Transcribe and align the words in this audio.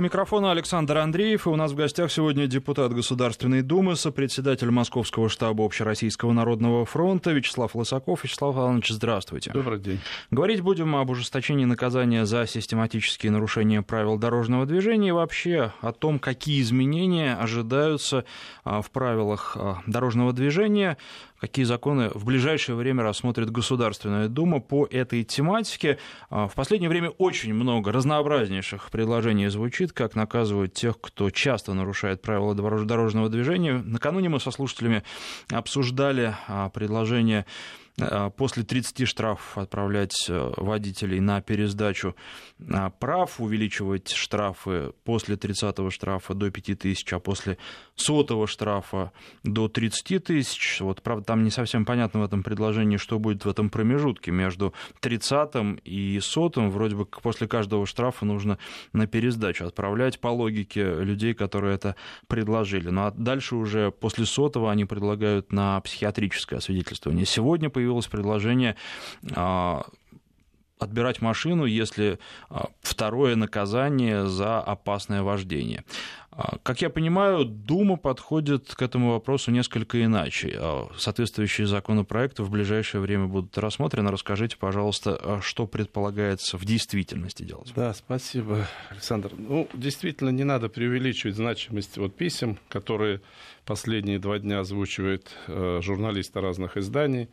У 0.00 0.02
микрофона 0.02 0.50
Александр 0.50 0.96
Андреев, 0.96 1.46
и 1.46 1.50
у 1.50 1.56
нас 1.56 1.72
в 1.72 1.74
гостях 1.74 2.10
сегодня 2.10 2.46
депутат 2.46 2.94
Государственной 2.94 3.60
Думы, 3.60 3.96
сопредседатель 3.96 4.70
Московского 4.70 5.28
штаба 5.28 5.66
Общероссийского 5.66 6.32
народного 6.32 6.86
фронта 6.86 7.32
Вячеслав 7.32 7.74
Лысаков. 7.74 8.24
Вячеслав 8.24 8.56
Иванович, 8.56 8.92
здравствуйте. 8.92 9.50
Добрый 9.52 9.78
день. 9.78 10.00
Говорить 10.30 10.62
будем 10.62 10.96
об 10.96 11.10
ужесточении 11.10 11.66
наказания 11.66 12.24
за 12.24 12.46
систематические 12.46 13.30
нарушения 13.30 13.82
правил 13.82 14.16
дорожного 14.16 14.64
движения 14.64 15.10
и 15.10 15.12
вообще 15.12 15.74
о 15.82 15.92
том, 15.92 16.18
какие 16.18 16.62
изменения 16.62 17.34
ожидаются 17.34 18.24
а, 18.64 18.80
в 18.80 18.90
правилах 18.90 19.54
а, 19.60 19.82
дорожного 19.86 20.32
движения 20.32 20.96
какие 21.40 21.64
законы 21.64 22.10
в 22.14 22.24
ближайшее 22.24 22.76
время 22.76 23.02
рассмотрит 23.02 23.50
Государственная 23.50 24.28
Дума 24.28 24.60
по 24.60 24.86
этой 24.86 25.24
тематике. 25.24 25.98
А, 26.28 26.48
в 26.48 26.54
последнее 26.54 26.90
время 26.90 27.10
очень 27.10 27.54
много 27.54 27.92
разнообразнейших 27.92 28.90
предложений 28.90 29.48
звучит, 29.48 29.92
как 29.92 30.14
наказывают 30.14 30.74
тех, 30.74 31.00
кто 31.00 31.30
часто 31.30 31.72
нарушает 31.72 32.20
правила 32.20 32.54
дорожного 32.54 33.28
движения. 33.28 33.82
Накануне 33.84 34.28
мы 34.28 34.40
со 34.40 34.50
слушателями 34.50 35.02
обсуждали 35.50 36.34
а, 36.46 36.68
предложение 36.68 37.46
после 38.36 38.62
30 38.62 39.06
штрафов 39.06 39.58
отправлять 39.58 40.14
э, 40.28 40.52
водителей 40.56 41.20
на 41.20 41.40
пересдачу 41.40 42.14
э, 42.58 42.90
прав, 42.98 43.40
увеличивать 43.40 44.10
штрафы 44.10 44.92
после 45.04 45.36
30 45.36 45.92
штрафа 45.92 46.34
до 46.34 46.50
5 46.50 46.78
тысяч, 46.78 47.12
а 47.12 47.20
после 47.20 47.58
сотого 47.94 48.46
штрафа 48.46 49.12
до 49.42 49.68
30 49.68 50.24
тысяч. 50.24 50.80
Вот, 50.80 51.02
правда, 51.02 51.24
там 51.24 51.44
не 51.44 51.50
совсем 51.50 51.84
понятно 51.84 52.20
в 52.20 52.24
этом 52.24 52.42
предложении, 52.42 52.96
что 52.96 53.18
будет 53.18 53.44
в 53.44 53.48
этом 53.48 53.70
промежутке 53.70 54.30
между 54.30 54.74
30 55.00 55.80
и 55.84 56.18
сотым. 56.20 56.70
Вроде 56.70 56.96
бы 56.96 57.06
после 57.06 57.46
каждого 57.46 57.86
штрафа 57.86 58.24
нужно 58.24 58.58
на 58.92 59.06
пересдачу 59.06 59.66
отправлять 59.66 60.20
по 60.20 60.28
логике 60.28 60.94
людей, 61.02 61.34
которые 61.34 61.74
это 61.74 61.96
предложили. 62.26 62.90
Ну 62.90 63.02
а 63.02 63.10
дальше 63.10 63.56
уже 63.56 63.90
после 63.90 64.26
сотого 64.26 64.70
они 64.70 64.84
предлагают 64.84 65.52
на 65.52 65.80
психиатрическое 65.80 66.58
освидетельствование. 66.58 67.26
Сегодня 67.26 67.70
появилось 67.70 67.89
появилось 67.90 68.06
предложение 68.06 68.76
а, 69.34 69.84
отбирать 70.78 71.20
машину, 71.20 71.64
если 71.64 72.18
а, 72.48 72.68
второе 72.82 73.34
наказание 73.34 74.26
за 74.26 74.60
опасное 74.60 75.22
вождение. 75.22 75.84
А, 76.30 76.58
как 76.62 76.82
я 76.82 76.88
понимаю, 76.88 77.44
Дума 77.44 77.96
подходит 77.96 78.72
к 78.76 78.80
этому 78.80 79.10
вопросу 79.10 79.50
несколько 79.50 80.04
иначе. 80.04 80.60
Соответствующие 80.96 81.66
законопроекты 81.66 82.44
в 82.44 82.50
ближайшее 82.50 83.00
время 83.00 83.26
будут 83.26 83.58
рассмотрены. 83.58 84.12
Расскажите, 84.12 84.56
пожалуйста, 84.56 85.40
что 85.42 85.66
предполагается 85.66 86.56
в 86.56 86.64
действительности 86.64 87.42
делать. 87.42 87.72
Да, 87.74 87.92
спасибо, 87.92 88.68
Александр. 88.90 89.32
Ну, 89.36 89.68
действительно, 89.74 90.30
не 90.30 90.44
надо 90.44 90.68
преувеличивать 90.68 91.34
значимость 91.34 91.98
вот 91.98 92.14
писем, 92.14 92.56
которые 92.68 93.20
последние 93.64 94.18
два 94.18 94.38
дня 94.38 94.60
озвучивают 94.60 95.30
э, 95.48 95.80
журналисты 95.82 96.40
разных 96.40 96.76
изданий. 96.76 97.28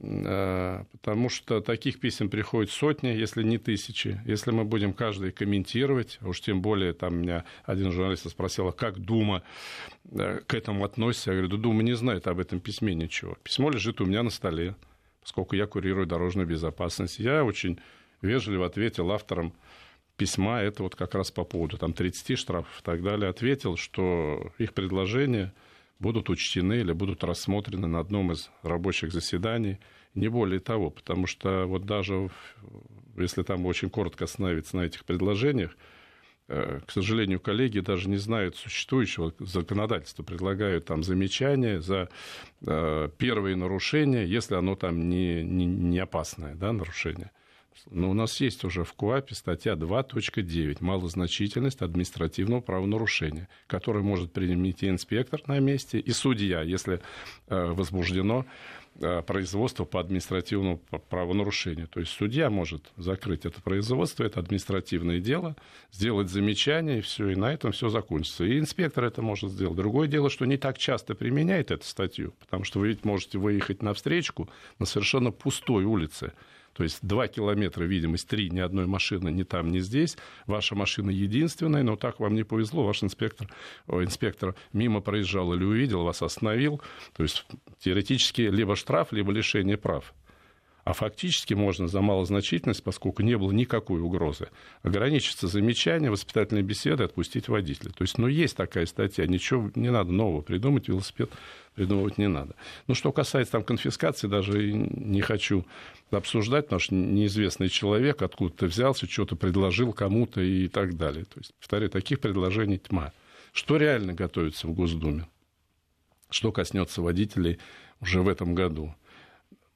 Э, 0.00 0.84
потому 0.90 1.28
что 1.28 1.60
таких 1.60 2.00
писем 2.00 2.28
приходит 2.28 2.70
сотни, 2.70 3.08
если 3.08 3.42
не 3.42 3.58
тысячи. 3.58 4.20
Если 4.26 4.50
мы 4.50 4.64
будем 4.64 4.92
каждый 4.92 5.30
комментировать, 5.30 6.18
а 6.20 6.28
уж 6.28 6.40
тем 6.40 6.62
более, 6.62 6.92
там 6.92 7.18
меня 7.18 7.44
один 7.64 7.92
журналист 7.92 8.28
спросил, 8.28 8.68
а 8.68 8.72
как 8.72 8.98
Дума 8.98 9.42
э, 10.10 10.40
к 10.46 10.54
этому 10.54 10.84
относится? 10.84 11.30
Я 11.30 11.36
говорю, 11.38 11.56
да 11.56 11.62
Дума 11.62 11.82
не 11.82 11.94
знает 11.94 12.26
об 12.26 12.40
этом 12.40 12.60
письме 12.60 12.94
ничего. 12.94 13.36
Письмо 13.42 13.70
лежит 13.70 14.00
у 14.00 14.04
меня 14.04 14.22
на 14.22 14.30
столе, 14.30 14.74
поскольку 15.20 15.54
я 15.54 15.66
курирую 15.66 16.06
дорожную 16.06 16.46
безопасность. 16.46 17.20
Я 17.20 17.44
очень 17.44 17.78
вежливо 18.20 18.66
ответил 18.66 19.12
авторам 19.12 19.52
письма, 20.16 20.60
это 20.60 20.82
вот 20.82 20.96
как 20.96 21.14
раз 21.14 21.30
по 21.30 21.44
поводу 21.44 21.76
там, 21.76 21.92
30 21.92 22.38
штрафов 22.38 22.80
и 22.80 22.82
так 22.82 23.02
далее, 23.02 23.28
ответил, 23.28 23.76
что 23.76 24.52
их 24.58 24.74
предложение– 24.74 25.52
будут 26.04 26.28
учтены 26.28 26.74
или 26.80 26.92
будут 26.92 27.24
рассмотрены 27.24 27.86
на 27.86 27.98
одном 27.98 28.30
из 28.30 28.50
рабочих 28.62 29.10
заседаний. 29.10 29.78
Не 30.14 30.28
более 30.28 30.60
того, 30.60 30.90
потому 30.90 31.26
что 31.26 31.64
вот 31.64 31.86
даже 31.86 32.28
если 33.16 33.42
там 33.42 33.64
очень 33.64 33.88
коротко 33.88 34.24
остановиться 34.24 34.76
на 34.76 34.82
этих 34.82 35.06
предложениях, 35.06 35.74
э, 36.48 36.80
к 36.86 36.90
сожалению, 36.90 37.40
коллеги 37.40 37.80
даже 37.80 38.10
не 38.10 38.18
знают 38.18 38.54
существующего 38.56 39.32
законодательства, 39.38 40.22
предлагают 40.22 40.84
там 40.84 41.02
замечания 41.02 41.80
за 41.80 42.10
э, 42.66 43.08
первые 43.16 43.56
нарушения, 43.56 44.26
если 44.26 44.56
оно 44.56 44.76
там 44.76 45.08
не, 45.08 45.42
не, 45.42 45.64
не 45.64 45.98
опасное 46.00 46.54
да, 46.54 46.72
нарушение. 46.72 47.30
Но 47.90 48.10
у 48.10 48.14
нас 48.14 48.40
есть 48.40 48.64
уже 48.64 48.84
в 48.84 48.92
КУАПе 48.94 49.34
статья 49.34 49.74
2.9 49.74 50.78
«Малозначительность 50.80 51.82
административного 51.82 52.60
правонарушения», 52.60 53.48
которую 53.66 54.04
может 54.04 54.32
применить 54.32 54.82
инспектор 54.84 55.42
на 55.46 55.58
месте, 55.58 55.98
и 55.98 56.10
судья, 56.12 56.62
если 56.62 57.00
э, 57.48 57.66
возбуждено 57.72 58.46
э, 59.00 59.22
производство 59.22 59.84
по 59.84 60.00
административному 60.00 60.78
правонарушению. 61.10 61.88
То 61.88 62.00
есть 62.00 62.12
судья 62.12 62.48
может 62.48 62.90
закрыть 62.96 63.44
это 63.44 63.60
производство, 63.60 64.24
это 64.24 64.40
административное 64.40 65.20
дело, 65.20 65.56
сделать 65.92 66.30
замечание, 66.30 66.98
и 66.98 67.02
все, 67.02 67.28
и 67.28 67.36
на 67.36 67.52
этом 67.52 67.72
все 67.72 67.88
закончится. 67.88 68.44
И 68.44 68.58
инспектор 68.58 69.04
это 69.04 69.20
может 69.20 69.50
сделать. 69.50 69.76
Другое 69.76 70.08
дело, 70.08 70.30
что 70.30 70.46
не 70.46 70.56
так 70.56 70.78
часто 70.78 71.14
применяет 71.14 71.70
эту 71.70 71.84
статью, 71.84 72.34
потому 72.40 72.64
что 72.64 72.78
вы 72.78 72.88
ведь 72.88 73.04
можете 73.04 73.38
выехать 73.38 73.82
на 73.82 73.92
встречку 73.94 74.48
на 74.78 74.86
совершенно 74.86 75.30
пустой 75.32 75.84
улице, 75.84 76.32
то 76.74 76.82
есть 76.82 76.98
2 77.02 77.28
километра 77.28 77.84
видимость, 77.84 78.28
3, 78.28 78.50
ни 78.50 78.60
одной 78.60 78.86
машины 78.86 79.30
ни 79.30 79.44
там, 79.44 79.70
ни 79.70 79.78
здесь. 79.78 80.16
Ваша 80.46 80.74
машина 80.74 81.10
единственная, 81.10 81.82
но 81.82 81.96
так 81.96 82.20
вам 82.20 82.34
не 82.34 82.42
повезло. 82.42 82.84
Ваш 82.84 83.02
инспектор, 83.02 83.48
о, 83.86 84.02
инспектор 84.02 84.54
мимо 84.72 85.00
проезжал 85.00 85.54
или 85.54 85.64
увидел, 85.64 86.02
вас 86.02 86.22
остановил. 86.22 86.82
То 87.16 87.22
есть 87.22 87.46
теоретически 87.78 88.42
либо 88.42 88.76
штраф, 88.76 89.12
либо 89.12 89.32
лишение 89.32 89.76
прав. 89.76 90.12
А 90.84 90.92
фактически 90.92 91.54
можно 91.54 91.88
за 91.88 92.02
малозначительность, 92.02 92.82
поскольку 92.82 93.22
не 93.22 93.38
было 93.38 93.52
никакой 93.52 94.02
угрозы, 94.02 94.48
ограничиться 94.82 95.48
замечанием, 95.48 96.12
воспитательной 96.12 96.62
беседой, 96.62 97.06
отпустить 97.06 97.48
водителя. 97.48 97.90
То 97.90 98.02
есть, 98.02 98.18
ну, 98.18 98.26
есть 98.26 98.54
такая 98.54 98.84
статья, 98.84 99.26
ничего 99.26 99.70
не 99.74 99.90
надо 99.90 100.12
нового 100.12 100.42
придумать, 100.42 100.88
велосипед 100.88 101.30
придумывать 101.74 102.18
не 102.18 102.28
надо. 102.28 102.54
Ну, 102.86 102.94
что 102.94 103.12
касается 103.12 103.52
там 103.52 103.64
конфискации, 103.64 104.28
даже 104.28 104.72
не 104.72 105.22
хочу 105.22 105.64
обсуждать, 106.10 106.66
потому 106.66 106.80
что 106.80 106.94
неизвестный 106.94 107.70
человек 107.70 108.20
откуда-то 108.20 108.66
взялся, 108.66 109.10
что-то 109.10 109.36
предложил 109.36 109.94
кому-то 109.94 110.42
и 110.42 110.68
так 110.68 110.98
далее. 110.98 111.24
То 111.24 111.38
есть, 111.38 111.54
повторяю, 111.60 111.90
таких 111.90 112.20
предложений 112.20 112.82
тьма. 112.88 113.12
Что 113.54 113.78
реально 113.78 114.12
готовится 114.12 114.66
в 114.66 114.74
Госдуме? 114.74 115.26
Что 116.28 116.52
коснется 116.52 117.00
водителей 117.00 117.58
уже 118.00 118.20
в 118.20 118.28
этом 118.28 118.54
году? 118.54 118.94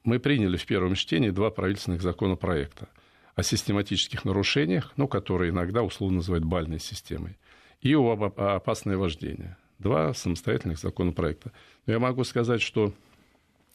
Мы 0.04 0.18
приняли 0.18 0.56
в 0.56 0.66
первом 0.66 0.94
чтении 0.94 1.30
два 1.30 1.50
правительственных 1.50 2.02
законопроекта 2.02 2.88
о 3.34 3.42
систематических 3.42 4.24
нарушениях, 4.24 4.92
ну, 4.96 5.06
которые 5.06 5.50
иногда 5.50 5.82
условно 5.82 6.16
называют 6.16 6.44
бальной 6.44 6.80
системой, 6.80 7.38
и 7.80 7.94
о 7.94 8.12
опасное 8.12 8.96
вождение. 8.96 9.56
Два 9.78 10.12
самостоятельных 10.12 10.78
законопроекта. 10.78 11.52
Но 11.86 11.92
я 11.92 11.98
могу 12.00 12.24
сказать, 12.24 12.60
что 12.60 12.92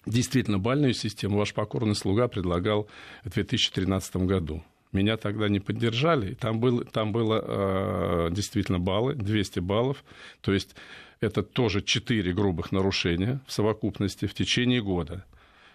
действительно 0.06 0.60
бальную 0.60 0.94
систему 0.94 1.38
ваш 1.38 1.54
покорный 1.54 1.96
слуга 1.96 2.28
предлагал 2.28 2.90
в 3.24 3.30
2013 3.30 4.18
году. 4.18 4.64
Меня 4.92 5.18
тогда 5.18 5.50
не 5.50 5.60
поддержали. 5.60 6.36
Там, 6.36 6.60
был, 6.60 6.84
там 6.84 7.12
было 7.12 7.44
э, 7.44 8.30
действительно 8.32 8.80
баллы, 8.80 9.16
200 9.16 9.60
баллов. 9.60 10.04
То 10.42 10.54
есть 10.54 10.76
это 11.20 11.42
тоже 11.42 11.82
4 11.82 12.32
грубых 12.34 12.72
нарушения 12.72 13.40
в 13.48 13.52
совокупности 13.52 14.28
в 14.28 14.34
течение 14.34 14.82
года. 14.82 15.26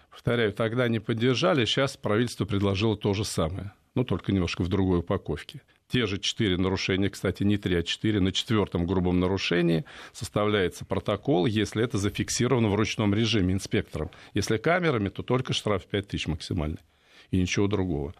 Повторяю, 0.09 0.53
тогда 0.53 0.87
не 0.87 0.99
поддержали, 0.99 1.65
сейчас 1.65 1.97
правительство 1.97 2.45
предложило 2.45 2.97
то 2.97 3.13
же 3.13 3.23
самое, 3.23 3.71
но 3.95 4.03
только 4.03 4.31
немножко 4.31 4.63
в 4.63 4.67
другой 4.67 4.99
упаковке. 4.99 5.61
Те 5.91 6.05
же 6.05 6.19
четыре 6.19 6.57
нарушения, 6.57 7.09
кстати, 7.09 7.41
не 7.41 7.57
три, 7.57 7.75
а 7.75 7.81
четыре. 7.81 8.19
На 8.19 8.31
четвертом 8.31 8.85
грубом 8.85 9.19
нарушении 9.19 9.85
составляется 10.13 10.85
протокол, 10.85 11.47
если 11.47 11.83
это 11.83 11.97
зафиксировано 11.97 12.69
в 12.69 12.75
ручном 12.75 13.13
режиме 13.15 13.55
инспектором. 13.55 14.11
Если 14.35 14.57
камерами, 14.57 15.09
то 15.09 15.23
только 15.23 15.53
штраф 15.53 15.85
5 15.85 16.07
тысяч 16.07 16.27
максимальный. 16.27 16.77
И 17.31 17.41
ничего 17.41 17.67
другого. 17.67 18.13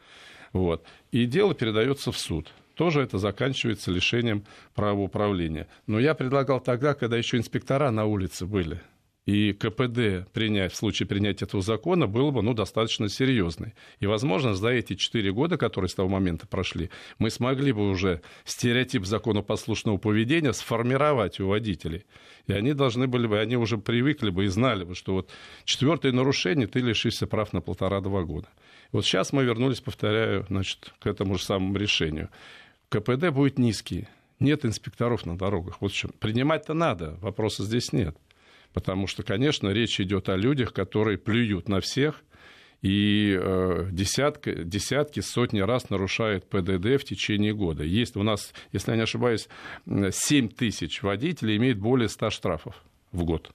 Вот. 0.51 0.83
И 1.11 1.25
дело 1.25 1.53
передается 1.53 2.11
в 2.11 2.17
суд. 2.17 2.51
Тоже 2.73 3.01
это 3.01 3.19
заканчивается 3.19 3.91
лишением 3.91 4.45
права 4.73 5.01
управления. 5.01 5.67
Но 5.85 5.99
я 5.99 6.15
предлагал 6.15 6.59
тогда, 6.59 6.95
когда 6.95 7.17
еще 7.17 7.37
инспектора 7.37 7.91
на 7.91 8.05
улице 8.05 8.47
были 8.47 8.81
и 9.25 9.53
КПД 9.53 10.31
принять, 10.31 10.73
в 10.73 10.75
случае 10.75 11.07
принятия 11.07 11.45
этого 11.45 11.61
закона 11.61 12.07
было 12.07 12.31
бы 12.31 12.41
ну, 12.41 12.53
достаточно 12.53 13.09
серьезной. 13.09 13.75
И, 13.99 14.07
возможно, 14.07 14.55
за 14.55 14.69
эти 14.69 14.95
четыре 14.95 15.31
года, 15.31 15.57
которые 15.57 15.89
с 15.89 15.93
того 15.93 16.09
момента 16.09 16.47
прошли, 16.47 16.89
мы 17.19 17.29
смогли 17.29 17.71
бы 17.71 17.89
уже 17.89 18.21
стереотип 18.45 19.05
законопослушного 19.05 19.97
поведения 19.97 20.53
сформировать 20.53 21.39
у 21.39 21.47
водителей. 21.47 22.05
И 22.47 22.53
они 22.53 22.73
должны 22.73 23.07
были 23.07 23.27
бы, 23.27 23.39
они 23.39 23.55
уже 23.55 23.77
привыкли 23.77 24.31
бы 24.31 24.45
и 24.45 24.47
знали 24.47 24.83
бы, 24.83 24.95
что 24.95 25.13
вот 25.13 25.29
четвертое 25.63 26.11
нарушение, 26.11 26.67
ты 26.67 26.79
лишишься 26.79 27.27
прав 27.27 27.53
на 27.53 27.61
полтора-два 27.61 28.23
года. 28.23 28.47
Вот 28.91 29.05
сейчас 29.05 29.31
мы 29.31 29.43
вернулись, 29.43 29.81
повторяю, 29.81 30.45
значит, 30.49 30.93
к 30.99 31.05
этому 31.05 31.37
же 31.37 31.43
самому 31.43 31.77
решению. 31.77 32.29
КПД 32.89 33.29
будет 33.29 33.59
низкий, 33.59 34.07
Нет 34.39 34.65
инспекторов 34.65 35.25
на 35.25 35.37
дорогах. 35.37 35.81
Вот 35.81 35.91
чем. 35.91 36.11
Принимать-то 36.19 36.73
надо, 36.73 37.17
вопроса 37.21 37.63
здесь 37.63 37.93
нет. 37.93 38.17
Потому 38.73 39.07
что, 39.07 39.23
конечно, 39.23 39.69
речь 39.69 39.99
идет 39.99 40.29
о 40.29 40.35
людях, 40.35 40.73
которые 40.73 41.17
плюют 41.17 41.67
на 41.67 41.79
всех 41.79 42.23
и 42.81 43.37
э, 43.39 43.89
десятки, 43.91 44.63
десятки, 44.63 45.19
сотни 45.19 45.59
раз 45.59 45.89
нарушают 45.89 46.49
ПДД 46.49 47.01
в 47.01 47.03
течение 47.03 47.53
года. 47.53 47.83
Есть 47.83 48.15
у 48.15 48.23
нас, 48.23 48.53
если 48.71 48.91
я 48.91 48.97
не 48.97 49.03
ошибаюсь, 49.03 49.49
7 49.85 50.49
тысяч 50.49 51.01
водителей 51.03 51.57
имеют 51.57 51.79
более 51.79 52.07
100 52.07 52.29
штрафов 52.29 52.75
в 53.11 53.25
год. 53.25 53.51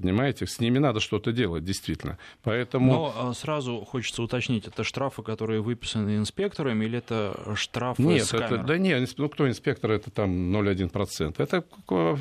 Понимаете, 0.00 0.46
с 0.46 0.60
ними 0.60 0.78
надо 0.78 1.00
что-то 1.00 1.32
делать, 1.32 1.64
действительно. 1.64 2.18
Поэтому... 2.42 2.92
Но 2.92 3.14
а, 3.16 3.34
сразу 3.34 3.80
хочется 3.80 4.22
уточнить, 4.22 4.66
это 4.66 4.84
штрафы, 4.84 5.22
которые 5.22 5.60
выписаны 5.60 6.16
инспекторами, 6.16 6.84
или 6.84 6.98
это 6.98 7.38
штрафы 7.56 8.02
нет, 8.02 8.24
с 8.24 8.34
это, 8.34 8.58
Да 8.58 8.78
нет, 8.78 9.08
ну 9.16 9.28
кто 9.28 9.48
инспектор, 9.48 9.90
это 9.90 10.10
там 10.10 10.54
0,1%. 10.54 11.34
Это 11.38 11.64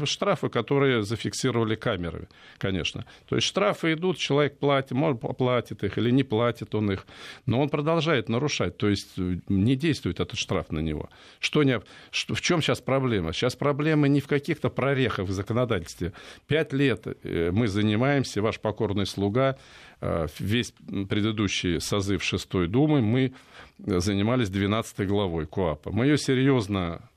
штрафы, 0.06 0.50
которые 0.50 1.04
зафиксировали 1.04 1.76
камеры, 1.76 2.28
конечно. 2.58 3.06
То 3.28 3.36
есть 3.36 3.48
штрафы 3.48 3.94
идут, 3.94 4.18
человек 4.18 4.58
платит, 4.58 4.92
может, 4.92 5.22
платит 5.38 5.84
их 5.84 5.98
или 5.98 6.12
не 6.12 6.24
платит 6.24 6.74
он 6.76 6.92
их, 6.92 7.06
но 7.46 7.62
он 7.62 7.70
продолжает 7.70 8.30
нарушать, 8.30 8.78
то 8.78 8.90
есть 8.90 9.14
э, 9.18 9.38
не 9.48 9.76
действует 9.76 10.20
этот 10.20 10.38
штраф 10.38 10.72
на 10.72 10.80
него. 10.80 11.10
Что 11.40 11.64
не, 11.64 11.82
что, 12.12 12.34
в 12.34 12.42
чем 12.42 12.62
сейчас 12.62 12.82
проблема? 12.82 13.34
Сейчас 13.34 13.56
проблема 13.56 14.08
не 14.08 14.20
в 14.20 14.28
каких-то 14.28 14.70
прорехах 14.70 15.28
в 15.28 15.32
законодательстве. 15.32 16.14
Пять 16.48 16.74
лет 16.74 17.06
э, 17.24 17.52
занимаемся, 17.68 18.42
ваш 18.42 18.60
покорный 18.60 19.06
слуга, 19.06 19.58
э, 20.02 20.28
весь 20.40 20.74
предыдущий 21.10 21.80
созыв 21.80 22.24
шестой 22.24 22.68
Думы 22.68 23.02
мы 23.02 23.34
занимались 23.78 24.50
12 24.50 25.08
главой 25.08 25.46
КОАПа. 25.46 25.92
Мы 25.92 26.06
ее 26.06 26.18
серьезно 26.18 27.10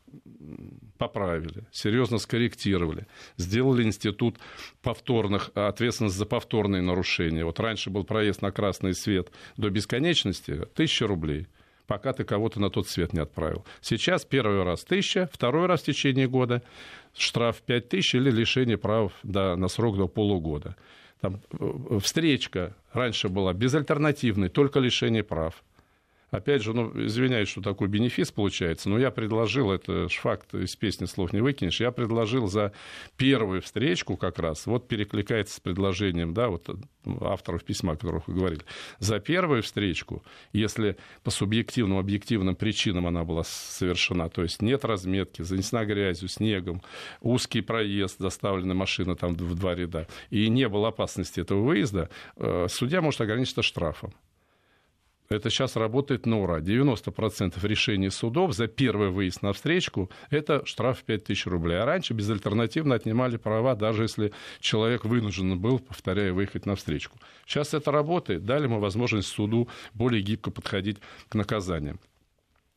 поправили, 0.99 1.65
серьезно 1.73 2.19
скорректировали, 2.19 3.07
сделали 3.39 3.83
институт 3.83 4.37
повторных, 4.83 5.51
ответственность 5.55 6.17
за 6.17 6.27
повторные 6.27 6.83
нарушения. 6.83 7.45
Вот 7.45 7.59
раньше 7.59 7.89
был 7.89 8.05
проезд 8.05 8.43
на 8.43 8.53
красный 8.53 8.95
свет 8.95 9.31
до 9.57 9.71
бесконечности, 9.71 10.67
тысяча 10.75 11.07
рублей 11.07 11.47
пока 11.91 12.13
ты 12.13 12.23
кого-то 12.23 12.61
на 12.61 12.71
тот 12.71 12.87
свет 12.87 13.13
не 13.13 13.19
отправил. 13.19 13.65
Сейчас 13.81 14.25
первый 14.25 14.63
раз 14.63 14.85
тысяча, 14.85 15.29
второй 15.33 15.67
раз 15.67 15.83
в 15.83 15.87
течение 15.87 16.29
года 16.29 16.63
штраф 17.19 17.63
5 17.63 17.89
тысяч 17.89 18.15
или 18.15 18.31
лишение 18.31 18.79
прав 18.79 19.13
да, 19.25 19.57
на 19.57 19.67
срок 19.67 19.97
до 19.97 20.07
полугода. 20.07 20.77
Там, 21.21 21.41
э, 21.59 21.99
встречка 22.01 22.77
раньше 22.93 23.29
была 23.29 23.53
безальтернативной, 23.55 24.51
только 24.51 24.79
лишение 24.79 25.25
прав. 25.25 25.65
Опять 26.31 26.63
же, 26.63 26.73
ну, 26.75 26.93
извиняюсь, 27.07 27.49
что 27.49 27.61
такой 27.61 27.89
бенефис 27.89 28.31
получается, 28.31 28.89
но 28.89 28.99
я 28.99 29.11
предложил, 29.11 29.73
это 29.73 30.09
ж 30.09 30.13
факт 30.15 30.55
из 30.55 30.77
песни 30.77 31.07
слов 31.07 31.33
не 31.33 31.41
выкинешь, 31.41 31.81
я 31.81 31.91
предложил 31.91 32.47
за 32.47 32.73
первую 33.17 33.63
встречку 33.63 34.17
как 34.17 34.39
раз, 34.39 34.67
вот 34.67 34.87
перекликается 34.87 35.57
с 35.57 35.61
предложением, 35.61 36.33
да, 36.33 36.49
вот 36.49 36.69
авторов 37.21 37.65
письма, 37.65 37.93
о 37.93 37.97
которых 37.97 38.29
вы 38.29 38.35
говорили, 38.35 38.63
за 39.01 39.19
первую 39.19 39.63
встречку, 39.63 40.23
если 40.53 40.97
по 41.25 41.31
субъективным, 41.31 41.99
объективным 41.99 42.55
причинам 42.55 43.07
она 43.07 43.25
была 43.25 43.43
совершена, 43.45 44.29
то 44.29 44.43
есть 44.43 44.63
нет 44.63 44.85
разметки, 44.85 45.43
занесена 45.43 45.85
грязью, 45.85 46.29
снегом, 46.29 46.83
узкий 47.21 47.61
проезд, 47.61 48.19
заставлена 48.19 48.75
машина 48.75 49.17
там 49.17 49.35
в 49.35 49.55
два 49.57 49.75
ряда, 49.75 50.07
и 50.31 50.49
не 50.49 50.69
было 50.69 50.89
опасности 50.89 51.41
этого 51.41 51.63
выезда, 51.63 52.09
э, 52.37 52.67
судья 52.69 53.01
может 53.01 53.21
ограничиться 53.21 53.63
штрафом. 53.63 54.15
Это 55.31 55.49
сейчас 55.49 55.77
работает 55.77 56.27
на 56.27 56.41
ура. 56.41 56.59
90% 56.59 57.55
решений 57.65 58.11
судов 58.11 58.53
за 58.53 58.67
первый 58.67 59.11
выезд 59.11 59.43
на 59.43 59.53
встречку– 59.53 60.11
это 60.31 60.67
штраф 60.67 60.99
в 60.99 61.05
5000 61.05 61.47
рублей. 61.47 61.79
А 61.79 61.85
раньше 61.85 62.15
безальтернативно 62.15 62.97
отнимали 62.97 63.37
права, 63.37 63.77
даже 63.77 64.03
если 64.03 64.33
человек 64.59 65.05
вынужден 65.05 65.57
был, 65.57 65.79
повторяю, 65.79 66.35
выехать 66.35 66.67
на 66.67 66.75
встречку. 66.75 67.17
Сейчас 67.47 67.75
это 67.75 67.93
работает. 67.93 68.45
Дали 68.45 68.67
мы 68.67 68.81
возможность 68.81 69.29
суду 69.29 69.69
более 69.95 70.21
гибко 70.21 70.51
подходить 70.51 70.99
к 71.29 71.37
наказаниям. 71.37 72.01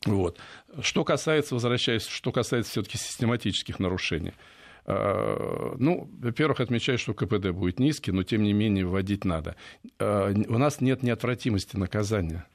Вот. 0.06 0.38
Что 0.80 1.02
касается, 1.02 1.56
возвращаясь, 1.56 2.06
что 2.06 2.30
касается 2.30 2.70
все-таки 2.70 2.98
систематических 2.98 3.80
нарушений– 3.80 4.32
ну, 4.86 6.10
во-первых, 6.20 6.60
отмечаю, 6.60 6.98
что 6.98 7.14
КПД 7.14 7.50
будет 7.50 7.78
низкий, 7.78 8.12
но 8.12 8.22
тем 8.22 8.42
не 8.42 8.52
менее 8.52 8.86
вводить 8.86 9.24
надо. 9.24 9.56
Э, 9.98 10.32
у 10.32 10.58
нас 10.58 10.80
нет 10.80 11.02
неотвратимости 11.02 11.76
наказания. 11.76 12.46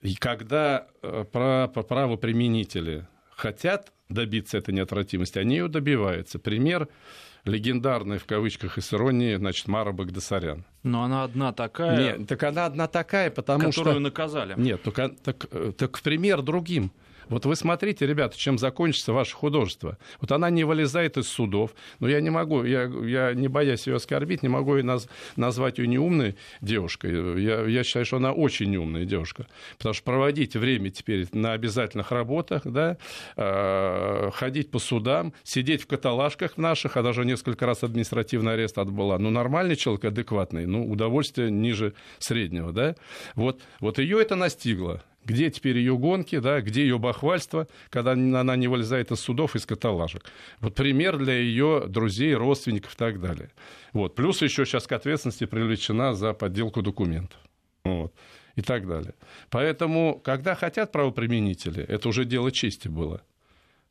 И 0.00 0.14
когда 0.14 0.86
э, 1.02 1.24
правоприменители 1.24 3.06
хотят 3.30 3.92
добиться 4.08 4.58
этой 4.58 4.72
неотвратимости, 4.72 5.38
они 5.38 5.56
ее 5.56 5.68
добиваются. 5.68 6.38
Пример 6.38 6.88
легендарный, 7.44 8.18
в 8.18 8.24
кавычках 8.24 8.78
и 8.78 8.80
с 8.80 8.92
иронией, 8.92 9.36
значит, 9.36 9.68
Мара 9.68 9.92
Багдасарян. 9.92 10.64
Но 10.82 11.04
она 11.04 11.24
одна 11.24 11.52
такая... 11.52 11.96
Нет, 12.18 12.28
так 12.28 12.42
она 12.42 12.66
одна 12.66 12.88
такая, 12.88 13.30
потому 13.30 13.58
которую 13.58 13.72
что... 13.72 13.82
Которую 13.82 14.02
наказали. 14.02 14.54
Нет, 14.56 14.82
только, 14.82 15.10
так, 15.10 15.46
так 15.76 16.00
пример 16.00 16.42
другим. 16.42 16.92
Вот 17.28 17.44
вы 17.44 17.56
смотрите, 17.56 18.06
ребята, 18.06 18.38
чем 18.38 18.58
закончится 18.58 19.12
ваше 19.12 19.34
художество. 19.34 19.98
Вот 20.20 20.30
она 20.30 20.48
не 20.50 20.64
вылезает 20.64 21.16
из 21.16 21.28
судов, 21.28 21.74
но 21.98 22.08
я 22.08 22.20
не 22.20 22.30
могу, 22.30 22.62
я, 22.62 22.84
я 22.84 23.34
не 23.34 23.48
боясь 23.48 23.86
ее 23.86 23.96
оскорбить, 23.96 24.42
не 24.42 24.48
могу 24.48 24.76
ее 24.76 24.84
наз, 24.84 25.08
назвать 25.34 25.78
ее 25.78 25.88
неумной 25.88 26.36
девушкой. 26.60 27.42
Я, 27.42 27.62
я 27.62 27.84
считаю, 27.84 28.06
что 28.06 28.18
она 28.18 28.32
очень 28.32 28.74
умная 28.76 29.04
девушка. 29.04 29.46
Потому 29.76 29.94
что 29.94 30.04
проводить 30.04 30.54
время 30.54 30.90
теперь 30.90 31.26
на 31.32 31.52
обязательных 31.52 32.12
работах, 32.12 32.62
да, 32.64 32.96
э, 33.36 34.30
ходить 34.32 34.70
по 34.70 34.78
судам, 34.78 35.32
сидеть 35.42 35.82
в 35.82 35.86
каталажках 35.86 36.56
наших, 36.56 36.96
а 36.96 37.02
даже 37.02 37.24
несколько 37.24 37.66
раз 37.66 37.82
административный 37.82 38.54
арест 38.54 38.78
отбыла. 38.78 39.18
Ну, 39.18 39.30
нормальный 39.30 39.74
человек, 39.74 40.04
адекватный, 40.04 40.66
ну, 40.66 40.88
удовольствие 40.88 41.50
ниже 41.50 41.94
среднего, 42.18 42.72
да. 42.72 42.94
Вот, 43.34 43.60
вот 43.80 43.98
ее 43.98 44.20
это 44.20 44.36
настигло 44.36 45.02
где 45.26 45.50
теперь 45.50 45.76
ее 45.78 45.98
гонки, 45.98 46.38
да, 46.38 46.60
где 46.60 46.82
ее 46.82 46.98
бахвальство, 46.98 47.66
когда 47.90 48.12
она 48.12 48.56
не 48.56 48.68
вылезает 48.68 49.10
из 49.10 49.20
судов, 49.20 49.56
из 49.56 49.66
каталажек. 49.66 50.22
Вот 50.60 50.74
пример 50.74 51.18
для 51.18 51.34
ее 51.34 51.84
друзей, 51.88 52.34
родственников 52.34 52.94
и 52.94 52.96
так 52.96 53.20
далее. 53.20 53.50
Вот. 53.92 54.14
Плюс 54.14 54.40
еще 54.40 54.64
сейчас 54.64 54.86
к 54.86 54.92
ответственности 54.92 55.44
привлечена 55.44 56.14
за 56.14 56.32
подделку 56.32 56.80
документов. 56.80 57.38
Вот. 57.84 58.14
И 58.54 58.62
так 58.62 58.86
далее. 58.86 59.14
Поэтому, 59.50 60.20
когда 60.24 60.54
хотят 60.54 60.92
правоприменители, 60.92 61.84
это 61.84 62.08
уже 62.08 62.24
дело 62.24 62.50
чести 62.50 62.88
было 62.88 63.22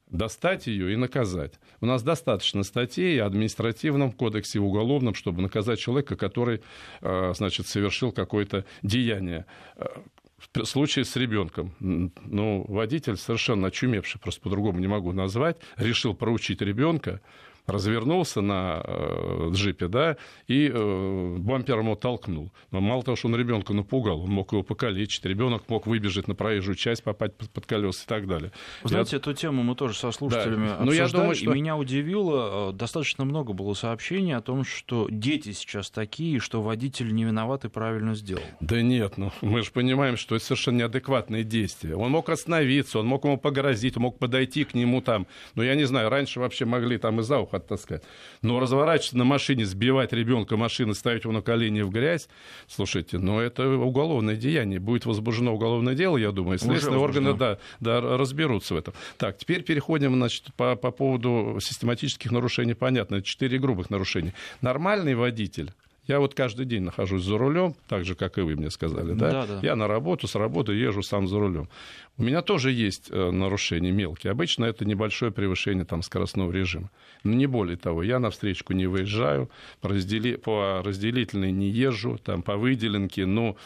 достать 0.07 0.67
ее 0.67 0.93
и 0.93 0.95
наказать. 0.95 1.53
У 1.81 1.85
нас 1.87 2.03
достаточно 2.03 2.63
статей 2.63 3.19
в 3.19 3.25
административном 3.25 4.11
кодексе, 4.11 4.59
в 4.59 4.65
уголовном, 4.65 5.15
чтобы 5.15 5.41
наказать 5.41 5.79
человека, 5.79 6.15
который, 6.15 6.61
э, 7.01 7.33
значит, 7.35 7.67
совершил 7.67 8.11
какое-то 8.11 8.65
деяние 8.83 9.45
э, 9.77 9.85
в 10.53 10.65
случае 10.65 11.05
с 11.05 11.15
ребенком, 11.15 11.73
ну, 11.79 12.65
водитель 12.67 13.17
совершенно 13.17 13.67
очумевший, 13.67 14.19
просто 14.19 14.41
по-другому 14.41 14.79
не 14.79 14.87
могу 14.87 15.11
назвать, 15.11 15.57
решил 15.77 16.13
проучить 16.13 16.61
ребенка, 16.61 17.21
развернулся 17.67 18.41
на 18.41 18.81
э, 18.83 19.49
джипе, 19.51 19.87
да, 19.87 20.17
и 20.47 20.71
э, 20.73 21.35
бампером 21.39 21.85
его 21.85 21.95
толкнул. 21.95 22.51
Но 22.71 22.81
мало 22.81 23.03
того, 23.03 23.15
что 23.15 23.27
он 23.27 23.35
ребенка 23.35 23.73
напугал, 23.73 24.21
он 24.21 24.29
мог 24.29 24.51
его 24.51 24.63
покалечить, 24.63 25.25
ребенок 25.25 25.67
мог 25.69 25.87
выбежать 25.87 26.27
на 26.27 26.35
проезжую 26.35 26.75
часть, 26.75 27.03
попасть 27.03 27.33
под, 27.33 27.49
под 27.49 27.65
колеса 27.65 28.03
и 28.05 28.07
так 28.07 28.27
далее. 28.27 28.51
Вы 28.83 28.89
знаете, 28.89 29.15
я... 29.15 29.17
эту 29.17 29.33
тему 29.33 29.63
мы 29.63 29.75
тоже 29.75 29.97
со 29.97 30.11
слушателями 30.11 30.67
да. 30.67 30.77
обсуждали, 30.77 30.97
я 30.97 31.07
думаю, 31.07 31.35
что... 31.35 31.51
и 31.51 31.55
меня 31.55 31.77
удивило, 31.77 32.69
э, 32.69 32.73
достаточно 32.73 33.25
много 33.25 33.53
было 33.53 33.73
сообщений 33.73 34.35
о 34.35 34.41
том, 34.41 34.63
что 34.63 35.07
дети 35.09 35.51
сейчас 35.51 35.89
такие, 35.89 36.39
что 36.39 36.61
водитель 36.61 37.13
не 37.13 37.23
виноват 37.23 37.65
и 37.65 37.69
правильно 37.69 38.13
сделал. 38.15 38.43
Да 38.59 38.81
нет, 38.81 39.17
ну 39.17 39.31
мы 39.41 39.63
же 39.63 39.71
понимаем, 39.71 40.17
что 40.17 40.35
это 40.35 40.45
совершенно 40.45 40.77
неадекватные 40.77 41.43
действия. 41.43 41.95
Он 41.95 42.11
мог 42.11 42.29
остановиться, 42.29 42.99
он 42.99 43.07
мог 43.07 43.23
ему 43.25 43.37
погрозить, 43.37 43.97
мог 43.97 44.19
подойти 44.19 44.63
к 44.65 44.73
нему 44.73 45.01
там, 45.01 45.25
ну 45.55 45.63
я 45.63 45.75
не 45.75 45.85
знаю, 45.85 46.09
раньше 46.09 46.39
вообще 46.39 46.65
могли 46.65 46.97
там 46.97 47.19
из-за 47.21 47.39
уха 47.39 47.54
оттаскать. 47.55 48.03
Но 48.41 48.59
разворачиваться 48.59 49.17
на 49.17 49.23
машине, 49.23 49.65
сбивать 49.65 50.13
ребенка 50.13 50.57
машины, 50.57 50.93
ставить 50.93 51.23
его 51.23 51.33
на 51.33 51.41
колени 51.41 51.81
в 51.81 51.89
грязь, 51.89 52.27
слушайте, 52.67 53.17
ну 53.17 53.39
это 53.39 53.67
уголовное 53.67 54.35
деяние. 54.35 54.79
Будет 54.79 55.05
возбуждено 55.05 55.53
уголовное 55.53 55.95
дело, 55.95 56.17
я 56.17 56.31
думаю, 56.31 56.57
следственные 56.59 56.99
органы 56.99 57.33
да, 57.33 57.57
да, 57.79 58.01
разберутся 58.01 58.73
в 58.73 58.77
этом. 58.77 58.93
Так, 59.17 59.37
теперь 59.37 59.63
переходим 59.63 60.13
значит, 60.15 60.53
по, 60.55 60.75
по 60.75 60.91
поводу 60.91 61.57
систематических 61.61 62.31
нарушений. 62.31 62.73
Понятно, 62.73 63.21
четыре 63.21 63.57
грубых 63.57 63.89
нарушения. 63.89 64.33
Нормальный 64.61 65.15
водитель, 65.15 65.71
я 66.07 66.19
вот 66.19 66.35
каждый 66.35 66.65
день 66.65 66.83
нахожусь 66.83 67.23
за 67.23 67.37
рулем, 67.37 67.75
так 67.87 68.05
же, 68.05 68.15
как 68.15 68.37
и 68.37 68.41
вы 68.41 68.55
мне 68.55 68.69
сказали, 68.69 69.13
да? 69.13 69.31
Да, 69.31 69.47
да. 69.47 69.59
Я 69.63 69.75
на 69.75 69.87
работу, 69.87 70.27
с 70.27 70.35
работы 70.35 70.73
езжу 70.73 71.01
сам 71.01 71.27
за 71.27 71.39
рулем. 71.39 71.67
У 72.17 72.23
меня 72.23 72.41
тоже 72.41 72.71
есть 72.71 73.07
э, 73.09 73.31
нарушения 73.31 73.91
мелкие. 73.91 74.31
Обычно 74.31 74.65
это 74.65 74.85
небольшое 74.85 75.31
превышение 75.31 75.83
там, 75.83 76.01
скоростного 76.01 76.51
режима. 76.51 76.91
Но 77.23 77.33
не 77.33 77.47
более 77.47 77.77
того, 77.77 78.03
я 78.03 78.19
на 78.19 78.29
встречку 78.29 78.73
не 78.73 78.87
выезжаю, 78.87 79.49
по, 79.81 79.89
раздели... 79.89 80.35
по 80.35 80.81
разделительной 80.83 81.51
не 81.51 81.69
езжу, 81.69 82.19
там, 82.23 82.43
по 82.43 82.55
выделенке, 82.55 83.25
но 83.25 83.57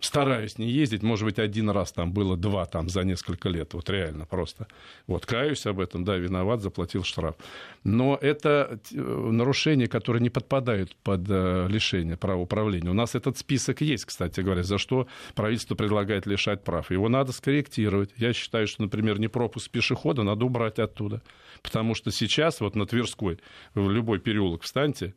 стараюсь 0.00 0.58
не 0.58 0.70
ездить, 0.70 1.02
может 1.02 1.24
быть, 1.24 1.38
один 1.38 1.70
раз 1.70 1.92
там 1.92 2.12
было 2.12 2.36
два 2.36 2.66
там 2.66 2.88
за 2.88 3.02
несколько 3.02 3.48
лет, 3.48 3.74
вот 3.74 3.88
реально 3.90 4.26
просто. 4.26 4.66
Вот, 5.06 5.26
каюсь 5.26 5.66
об 5.66 5.80
этом, 5.80 6.04
да, 6.04 6.16
виноват, 6.16 6.60
заплатил 6.60 7.04
штраф. 7.04 7.36
Но 7.82 8.18
это 8.20 8.78
э, 8.92 8.96
нарушения, 8.96 9.86
которые 9.86 10.22
не 10.22 10.30
подпадают 10.30 10.96
под 11.02 11.22
э, 11.28 11.66
лишение 11.68 12.16
права 12.16 12.40
управления. 12.40 12.90
У 12.90 12.94
нас 12.94 13.14
этот 13.14 13.38
список 13.38 13.80
есть, 13.80 14.04
кстати 14.04 14.40
говоря, 14.40 14.62
за 14.62 14.78
что 14.78 15.06
правительство 15.34 15.74
предлагает 15.74 16.26
лишать 16.26 16.64
прав. 16.64 16.90
Его 16.90 17.08
надо 17.08 17.32
скорректировать. 17.32 18.10
Я 18.16 18.32
считаю, 18.32 18.66
что, 18.66 18.82
например, 18.82 19.18
не 19.18 19.28
пропуск 19.28 19.70
пешехода 19.70 20.22
надо 20.22 20.44
убрать 20.44 20.78
оттуда. 20.78 21.22
Потому 21.62 21.94
что 21.94 22.10
сейчас 22.10 22.60
вот 22.60 22.74
на 22.76 22.86
Тверской, 22.86 23.38
в 23.74 23.90
любой 23.90 24.18
переулок 24.18 24.62
встаньте, 24.62 25.14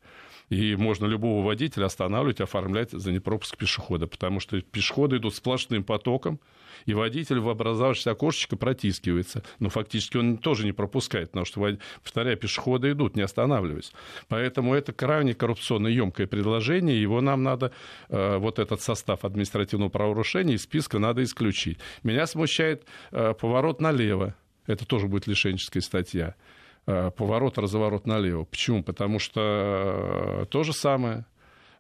и 0.50 0.76
можно 0.76 1.06
любого 1.06 1.46
водителя 1.46 1.86
останавливать, 1.86 2.42
оформлять 2.42 2.92
за 2.92 3.12
непропуск 3.12 3.58
пешехода, 3.58 4.08
потому 4.08 4.40
что 4.40 4.62
пешеходы 4.62 5.18
идут 5.18 5.36
сплошным 5.36 5.84
потоком, 5.84 6.40
и 6.86 6.94
водитель 6.94 7.40
в 7.40 7.50
образовавшееся 7.50 8.12
окошечко 8.12 8.56
протискивается. 8.56 9.44
Но 9.60 9.70
фактически 9.70 10.18
он 10.18 10.38
тоже 10.38 10.66
не 10.66 10.72
пропускает, 10.72 11.32
потому 11.32 11.46
что, 11.46 11.78
повторяю, 12.02 12.38
пешеходы 12.38 12.92
идут, 12.92 13.16
не 13.16 13.24
останавливаясь. 13.24 13.92
Поэтому 14.28 14.74
это 14.74 14.94
крайне 14.94 15.34
коррупционно 15.34 15.88
емкое 15.88 16.28
предложение, 16.28 17.02
его 17.02 17.20
нам 17.20 17.44
надо, 17.44 17.74
э, 18.10 18.38
вот 18.38 18.60
этот 18.60 18.82
состав 18.82 19.26
административного 19.26 19.90
правонарушения 19.90 20.56
из 20.56 20.64
списка 20.64 21.00
надо 21.00 21.24
исключить. 21.24 21.80
Меня 22.04 22.26
смущает 22.28 22.86
э, 23.12 23.34
поворот 23.34 23.82
налево. 23.82 24.36
Это 24.66 24.86
тоже 24.86 25.08
будет 25.08 25.28
лишенческая 25.28 25.82
статья. 25.82 26.36
Э, 26.88 27.12
поворот, 27.12 27.58
разворот 27.58 28.08
налево. 28.08 28.46
Почему? 28.46 28.82
Потому 28.82 29.20
что 29.20 29.42
э, 30.44 30.46
то 30.50 30.64
же 30.64 30.72
самое 30.72 31.26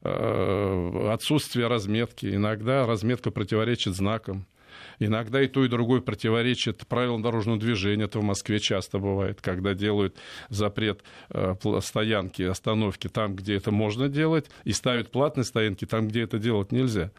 э, 0.02 1.10
отсутствие 1.14 1.68
разметки. 1.68 2.26
Иногда 2.26 2.86
разметка 2.86 3.32
противоречит 3.32 3.96
знакам. 3.96 4.46
Иногда 5.00 5.42
и 5.42 5.48
то, 5.48 5.64
и 5.64 5.70
другое 5.70 6.02
противоречит 6.02 6.86
правилам 6.88 7.22
дорожного 7.22 7.58
движения. 7.58 8.04
Это 8.04 8.20
в 8.20 8.24
Москве 8.24 8.60
часто 8.60 9.00
бывает, 9.00 9.40
когда 9.42 9.74
делают 9.74 10.18
запрет 10.50 11.04
стоянки, 11.82 12.42
остановки 12.42 13.08
там, 13.08 13.36
где 13.36 13.56
это 13.56 13.72
можно 13.72 14.10
делать, 14.10 14.50
и 14.66 14.74
ставят 14.74 15.12
платные 15.12 15.46
стоянки 15.46 15.86
там, 15.86 16.08
где 16.08 16.24
это 16.24 16.38
делать 16.38 16.72
нельзя. 16.72 17.12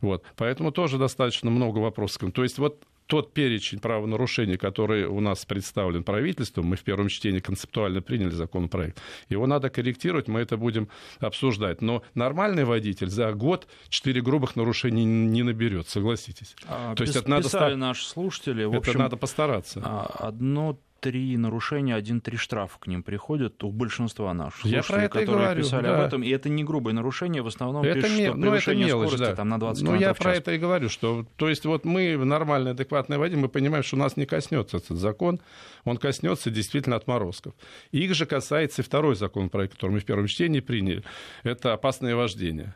Вот. 0.00 0.24
Поэтому 0.36 0.72
тоже 0.72 0.96
достаточно 0.96 1.50
много 1.50 1.78
вопросов. 1.78 2.32
То 2.32 2.42
есть 2.42 2.58
вот 2.58 2.82
тот 3.06 3.34
перечень 3.34 3.80
правонарушений, 3.80 4.56
который 4.56 5.04
у 5.04 5.20
нас 5.20 5.44
представлен 5.44 6.04
правительством, 6.04 6.66
мы 6.66 6.76
в 6.76 6.82
первом 6.82 7.08
чтении 7.08 7.40
концептуально 7.40 8.02
приняли 8.02 8.30
законопроект, 8.30 9.00
его 9.28 9.46
надо 9.46 9.70
корректировать, 9.70 10.28
мы 10.28 10.40
это 10.40 10.56
будем 10.56 10.88
обсуждать. 11.20 11.82
Но 11.82 12.02
нормальный 12.14 12.64
водитель 12.64 13.08
за 13.08 13.32
год 13.32 13.66
4 13.88 14.20
грубых 14.22 14.56
нарушений 14.56 15.04
не 15.04 15.42
наберет, 15.42 15.88
согласитесь. 15.88 16.56
А, 16.66 16.94
То 16.94 17.04
есть 17.04 17.16
это 17.16 17.28
надо... 17.28 17.76
наши 17.76 18.06
слушатели. 18.06 18.64
В 18.64 18.70
это 18.70 18.78
общем, 18.78 19.00
надо 19.00 19.16
постараться. 19.16 19.80
А, 19.84 20.28
одно 20.28 20.78
три 21.04 21.36
нарушения, 21.36 21.94
один-три 21.94 22.38
штрафа 22.38 22.78
к 22.80 22.86
ним 22.86 23.02
приходят 23.02 23.62
у 23.62 23.70
большинства 23.70 24.32
наших 24.32 24.64
Я 24.64 24.82
про 24.82 25.02
это 25.02 25.18
которые 25.18 25.36
говорю, 25.36 25.62
писали 25.62 25.82
да. 25.82 25.98
об 25.98 26.06
этом. 26.06 26.22
И 26.22 26.30
это 26.30 26.48
не 26.48 26.64
грубое 26.64 26.94
нарушение, 26.94 27.42
в 27.42 27.46
основном 27.46 27.84
это 27.84 28.00
пишут, 28.00 28.16
ме... 28.16 28.26
что 28.28 28.34
ну, 28.36 28.54
это 28.54 28.74
мелочь, 28.74 29.08
скорости 29.08 29.30
да. 29.30 29.36
там, 29.36 29.48
на 29.50 29.60
20 29.60 29.82
Ну, 29.82 29.94
я 29.96 30.14
про 30.14 30.34
это 30.34 30.52
и 30.52 30.58
говорю, 30.58 30.88
что, 30.88 31.26
то 31.36 31.50
есть, 31.50 31.66
вот 31.66 31.84
мы, 31.84 32.16
нормальные, 32.16 32.72
адекватные 32.72 33.18
водители, 33.18 33.42
мы 33.42 33.48
понимаем, 33.50 33.84
что 33.84 33.98
нас 33.98 34.16
не 34.16 34.24
коснется 34.24 34.78
этот 34.78 34.96
закон, 34.96 35.40
он 35.84 35.98
коснется 35.98 36.50
действительно 36.50 36.96
отморозков. 36.96 37.52
Их 37.92 38.14
же 38.14 38.24
касается 38.24 38.80
и 38.80 38.84
второй 38.84 39.14
законопроект, 39.14 39.74
который 39.74 39.90
мы 39.90 39.98
в 39.98 40.06
первом 40.06 40.26
чтении 40.26 40.60
приняли, 40.60 41.02
это 41.42 41.74
опасное 41.74 42.16
вождение. 42.16 42.74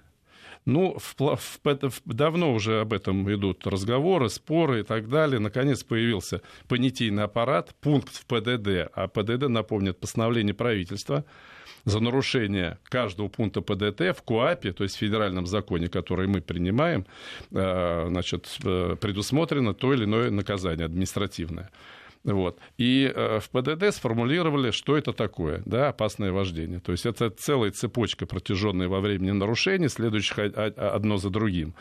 Ну, 0.65 0.99
в, 0.99 1.15
в, 1.19 1.61
в, 1.65 2.01
давно 2.05 2.53
уже 2.53 2.81
об 2.81 2.93
этом 2.93 3.33
идут 3.33 3.67
разговоры, 3.67 4.29
споры 4.29 4.81
и 4.81 4.83
так 4.83 5.09
далее. 5.09 5.39
Наконец 5.39 5.83
появился 5.83 6.43
понятийный 6.69 7.25
аппарат, 7.25 7.75
пункт 7.81 8.15
в 8.15 8.27
ПДД. 8.27 8.91
А 8.95 9.09
ПДД, 9.09 9.49
напомнит, 9.49 9.99
постановление 9.99 10.55
правительства 10.55 11.25
за 11.85 12.01
нарушение 12.01 12.79
каждого 12.85 13.29
пункта 13.29 13.61
ПДТ 13.61 14.17
в 14.17 14.23
КУАПе, 14.23 14.73
то 14.73 14.85
есть 14.85 14.97
в 14.97 14.99
федеральном 14.99 15.47
законе, 15.47 15.89
который 15.89 16.27
мы 16.27 16.41
принимаем, 16.41 17.07
э, 17.51 18.07
значит, 18.09 18.59
э, 18.65 18.97
предусмотрено 19.01 19.75
то 19.75 19.95
или 19.95 20.05
иное 20.05 20.31
наказание 20.31 20.87
административное. 20.87 21.71
Вот. 22.25 22.59
И 22.77 23.11
э, 23.15 23.41
в 23.41 23.51
ПДД 23.51 23.95
сформулировали, 23.95 24.71
что 24.71 24.97
это 24.97 25.13
такое, 25.13 25.63
да, 25.65 25.89
опасное 25.89 26.33
вождение. 26.33 26.81
То 26.81 26.93
есть 26.93 27.07
это 27.07 27.31
целая 27.31 27.71
цепочка 27.71 28.27
протяженная 28.27 28.89
во 28.89 29.01
времени 29.01 29.31
нарушений, 29.31 29.89
следующих 29.89 30.39
одно 30.39 31.17
за 31.17 31.31
другим. 31.31 31.75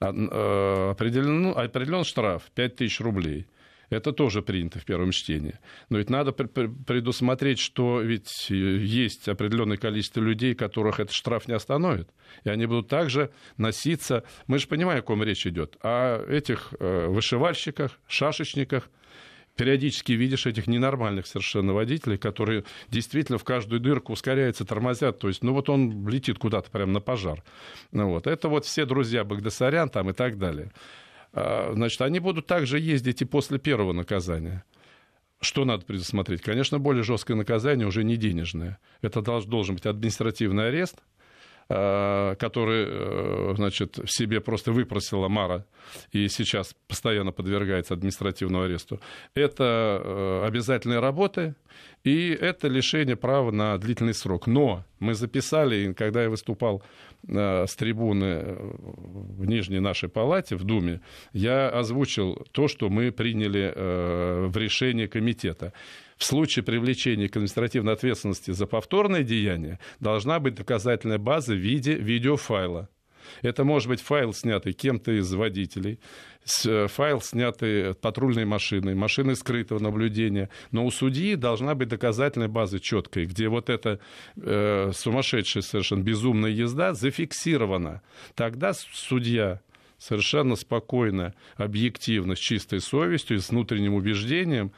Э, 0.00 0.90
определен, 0.90 1.56
определен 1.56 2.04
штраф 2.04 2.42
5000 2.54 3.00
рублей. 3.00 3.46
Это 3.90 4.12
тоже 4.12 4.42
принято 4.42 4.78
в 4.78 4.84
первом 4.84 5.12
чтении. 5.12 5.58
Но 5.88 5.98
ведь 5.98 6.10
надо 6.10 6.32
предусмотреть, 6.32 7.60
что 7.60 8.00
ведь 8.00 8.50
есть 8.50 9.28
определенное 9.28 9.76
количество 9.76 10.20
людей, 10.20 10.54
которых 10.54 11.00
этот 11.00 11.14
штраф 11.14 11.48
не 11.48 11.54
остановит. 11.54 12.08
И 12.44 12.48
они 12.48 12.66
будут 12.66 12.88
также 12.88 13.30
носиться. 13.56 14.24
Мы 14.46 14.58
же 14.58 14.66
понимаем, 14.66 15.00
о 15.00 15.02
ком 15.02 15.22
речь 15.22 15.46
идет. 15.46 15.76
О 15.82 16.24
этих 16.26 16.74
э, 16.80 17.06
вышивальщиках, 17.08 18.00
шашечниках, 18.08 18.90
периодически 19.56 20.12
видишь 20.12 20.46
этих 20.46 20.66
ненормальных 20.66 21.26
совершенно 21.26 21.72
водителей, 21.72 22.18
которые 22.18 22.64
действительно 22.88 23.38
в 23.38 23.44
каждую 23.44 23.80
дырку 23.80 24.12
ускоряются, 24.12 24.64
тормозят. 24.64 25.18
То 25.18 25.28
есть, 25.28 25.42
ну 25.42 25.52
вот 25.52 25.68
он 25.68 26.06
летит 26.08 26.38
куда-то 26.38 26.70
прямо 26.70 26.92
на 26.92 27.00
пожар. 27.00 27.42
Ну, 27.92 28.10
вот. 28.10 28.26
Это 28.26 28.48
вот 28.48 28.64
все 28.64 28.84
друзья 28.84 29.24
Багдасарян 29.24 29.88
там 29.88 30.10
и 30.10 30.12
так 30.12 30.38
далее. 30.38 30.72
А, 31.32 31.72
значит, 31.74 32.00
они 32.02 32.18
будут 32.18 32.46
также 32.46 32.78
ездить 32.78 33.22
и 33.22 33.24
после 33.24 33.58
первого 33.58 33.92
наказания. 33.92 34.64
Что 35.40 35.64
надо 35.64 35.84
предусмотреть? 35.84 36.40
Конечно, 36.40 36.78
более 36.78 37.02
жесткое 37.02 37.36
наказание 37.36 37.86
уже 37.86 38.02
не 38.02 38.16
денежное. 38.16 38.78
Это 39.02 39.20
должен 39.20 39.74
быть 39.74 39.86
административный 39.86 40.68
арест– 40.68 41.02
который, 41.68 42.84
э, 42.86 43.54
значит, 43.56 43.96
в 43.98 44.08
себе 44.08 44.40
просто 44.40 44.72
выпросила 44.72 45.28
Мара 45.28 45.64
и 46.12 46.28
сейчас 46.28 46.74
постоянно 46.88 47.32
подвергается 47.32 47.94
административному 47.94 48.64
аресту, 48.64 49.00
это 49.34 50.00
э, 50.04 50.46
обязательные 50.46 51.00
работы 51.00 51.54
и 52.04 52.28
это 52.28 52.68
лишение 52.68 53.16
права 53.16 53.50
на 53.50 53.76
длительный 53.78 54.14
срок. 54.14 54.46
Но 54.46 54.84
мы 55.00 55.14
записали, 55.14 55.92
когда 55.94 56.22
я 56.22 56.30
выступал 56.30 56.82
с 57.26 57.74
трибуны 57.76 58.44
в 58.44 59.46
Нижней 59.46 59.80
нашей 59.80 60.10
палате, 60.10 60.56
в 60.56 60.64
Думе, 60.64 61.00
я 61.32 61.70
озвучил 61.70 62.46
то, 62.52 62.68
что 62.68 62.90
мы 62.90 63.10
приняли 63.10 63.72
в 64.48 64.56
решении 64.56 65.06
комитета 65.06 65.72
в 66.16 66.24
случае 66.24 66.62
привлечения 66.62 67.28
к 67.28 67.36
административной 67.36 67.94
ответственности 67.94 68.50
за 68.50 68.66
повторное 68.66 69.22
деяние 69.22 69.78
должна 70.00 70.38
быть 70.38 70.54
доказательная 70.54 71.18
база 71.18 71.54
в 71.54 71.58
виде 71.58 71.94
видеофайла. 71.94 72.88
Это 73.42 73.64
может 73.64 73.88
быть 73.88 74.00
файл, 74.00 74.32
снятый 74.32 74.72
кем-то 74.72 75.12
из 75.12 75.32
водителей, 75.32 75.98
э, 76.66 76.86
файл, 76.88 77.20
снятый 77.20 77.94
патрульной 77.94 78.44
машиной, 78.44 78.94
машиной 78.94 79.36
скрытого 79.36 79.78
наблюдения. 79.78 80.50
Но 80.70 80.84
у 80.84 80.90
судьи 80.90 81.34
должна 81.36 81.74
быть 81.74 81.88
доказательная 81.88 82.48
база 82.48 82.80
четкая, 82.80 83.26
где 83.26 83.48
вот 83.48 83.70
эта 83.70 84.00
э, 84.36 84.90
сумасшедшая 84.94 85.62
совершенно 85.62 86.02
безумная 86.02 86.50
езда 86.50 86.94
зафиксирована. 86.94 88.02
Тогда 88.34 88.72
судья 88.74 89.60
совершенно 89.98 90.56
спокойно, 90.56 91.34
объективно, 91.56 92.36
с 92.36 92.38
чистой 92.38 92.80
совестью 92.80 93.38
и 93.38 93.40
с 93.40 93.50
внутренним 93.50 93.94
убеждением 93.94 94.72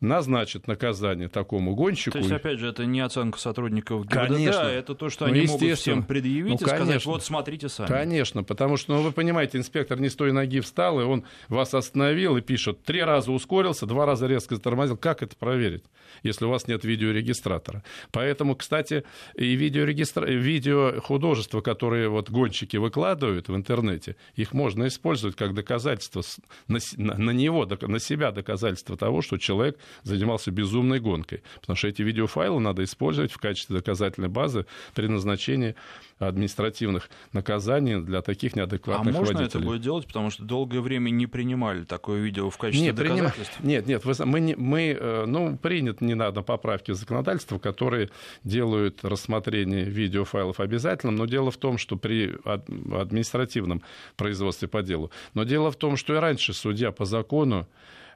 назначит 0.00 0.66
наказание 0.66 1.28
такому 1.28 1.74
гонщику. 1.74 2.12
То 2.12 2.18
есть, 2.18 2.30
опять 2.30 2.58
же, 2.58 2.68
это 2.68 2.84
не 2.84 3.00
оценка 3.00 3.38
сотрудников 3.38 4.06
ГИБДД, 4.06 4.34
конечно. 4.34 4.62
а 4.62 4.70
это 4.70 4.94
то, 4.94 5.08
что 5.08 5.26
ну, 5.26 5.32
они 5.32 5.46
могут 5.46 5.78
всем 5.78 6.02
предъявить 6.02 6.52
ну, 6.52 6.56
и 6.56 6.58
конечно. 6.58 6.84
сказать, 6.84 7.06
вот 7.06 7.24
смотрите 7.24 7.68
сами. 7.68 7.88
Конечно, 7.88 8.44
потому 8.44 8.76
что, 8.76 8.94
ну, 8.94 9.02
вы 9.02 9.12
понимаете, 9.12 9.58
инспектор 9.58 9.98
не 9.98 10.08
с 10.08 10.16
той 10.16 10.32
ноги 10.32 10.60
встал, 10.60 11.00
и 11.00 11.04
он 11.04 11.24
вас 11.48 11.72
остановил 11.74 12.36
и 12.36 12.42
пишет, 12.42 12.82
три 12.82 13.02
раза 13.02 13.32
ускорился, 13.32 13.86
два 13.86 14.06
раза 14.06 14.26
резко 14.26 14.56
затормозил. 14.56 14.96
Как 14.96 15.22
это 15.22 15.34
проверить, 15.36 15.84
если 16.22 16.44
у 16.44 16.50
вас 16.50 16.68
нет 16.68 16.84
видеорегистратора? 16.84 17.82
Поэтому, 18.12 18.54
кстати, 18.54 19.04
и 19.34 19.54
видеорегистра... 19.54 20.26
видео 20.26 21.00
художества, 21.00 21.60
которые 21.62 22.08
вот 22.08 22.30
гонщики 22.30 22.76
выкладывают 22.76 23.48
в 23.48 23.56
интернете, 23.56 24.16
их 24.34 24.52
можно 24.52 24.86
использовать 24.88 25.36
как 25.36 25.54
доказательство 25.54 26.22
на, 26.68 26.78
на 26.96 27.30
него, 27.30 27.66
на 27.66 27.98
себя 27.98 28.30
доказательство 28.30 28.96
того, 28.96 29.22
что 29.22 29.38
человек 29.38 29.78
занимался 30.02 30.50
безумной 30.50 31.00
гонкой. 31.00 31.42
Потому 31.60 31.76
что 31.76 31.88
эти 31.88 32.02
видеофайлы 32.02 32.60
надо 32.60 32.84
использовать 32.84 33.32
в 33.32 33.38
качестве 33.38 33.76
доказательной 33.76 34.28
базы 34.28 34.66
при 34.94 35.06
назначении 35.06 35.74
административных 36.18 37.10
наказаний 37.32 38.00
для 38.00 38.22
таких 38.22 38.56
неадекватных 38.56 39.14
а 39.14 39.18
можно 39.18 39.34
водителей. 39.34 39.62
это 39.62 39.70
будет 39.70 39.82
делать, 39.82 40.06
потому 40.06 40.30
что 40.30 40.44
долгое 40.44 40.80
время 40.80 41.10
не 41.10 41.26
принимали 41.26 41.84
такое 41.84 42.20
видео 42.20 42.48
в 42.48 42.56
качестве 42.56 42.86
нет, 42.86 42.94
доказательств? 42.94 43.56
Приним... 43.58 43.70
Нет, 43.70 43.86
нет, 43.86 44.04
вы, 44.04 44.14
мы, 44.24 44.40
не, 44.40 44.54
мы, 44.54 44.96
э, 44.98 45.24
ну, 45.26 45.56
принят 45.58 46.00
не 46.00 46.14
надо 46.14 46.40
поправки 46.40 46.92
законодательства, 46.92 47.58
которые 47.58 48.08
делают 48.44 49.04
рассмотрение 49.04 49.84
видеофайлов 49.84 50.58
обязательным, 50.58 51.16
но 51.16 51.26
дело 51.26 51.50
в 51.50 51.58
том, 51.58 51.76
что 51.76 51.96
при 51.96 52.34
административном 52.44 53.82
производстве 54.16 54.68
по 54.68 54.82
делу, 54.82 55.10
но 55.34 55.44
дело 55.44 55.70
в 55.70 55.76
том, 55.76 55.96
что 55.96 56.14
и 56.14 56.18
раньше 56.18 56.54
судья 56.54 56.92
по 56.92 57.04
закону 57.04 57.66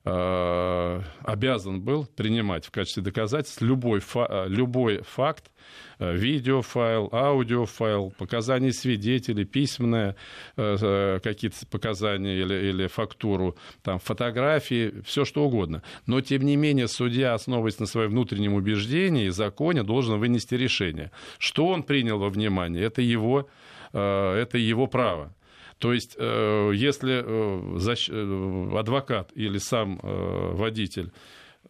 обязан 0.03 1.83
был 1.83 2.07
принимать 2.07 2.65
в 2.65 2.71
качестве 2.71 3.03
доказательств 3.03 3.61
любой, 3.61 4.01
фа- 4.01 4.27
э, 4.31 4.49
любой 4.49 5.03
факт, 5.03 5.51
э, 5.99 6.17
видеофайл, 6.17 7.11
аудиофайл, 7.13 8.11
показания 8.17 8.73
свидетелей, 8.73 9.45
письменные 9.45 10.17
какие-то 10.57 11.67
показания 11.71 12.41
или, 12.41 12.71
или 12.71 12.87
фактуру, 12.87 13.57
там, 13.83 13.99
фотографии, 13.99 15.03
все 15.05 15.25
что 15.27 15.45
угодно. 15.45 15.83
Но, 16.07 16.23
тем 16.23 16.43
не 16.43 16.57
менее, 16.57 16.89
судья, 16.89 17.35
основываясь 17.35 17.79
на 17.79 17.87
своем 17.87 18.11
внутреннем 18.11 18.55
убеждении 18.55 19.27
и 19.27 19.31
законе, 19.31 19.83
должен 19.83 20.19
вынести 20.19 20.55
решение. 20.55 21.11
Что 21.39 21.67
он 21.67 21.83
принял 21.83 22.19
во 22.19 22.31
внимание, 22.31 22.83
это 22.85 23.03
его, 23.03 23.49
это 23.93 24.57
его 24.59 24.87
право. 24.87 25.35
То 25.81 25.95
есть, 25.95 26.15
э, 26.19 26.73
если 26.75 27.25
э, 27.25 27.79
э, 28.11 28.79
адвокат 28.79 29.33
или 29.35 29.57
сам 29.57 29.99
водитель 30.03 31.11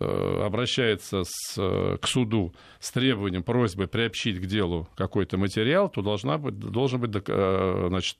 обращается 0.01 1.25
с, 1.25 1.55
э, 1.59 1.99
к 2.01 2.07
суду 2.07 2.55
с 2.79 2.91
требованием, 2.91 3.43
просьбой 3.43 3.87
приобщить 3.87 4.41
к 4.41 4.47
делу 4.47 4.89
какой-то 4.97 5.37
материал, 5.37 5.91
то 5.91 6.01
должна 6.01 6.39
быть, 6.39 6.59
должен 6.59 7.01
быть 7.01 7.11
э, 7.27 7.87
значит, 7.89 8.19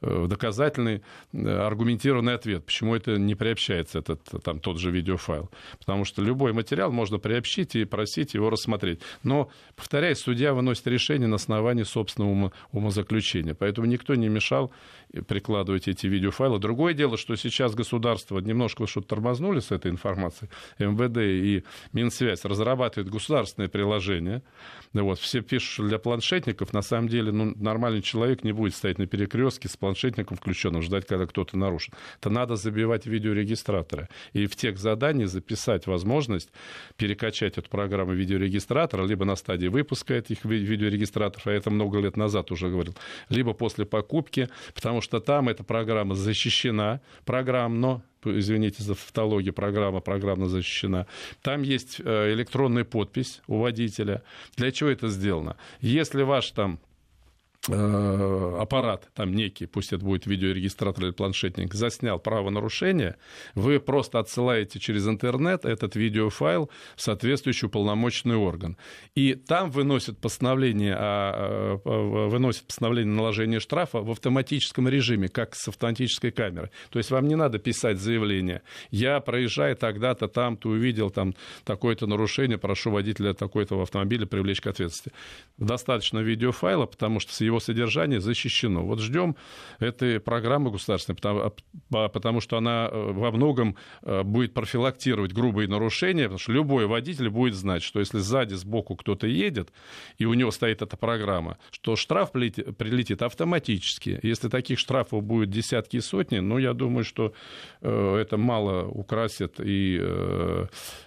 доказательный, 0.00 1.02
аргументированный 1.32 2.34
ответ, 2.34 2.64
почему 2.64 2.94
это 2.94 3.16
не 3.18 3.34
приобщается, 3.34 3.98
этот, 3.98 4.22
там, 4.44 4.60
тот 4.60 4.78
же 4.78 4.90
видеофайл. 4.90 5.50
Потому 5.78 6.04
что 6.04 6.22
любой 6.22 6.52
материал 6.52 6.92
можно 6.92 7.18
приобщить 7.18 7.74
и 7.74 7.84
просить 7.84 8.34
его 8.34 8.50
рассмотреть. 8.50 9.00
Но, 9.24 9.50
повторяю, 9.74 10.14
судья 10.14 10.54
выносит 10.54 10.86
решение 10.86 11.26
на 11.26 11.36
основании 11.36 11.82
собственного 11.82 12.52
умозаключения. 12.72 13.54
Поэтому 13.54 13.86
никто 13.86 14.14
не 14.14 14.28
мешал 14.28 14.72
прикладывать 15.26 15.88
эти 15.88 16.06
видеофайлы. 16.06 16.58
Другое 16.58 16.94
дело, 16.94 17.16
что 17.16 17.34
сейчас 17.36 17.74
государство 17.74 18.38
немножко 18.38 18.86
что-то 18.86 19.08
тормознули 19.08 19.60
с 19.60 19.70
этой 19.70 19.90
информацией. 19.90 20.50
МВД 20.78 21.07
МВД 21.08 21.18
и 21.18 21.64
Минсвязь 21.92 22.44
разрабатывают 22.44 23.12
государственное 23.12 23.68
приложение. 23.68 24.42
Вот, 24.92 25.18
все 25.18 25.42
пишут, 25.42 25.88
для 25.88 25.98
планшетников, 25.98 26.72
на 26.72 26.82
самом 26.82 27.08
деле, 27.08 27.30
ну, 27.30 27.52
нормальный 27.56 28.02
человек 28.02 28.42
не 28.42 28.52
будет 28.52 28.74
стоять 28.74 28.98
на 28.98 29.06
перекрестке 29.06 29.68
с 29.68 29.76
планшетником 29.76 30.36
включенным, 30.36 30.82
ждать, 30.82 31.06
когда 31.06 31.26
кто-то 31.26 31.58
нарушит. 31.58 31.94
Это 32.20 32.30
надо 32.30 32.56
забивать 32.56 33.06
видеорегистраторы. 33.06 34.08
И 34.32 34.46
в 34.46 34.56
тех 34.56 34.78
заданиях 34.78 35.28
записать 35.28 35.86
возможность 35.86 36.50
перекачать 36.96 37.58
эту 37.58 37.68
программу 37.68 38.12
видеорегистратора, 38.12 39.04
либо 39.04 39.24
на 39.24 39.36
стадии 39.36 39.68
выпуска 39.68 40.14
этих 40.14 40.44
видеорегистраторов, 40.44 41.46
а 41.46 41.52
это 41.52 41.70
много 41.70 41.98
лет 42.00 42.16
назад 42.16 42.50
уже 42.50 42.68
говорил, 42.68 42.94
либо 43.28 43.52
после 43.52 43.84
покупки, 43.84 44.48
потому 44.74 45.00
что 45.00 45.20
там 45.20 45.48
эта 45.48 45.64
программа 45.64 46.14
защищена 46.14 47.00
программно, 47.24 48.02
извините 48.24 48.82
за 48.82 48.94
фактологию, 48.94 49.52
программа 49.52 50.00
программно 50.00 50.48
защищена. 50.48 51.06
Там 51.42 51.62
есть 51.62 52.00
э, 52.00 52.32
электронная 52.32 52.84
подпись 52.84 53.42
у 53.46 53.58
водителя. 53.58 54.22
Для 54.56 54.72
чего 54.72 54.90
это 54.90 55.08
сделано? 55.08 55.56
Если 55.80 56.22
ваш 56.22 56.50
там 56.50 56.78
аппарат, 57.68 59.08
там 59.14 59.32
некий, 59.34 59.66
пусть 59.66 59.92
это 59.92 60.04
будет 60.04 60.26
видеорегистратор 60.26 61.04
или 61.04 61.12
планшетник, 61.12 61.74
заснял 61.74 62.18
правонарушение, 62.18 63.16
вы 63.54 63.78
просто 63.80 64.18
отсылаете 64.18 64.78
через 64.78 65.06
интернет 65.06 65.64
этот 65.64 65.96
видеофайл 65.96 66.70
в 66.96 67.02
соответствующий 67.02 67.66
уполномоченный 67.66 68.36
орган. 68.36 68.76
И 69.14 69.34
там 69.34 69.70
выносят 69.70 70.18
постановление, 70.18 70.94
о, 70.96 71.80
выносят 72.28 72.66
постановление 72.66 73.14
наложения 73.14 73.60
штрафа 73.60 74.00
в 74.00 74.10
автоматическом 74.10 74.88
режиме, 74.88 75.28
как 75.28 75.54
с 75.54 75.68
автоматической 75.68 76.30
камеры. 76.30 76.70
То 76.90 76.98
есть 76.98 77.10
вам 77.10 77.28
не 77.28 77.34
надо 77.34 77.58
писать 77.58 77.98
заявление. 77.98 78.62
Я, 78.90 79.20
проезжая 79.20 79.74
тогда-то 79.74 80.28
там-то, 80.28 80.68
увидел 80.70 81.10
там 81.10 81.34
такое-то 81.64 82.06
нарушение, 82.06 82.58
прошу 82.58 82.90
водителя 82.90 83.34
такой-то 83.34 83.80
автомобиля 83.80 84.26
привлечь 84.26 84.60
к 84.60 84.66
ответственности. 84.66 85.12
Достаточно 85.58 86.20
видеофайла, 86.20 86.86
потому 86.86 87.20
что 87.20 87.34
с 87.34 87.40
его 87.40 87.57
содержание 87.58 88.20
защищено. 88.20 88.84
Вот 88.84 89.00
ждем 89.00 89.36
этой 89.78 90.20
программы 90.20 90.70
государственной, 90.70 91.16
потому, 91.16 91.52
потому 91.90 92.40
что 92.40 92.56
она 92.56 92.88
э, 92.90 93.12
во 93.12 93.30
многом 93.30 93.76
э, 94.02 94.22
будет 94.22 94.54
профилактировать 94.54 95.32
грубые 95.32 95.68
нарушения, 95.68 96.24
потому 96.24 96.38
что 96.38 96.52
любой 96.52 96.86
водитель 96.86 97.28
будет 97.28 97.54
знать, 97.54 97.82
что 97.82 98.00
если 98.00 98.18
сзади, 98.18 98.54
сбоку 98.54 98.96
кто-то 98.96 99.26
едет, 99.26 99.72
и 100.18 100.24
у 100.24 100.34
него 100.34 100.50
стоит 100.50 100.82
эта 100.82 100.96
программа, 100.96 101.58
что 101.70 101.96
штраф 101.96 102.32
прилетит, 102.32 103.22
автоматически. 103.22 104.20
Если 104.22 104.48
таких 104.48 104.78
штрафов 104.78 105.22
будет 105.22 105.50
десятки 105.50 105.96
и 105.96 106.00
сотни, 106.00 106.38
ну, 106.38 106.58
я 106.58 106.72
думаю, 106.72 107.04
что 107.04 107.32
э, 107.80 108.16
это 108.16 108.36
мало 108.36 108.86
украсит 108.86 109.56
и 109.58 109.78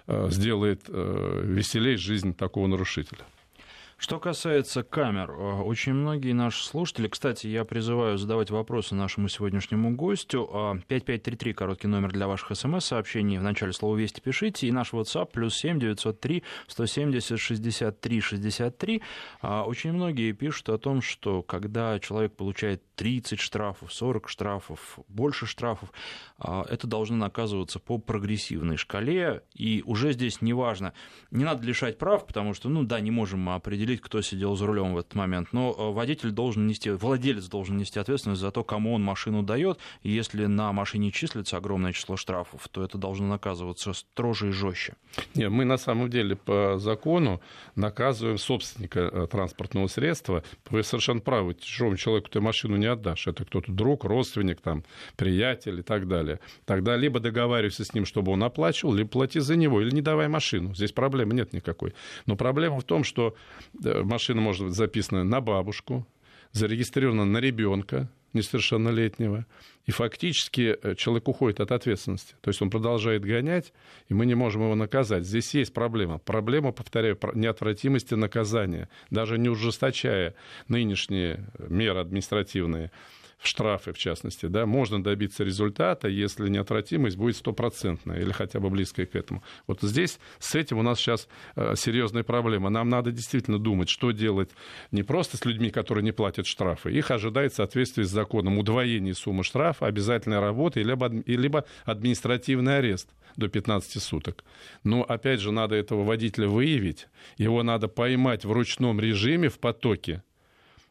сделает 0.07 0.81
веселей 0.87 1.95
жизнь 1.95 2.33
такого 2.33 2.67
нарушителя. 2.67 3.19
Что 4.01 4.19
касается 4.19 4.81
камер, 4.81 5.29
э, 5.29 5.61
очень 5.61 5.93
многие 5.93 6.33
наши 6.33 6.65
слушатели, 6.65 7.07
кстати, 7.07 7.45
я 7.45 7.65
призываю 7.65 8.17
задавать 8.17 8.49
вопросы 8.49 8.95
нашему 8.95 9.27
сегодняшнему 9.27 9.95
гостю. 9.95 10.49
5533, 10.87 11.51
э, 11.51 11.53
короткий 11.53 11.87
номер 11.87 12.11
для 12.11 12.27
ваших 12.27 12.57
смс-сообщений. 12.57 13.37
В 13.37 13.43
начале 13.43 13.73
слова 13.73 13.95
«Вести» 13.95 14.19
пишите. 14.19 14.65
И 14.65 14.71
наш 14.71 14.91
WhatsApp 14.91 15.29
плюс 15.31 15.55
7 15.55 15.79
903 15.79 16.41
170 16.65 17.39
63 17.39 18.21
63. 18.21 19.03
Очень 19.43 19.93
многие 19.93 20.31
пишут 20.31 20.69
о 20.69 20.79
том, 20.79 21.03
что 21.03 21.43
когда 21.43 21.99
человек 21.99 22.35
получает 22.35 22.81
30 23.01 23.39
штрафов, 23.39 23.91
40 23.91 24.29
штрафов, 24.29 24.99
больше 25.07 25.47
штрафов, 25.47 25.91
а, 26.37 26.63
это 26.69 26.85
должно 26.85 27.17
наказываться 27.17 27.79
по 27.79 27.97
прогрессивной 27.97 28.77
шкале. 28.77 29.41
И 29.55 29.81
уже 29.87 30.13
здесь 30.13 30.39
неважно, 30.39 30.93
не 31.31 31.43
надо 31.43 31.65
лишать 31.65 31.97
прав, 31.97 32.27
потому 32.27 32.53
что, 32.53 32.69
ну 32.69 32.83
да, 32.83 32.99
не 32.99 33.09
можем 33.09 33.39
мы 33.39 33.55
определить, 33.55 33.90
кто 33.99 34.21
сидел 34.21 34.55
за 34.55 34.65
рулем 34.65 34.93
в 34.93 34.97
этот 34.97 35.15
момент, 35.15 35.49
но 35.51 35.75
а, 35.77 35.91
водитель 35.91 36.31
должен 36.31 36.67
нести, 36.67 36.89
владелец 36.91 37.47
должен 37.47 37.77
нести 37.77 37.99
ответственность 37.99 38.41
за 38.41 38.51
то, 38.51 38.63
кому 38.63 38.93
он 38.93 39.03
машину 39.03 39.43
дает. 39.43 39.79
Если 40.03 40.45
на 40.45 40.71
машине 40.71 41.11
числится 41.11 41.57
огромное 41.57 41.93
число 41.93 42.17
штрафов, 42.17 42.67
то 42.69 42.83
это 42.83 42.97
должно 42.97 43.27
наказываться 43.27 43.93
строже 43.93 44.49
и 44.49 44.51
жестче. 44.51 44.95
Нет, 45.35 45.49
мы 45.49 45.65
на 45.65 45.77
самом 45.77 46.09
деле 46.09 46.35
по 46.35 46.77
закону 46.77 47.41
наказываем 47.75 48.37
собственника 48.37 48.99
э, 48.99 49.27
транспортного 49.27 49.87
средства. 49.87 50.43
Вы 50.69 50.83
совершенно 50.83 51.19
правы, 51.19 51.55
чужому 51.55 51.97
человеку 51.97 52.29
ты 52.29 52.41
машину 52.41 52.77
не 52.77 52.85
отдашь. 52.85 53.27
Это 53.27 53.45
кто-то 53.45 53.71
друг, 53.71 54.03
родственник, 54.03 54.61
там, 54.61 54.83
приятель 55.15 55.79
и 55.79 55.83
так 55.83 56.07
далее. 56.07 56.39
Тогда 56.65 56.95
либо 56.95 57.19
договаривайся 57.19 57.83
с 57.85 57.93
ним, 57.93 58.05
чтобы 58.05 58.31
он 58.31 58.43
оплачивал, 58.43 58.93
либо 58.93 59.09
плати 59.09 59.39
за 59.39 59.55
него, 59.55 59.81
или 59.81 59.91
не 59.91 60.01
давай 60.01 60.27
машину. 60.27 60.73
Здесь 60.75 60.91
проблемы 60.91 61.33
нет 61.33 61.53
никакой. 61.53 61.93
Но 62.25 62.35
проблема 62.35 62.79
в 62.79 62.83
том, 62.83 63.03
что 63.03 63.35
э, 63.80 63.80
машина 63.81 64.41
может 64.41 64.67
быть 64.67 64.75
записана 64.75 65.23
на 65.23 65.41
бабушку, 65.41 66.07
зарегистрирована 66.51 67.25
на 67.25 67.37
ребенка 67.37 68.09
несовершеннолетнего, 68.33 69.45
и 69.85 69.91
фактически 69.91 70.77
э, 70.81 70.95
человек 70.95 71.27
уходит 71.27 71.59
от 71.59 71.71
ответственности. 71.71 72.35
То 72.41 72.49
есть 72.49 72.61
он 72.61 72.69
продолжает 72.69 73.25
гонять, 73.25 73.73
и 74.07 74.13
мы 74.13 74.25
не 74.25 74.35
можем 74.35 74.61
его 74.61 74.75
наказать. 74.75 75.25
Здесь 75.25 75.53
есть 75.53 75.73
проблема. 75.73 76.17
Проблема, 76.17 76.71
повторяю, 76.71 77.19
неотвратимости 77.33 78.13
наказания. 78.13 78.89
Даже 79.09 79.37
не 79.37 79.49
ужесточая 79.49 80.35
нынешние 80.67 81.45
меры 81.59 81.99
административные, 81.99 82.91
штрафы, 83.41 83.91
в 83.91 83.97
частности, 83.97 84.45
да, 84.45 84.65
можно 84.65 85.03
добиться 85.03 85.43
результата, 85.43 86.07
если 86.07 86.47
неотвратимость 86.47 87.17
будет 87.17 87.35
стопроцентная 87.37 88.19
или 88.19 88.31
хотя 88.31 88.59
бы 88.59 88.69
близкая 88.69 89.05
к 89.05 89.15
этому. 89.15 89.43
Вот 89.67 89.81
здесь 89.81 90.19
с 90.39 90.55
этим 90.55 90.77
у 90.77 90.83
нас 90.83 90.99
сейчас 90.99 91.27
э, 91.55 91.75
серьезная 91.75 92.23
проблема. 92.23 92.69
Нам 92.69 92.89
надо 92.89 93.11
действительно 93.11 93.57
думать, 93.57 93.89
что 93.89 94.11
делать 94.11 94.49
не 94.91 95.03
просто 95.03 95.37
с 95.37 95.45
людьми, 95.45 95.71
которые 95.71 96.03
не 96.03 96.11
платят 96.11 96.45
штрафы. 96.45 96.91
Их 96.91 97.09
ожидает 97.09 97.53
в 97.53 97.55
соответствии 97.55 98.03
с 98.03 98.09
законом 98.09 98.57
удвоение 98.57 99.15
суммы 99.15 99.43
штрафа, 99.43 99.87
обязательная 99.87 100.39
работа, 100.39 100.79
либо, 100.81 101.11
либо 101.25 101.65
административный 101.85 102.77
арест 102.77 103.09
до 103.37 103.47
15 103.47 104.01
суток. 104.01 104.43
Но, 104.83 105.03
опять 105.03 105.39
же, 105.39 105.51
надо 105.51 105.75
этого 105.75 106.03
водителя 106.03 106.47
выявить, 106.47 107.07
его 107.37 107.63
надо 107.63 107.87
поймать 107.87 108.45
в 108.45 108.51
ручном 108.51 108.99
режиме 108.99 109.49
в 109.49 109.59
потоке, 109.59 110.23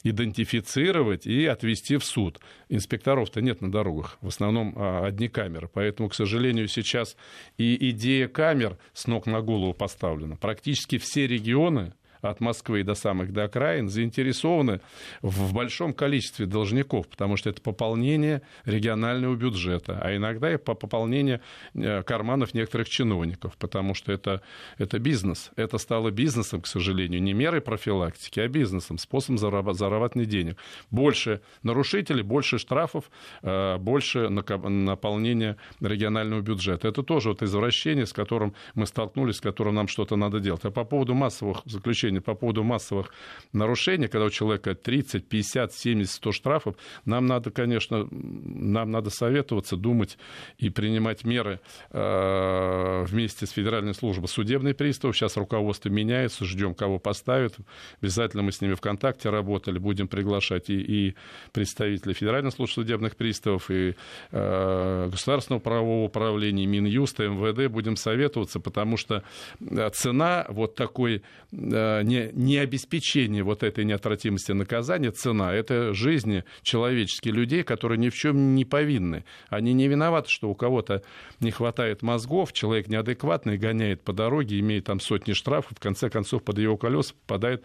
идентифицировать 0.02 1.26
и 1.26 1.46
отвезти 1.46 1.96
в 1.96 2.04
суд. 2.04 2.40
Инспекторов-то 2.68 3.40
нет 3.40 3.60
на 3.60 3.70
дорогах, 3.70 4.18
в 4.20 4.28
основном 4.28 4.74
а, 4.76 5.06
одни 5.06 5.28
камеры. 5.28 5.68
Поэтому, 5.72 6.08
к 6.08 6.14
сожалению, 6.14 6.68
сейчас 6.68 7.16
и 7.58 7.90
идея 7.90 8.28
камер 8.28 8.78
с 8.92 9.06
ног 9.06 9.26
на 9.26 9.40
голову 9.42 9.74
поставлена. 9.74 10.36
Практически 10.36 10.98
все 10.98 11.26
регионы 11.26 11.92
от 12.22 12.40
Москвы 12.40 12.82
до 12.82 12.94
самых 12.94 13.32
до 13.32 13.44
окраин 13.44 13.88
заинтересованы 13.88 14.80
в 15.22 15.52
большом 15.54 15.92
количестве 15.92 16.46
должников, 16.46 17.08
потому 17.08 17.36
что 17.36 17.50
это 17.50 17.60
пополнение 17.60 18.42
регионального 18.64 19.34
бюджета, 19.34 19.98
а 20.02 20.14
иногда 20.14 20.52
и 20.52 20.56
по 20.56 20.74
пополнение 20.74 21.40
э, 21.74 22.02
карманов 22.02 22.54
некоторых 22.54 22.88
чиновников, 22.88 23.56
потому 23.58 23.94
что 23.94 24.12
это, 24.12 24.42
это 24.78 24.98
бизнес. 24.98 25.50
Это 25.56 25.78
стало 25.78 26.10
бизнесом, 26.10 26.60
к 26.60 26.66
сожалению, 26.66 27.22
не 27.22 27.32
мерой 27.32 27.60
профилактики, 27.60 28.40
а 28.40 28.48
бизнесом, 28.48 28.98
способом 28.98 29.38
зарабатывания 29.38 30.26
денег. 30.26 30.56
Больше 30.90 31.40
нарушителей, 31.62 32.22
больше 32.22 32.58
штрафов, 32.58 33.10
э, 33.42 33.76
больше 33.78 34.28
наполнения 34.28 35.56
регионального 35.80 36.40
бюджета. 36.40 36.88
Это 36.88 37.02
тоже 37.02 37.30
вот 37.30 37.42
извращение, 37.42 38.06
с 38.06 38.12
которым 38.12 38.54
мы 38.74 38.86
столкнулись, 38.86 39.36
с 39.36 39.40
которым 39.40 39.74
нам 39.74 39.88
что-то 39.88 40.16
надо 40.16 40.40
делать. 40.40 40.64
А 40.64 40.70
по 40.70 40.84
поводу 40.84 41.14
массовых 41.14 41.62
заключений 41.64 42.09
решение 42.10 42.20
по 42.20 42.34
поводу 42.34 42.62
массовых 42.64 43.12
нарушений, 43.52 44.08
когда 44.08 44.26
у 44.26 44.30
человека 44.30 44.74
30, 44.74 45.26
50, 45.26 45.72
70, 45.72 46.10
100 46.10 46.32
штрафов, 46.32 46.76
нам 47.04 47.26
надо, 47.26 47.50
конечно, 47.50 48.08
нам 48.10 48.90
надо 48.90 49.10
советоваться, 49.10 49.76
думать 49.76 50.18
и 50.58 50.70
принимать 50.70 51.24
меры 51.24 51.60
э, 51.90 53.04
вместе 53.04 53.46
с 53.46 53.50
Федеральной 53.50 53.94
службой 53.94 54.28
судебный 54.28 54.74
пристав. 54.74 55.16
Сейчас 55.16 55.36
руководство 55.36 55.88
меняется, 55.88 56.44
ждем, 56.44 56.74
кого 56.74 56.98
поставят. 56.98 57.54
Обязательно 58.02 58.42
мы 58.42 58.52
с 58.52 58.60
ними 58.60 58.74
в 58.74 58.80
контакте 58.80 59.30
работали, 59.30 59.78
будем 59.78 60.08
приглашать 60.08 60.70
и, 60.70 60.80
и 60.80 61.14
представителей 61.52 62.14
Федеральной 62.14 62.50
службы 62.50 62.74
судебных 62.74 63.16
приставов, 63.16 63.70
и 63.70 63.94
э, 64.32 65.08
Государственного 65.10 65.60
правового 65.60 66.04
управления, 66.06 66.66
Минюста, 66.66 67.28
МВД. 67.28 67.70
Будем 67.70 67.96
советоваться, 67.96 68.60
потому 68.60 68.96
что 68.96 69.22
э, 69.60 69.90
цена 69.92 70.46
вот 70.48 70.74
такой 70.74 71.22
э, 71.52 71.99
не, 72.02 72.30
не 72.32 72.58
обеспечение 72.58 73.42
вот 73.42 73.62
этой 73.62 73.84
неотвратимости 73.84 74.52
наказания, 74.52 75.10
цена, 75.10 75.52
это 75.54 75.92
жизни 75.94 76.44
человеческих 76.62 77.32
людей, 77.32 77.62
которые 77.62 77.98
ни 77.98 78.08
в 78.08 78.14
чем 78.14 78.54
не 78.54 78.64
повинны. 78.64 79.24
Они 79.48 79.72
не 79.72 79.88
виноваты, 79.88 80.28
что 80.30 80.50
у 80.50 80.54
кого-то 80.54 81.02
не 81.40 81.50
хватает 81.50 82.02
мозгов, 82.02 82.52
человек 82.52 82.88
неадекватный, 82.88 83.58
гоняет 83.58 84.02
по 84.02 84.12
дороге, 84.12 84.58
имеет 84.60 84.84
там 84.84 85.00
сотни 85.00 85.32
штрафов, 85.32 85.76
в 85.76 85.80
конце 85.80 86.10
концов 86.10 86.42
под 86.42 86.58
его 86.58 86.76
колеса 86.76 87.14
попадает 87.26 87.64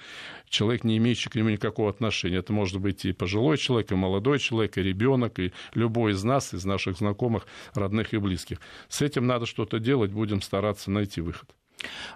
человек, 0.49 0.83
не 0.83 0.97
имеющий 0.97 1.29
к 1.29 1.35
нему 1.35 1.49
никакого 1.49 1.89
отношения. 1.89 2.37
Это 2.37 2.53
может 2.53 2.79
быть 2.79 3.05
и 3.05 3.13
пожилой 3.13 3.57
человек, 3.57 3.91
и 3.91 3.95
молодой 3.95 4.39
человек, 4.39 4.77
и 4.77 4.83
ребенок, 4.83 5.39
и 5.39 5.53
любой 5.73 6.13
из 6.13 6.23
нас, 6.23 6.53
из 6.53 6.65
наших 6.65 6.97
знакомых, 6.97 7.47
родных 7.73 8.13
и 8.13 8.17
близких. 8.17 8.59
С 8.89 9.01
этим 9.01 9.27
надо 9.27 9.45
что-то 9.45 9.79
делать, 9.79 10.11
будем 10.11 10.41
стараться 10.41 10.91
найти 10.91 11.21
выход. 11.21 11.49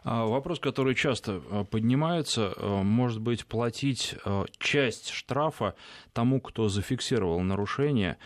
А, 0.03 0.25
вопрос, 0.25 0.59
который 0.59 0.95
часто 0.95 1.41
а, 1.49 1.63
поднимается, 1.63 2.53
а, 2.55 2.83
может 2.83 3.21
быть, 3.21 3.45
платить 3.45 4.15
часть 4.57 5.09
штрафа 5.09 5.75
тому, 6.13 6.41
кто 6.41 6.69
зафиксировал 6.69 7.39
нарушение, 7.41 8.17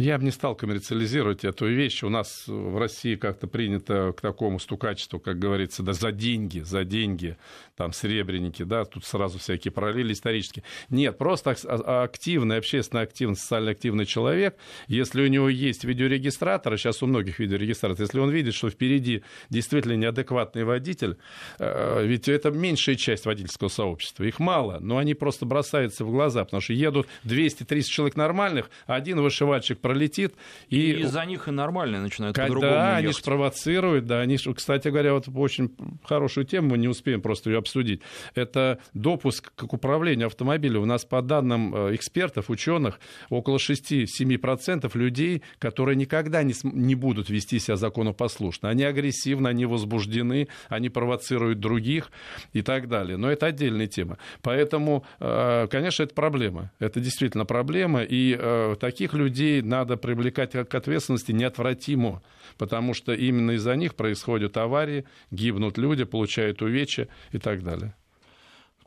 я 0.00 0.18
бы 0.18 0.24
не 0.24 0.30
стал 0.30 0.54
коммерциализировать 0.54 1.44
эту 1.44 1.66
вещь. 1.66 2.02
У 2.02 2.08
нас 2.08 2.44
в 2.46 2.78
России 2.78 3.16
как-то 3.16 3.46
принято 3.46 4.14
к 4.16 4.20
такому 4.20 4.58
стукачеству, 4.58 5.20
как 5.20 5.38
говорится, 5.38 5.82
да, 5.82 5.92
за 5.92 6.10
деньги, 6.10 6.60
за 6.60 6.84
деньги, 6.84 7.36
там, 7.76 7.92
серебряники, 7.92 8.62
да, 8.62 8.84
тут 8.84 9.04
сразу 9.04 9.38
всякие 9.38 9.72
параллели 9.72 10.12
исторические. 10.12 10.64
Нет, 10.88 11.18
просто 11.18 11.50
активный, 11.50 12.56
общественно 12.58 13.02
активный, 13.02 13.36
социально 13.36 13.70
активный 13.72 14.06
человек, 14.06 14.56
если 14.86 15.22
у 15.22 15.26
него 15.26 15.48
есть 15.48 15.84
видеорегистратор, 15.84 16.78
сейчас 16.78 17.02
у 17.02 17.06
многих 17.06 17.38
видеорегистраторов, 17.38 18.00
если 18.00 18.20
он 18.20 18.30
видит, 18.30 18.54
что 18.54 18.70
впереди 18.70 19.22
действительно 19.50 19.94
неадекватный 19.94 20.64
водитель, 20.64 21.18
э, 21.58 22.06
ведь 22.06 22.28
это 22.28 22.50
меньшая 22.50 22.96
часть 22.96 23.26
водительского 23.26 23.68
сообщества, 23.68 24.24
их 24.24 24.38
мало, 24.38 24.78
но 24.80 24.98
они 24.98 25.14
просто 25.14 25.46
бросаются 25.46 26.04
в 26.04 26.10
глаза, 26.10 26.44
потому 26.44 26.60
что 26.60 26.72
едут 26.72 27.06
200-300 27.24 27.82
человек 27.82 28.16
нормальных, 28.16 28.70
а 28.86 28.94
один 28.94 29.20
вышивальщик 29.20 29.78
пролетит. 29.90 30.34
И, 30.68 30.92
и 30.92 31.00
из-за 31.00 31.24
них 31.24 31.48
и 31.48 31.50
нормально 31.50 32.00
начинают 32.00 32.36
по-другому 32.36 32.72
Да, 32.72 32.96
они 32.96 33.08
же 33.08 33.22
провоцируют, 33.22 34.06
да, 34.06 34.20
они, 34.20 34.36
кстати 34.36 34.88
говоря, 34.88 35.14
вот 35.14 35.28
очень 35.34 35.74
хорошую 36.04 36.46
тему, 36.46 36.70
мы 36.70 36.78
не 36.78 36.88
успеем 36.88 37.20
просто 37.20 37.50
ее 37.50 37.58
обсудить. 37.58 38.00
Это 38.34 38.78
допуск 38.94 39.52
к 39.54 39.72
управлению 39.72 40.28
автомобилем. 40.28 40.82
У 40.82 40.86
нас 40.86 41.04
по 41.04 41.22
данным 41.22 41.74
э, 41.74 41.94
экспертов, 41.94 42.50
ученых, 42.50 43.00
около 43.30 43.56
6-7% 43.56 44.90
людей, 44.94 45.42
которые 45.58 45.96
никогда 45.96 46.42
не, 46.42 46.54
не 46.62 46.94
будут 46.94 47.30
вести 47.30 47.58
себя 47.58 47.76
законопослушно. 47.76 48.68
Они 48.68 48.84
агрессивны, 48.84 49.48
они 49.48 49.66
возбуждены, 49.66 50.48
они 50.68 50.88
провоцируют 50.88 51.60
других 51.60 52.10
и 52.52 52.62
так 52.62 52.88
далее. 52.88 53.16
Но 53.16 53.30
это 53.30 53.46
отдельная 53.46 53.86
тема. 53.86 54.18
Поэтому, 54.42 55.04
э, 55.18 55.66
конечно, 55.70 56.04
это 56.04 56.14
проблема. 56.14 56.70
Это 56.78 57.00
действительно 57.00 57.44
проблема. 57.44 58.02
И 58.02 58.36
э, 58.38 58.76
таких 58.78 59.14
людей 59.14 59.62
надо 59.80 59.96
привлекать 59.96 60.52
к 60.52 60.74
ответственности 60.74 61.32
неотвратимо, 61.32 62.22
потому 62.58 62.92
что 62.92 63.12
именно 63.12 63.52
из-за 63.52 63.76
них 63.76 63.94
происходят 63.94 64.56
аварии, 64.56 65.06
гибнут 65.30 65.78
люди, 65.78 66.04
получают 66.04 66.60
увечья 66.60 67.08
и 67.32 67.38
так 67.38 67.62
далее. 67.62 67.94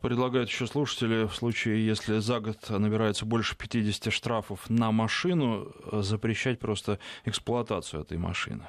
Предлагают 0.02 0.50
еще 0.50 0.68
слушатели, 0.68 1.26
в 1.26 1.34
случае, 1.34 1.86
если 1.86 2.20
за 2.20 2.40
год 2.42 2.70
набирается 2.70 3.26
больше 3.26 3.58
50 3.58 4.14
штрафов 4.14 4.70
на 4.70 4.92
машину, 4.92 5.72
запрещать 5.92 6.60
просто 6.60 7.00
эксплуатацию 7.26 8.02
этой 8.02 8.18
машины. 8.18 8.64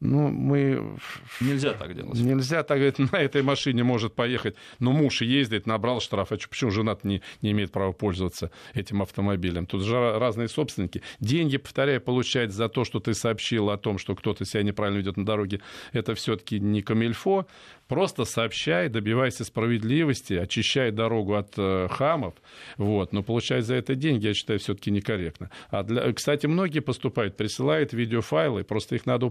Ну, 0.00 0.28
мы... 0.28 0.98
Нельзя 1.40 1.72
так 1.72 1.94
делать. 1.94 2.18
Нельзя 2.18 2.62
так 2.62 2.78
говорить, 2.78 2.98
на 2.98 3.16
этой 3.16 3.42
машине 3.42 3.82
может 3.82 4.14
поехать. 4.14 4.54
Но 4.78 4.92
муж 4.92 5.22
ездит, 5.22 5.66
набрал 5.66 6.00
штраф. 6.00 6.32
А 6.32 6.36
почему 6.36 6.70
жена 6.70 6.98
не, 7.02 7.22
не 7.40 7.52
имеет 7.52 7.72
права 7.72 7.92
пользоваться 7.92 8.50
этим 8.74 9.00
автомобилем? 9.00 9.66
Тут 9.66 9.82
же 9.82 10.18
разные 10.18 10.48
собственники. 10.48 11.02
Деньги, 11.18 11.56
повторяю, 11.56 12.02
получать 12.02 12.52
за 12.52 12.68
то, 12.68 12.84
что 12.84 13.00
ты 13.00 13.14
сообщил 13.14 13.70
о 13.70 13.78
том, 13.78 13.96
что 13.96 14.14
кто-то 14.14 14.44
себя 14.44 14.62
неправильно 14.62 14.98
ведет 14.98 15.16
на 15.16 15.24
дороге, 15.24 15.60
это 15.92 16.14
все-таки 16.14 16.60
не 16.60 16.82
камильфо. 16.82 17.46
Просто 17.88 18.24
сообщай, 18.24 18.88
добивайся 18.88 19.44
справедливости, 19.44 20.34
очищай 20.34 20.90
дорогу 20.90 21.34
от 21.34 21.54
э, 21.56 21.86
хамов, 21.88 22.34
вот, 22.76 23.12
но 23.12 23.22
получать 23.22 23.64
за 23.64 23.76
это 23.76 23.94
деньги, 23.94 24.26
я 24.26 24.34
считаю, 24.34 24.58
все-таки 24.58 24.90
некорректно. 24.90 25.50
А 25.70 25.84
для... 25.84 26.12
Кстати, 26.12 26.46
многие 26.46 26.80
поступают, 26.80 27.36
присылают 27.36 27.92
видеофайлы, 27.92 28.64
просто 28.64 28.96
их 28.96 29.06
надо 29.06 29.26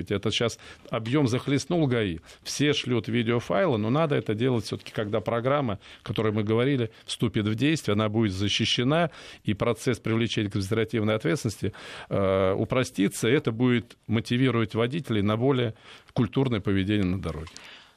упорядочивать. 0.00 0.10
Это 0.10 0.30
сейчас 0.30 0.58
объем 0.90 1.26
захлестнул 1.26 1.86
ГАИ. 1.86 2.18
Все 2.42 2.72
шлют 2.72 3.08
видеофайлы, 3.08 3.78
но 3.78 3.90
надо 3.90 4.16
это 4.16 4.34
делать 4.34 4.64
все-таки, 4.64 4.92
когда 4.92 5.20
программа, 5.20 5.78
о 6.02 6.06
которой 6.06 6.32
мы 6.32 6.42
говорили, 6.42 6.90
вступит 7.04 7.46
в 7.46 7.54
действие, 7.54 7.94
она 7.94 8.08
будет 8.08 8.32
защищена, 8.32 9.10
и 9.44 9.54
процесс 9.54 9.98
привлечения 9.98 10.48
к 10.48 10.56
административной 10.56 11.14
ответственности 11.14 11.72
э, 12.08 12.54
упростится, 12.54 13.28
это 13.28 13.52
будет 13.52 13.96
мотивировать 14.06 14.74
водителей 14.74 15.22
на 15.22 15.36
более 15.36 15.74
культурное 16.12 16.60
поведение 16.60 17.06
на 17.06 17.20
дороге. 17.20 17.50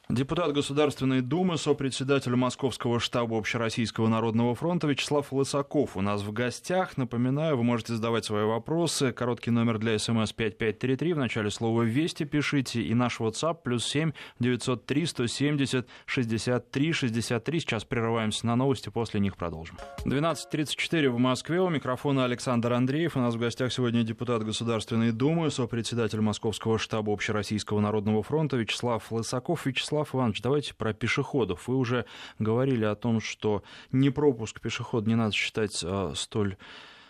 Депутат 0.10 0.52
Государственной 0.52 1.22
Думы, 1.22 1.58
сопредседатель 1.58 2.36
Московского 2.36 3.00
штаба 3.00 3.38
Общероссийского 3.38 4.10
народного 4.10 4.54
фронта 4.54 4.86
Вячеслав 4.86 5.32
Лысаков 5.32 5.96
у 5.96 6.02
нас 6.02 6.22
в 6.22 6.34
гостях. 6.34 6.98
Напоминаю, 6.98 7.56
вы 7.56 7.64
можете 7.64 7.94
задавать 7.94 8.26
свои 8.26 8.44
вопросы. 8.44 9.14
Короткий 9.14 9.52
номер 9.52 9.80
для 9.80 9.98
СМС 9.98 10.34
5533. 10.34 11.14
В 11.14 11.18
начале 11.18 11.50
слова 11.50 11.84
«Вести» 11.84 12.26
пишите. 12.26 12.82
И 12.82 12.94
наш 12.94 13.22
WhatsApp 13.22 13.60
плюс 13.64 13.86
7 13.86 14.12
903 14.42 15.06
170 15.06 15.88
63 16.06 16.92
63. 16.92 17.60
Сейчас 17.62 17.86
прерываемся 17.86 18.46
на 18.46 18.58
новости, 18.58 18.90
после 18.90 19.22
них 19.22 19.38
продолжим. 19.38 19.78
12.34 20.06 21.10
в 21.12 21.18
Москве. 21.18 21.62
У 21.62 21.70
микрофона 21.70 22.26
Александр 22.26 22.74
Андреев. 22.74 23.16
У 23.16 23.20
нас 23.22 23.36
в 23.36 23.40
гостях 23.40 23.72
сегодня 23.72 24.04
депутат 24.04 24.44
Государственной 24.44 25.14
Думы, 25.14 25.50
сопредседатель 25.50 26.20
Московского 26.20 26.78
штаба 26.78 27.14
Общероссийского 27.14 27.80
народного 27.80 28.22
фронта 28.22 28.58
Вячеслав 28.58 29.10
Лысаков. 29.10 29.66
Вячеслав 29.66 30.03
Вячеслав 30.04 30.16
Иванович, 30.16 30.42
давайте 30.42 30.74
про 30.74 30.94
пешеходов. 30.94 31.68
Вы 31.68 31.78
уже 31.78 32.06
говорили 32.40 32.84
о 32.84 32.96
том, 32.96 33.22
что 33.22 33.64
не 33.92 34.10
пропуск 34.10 34.60
пешехода 34.60 35.08
не 35.08 35.16
надо 35.16 35.34
считать 35.34 35.82
а, 35.84 36.14
столь 36.16 36.58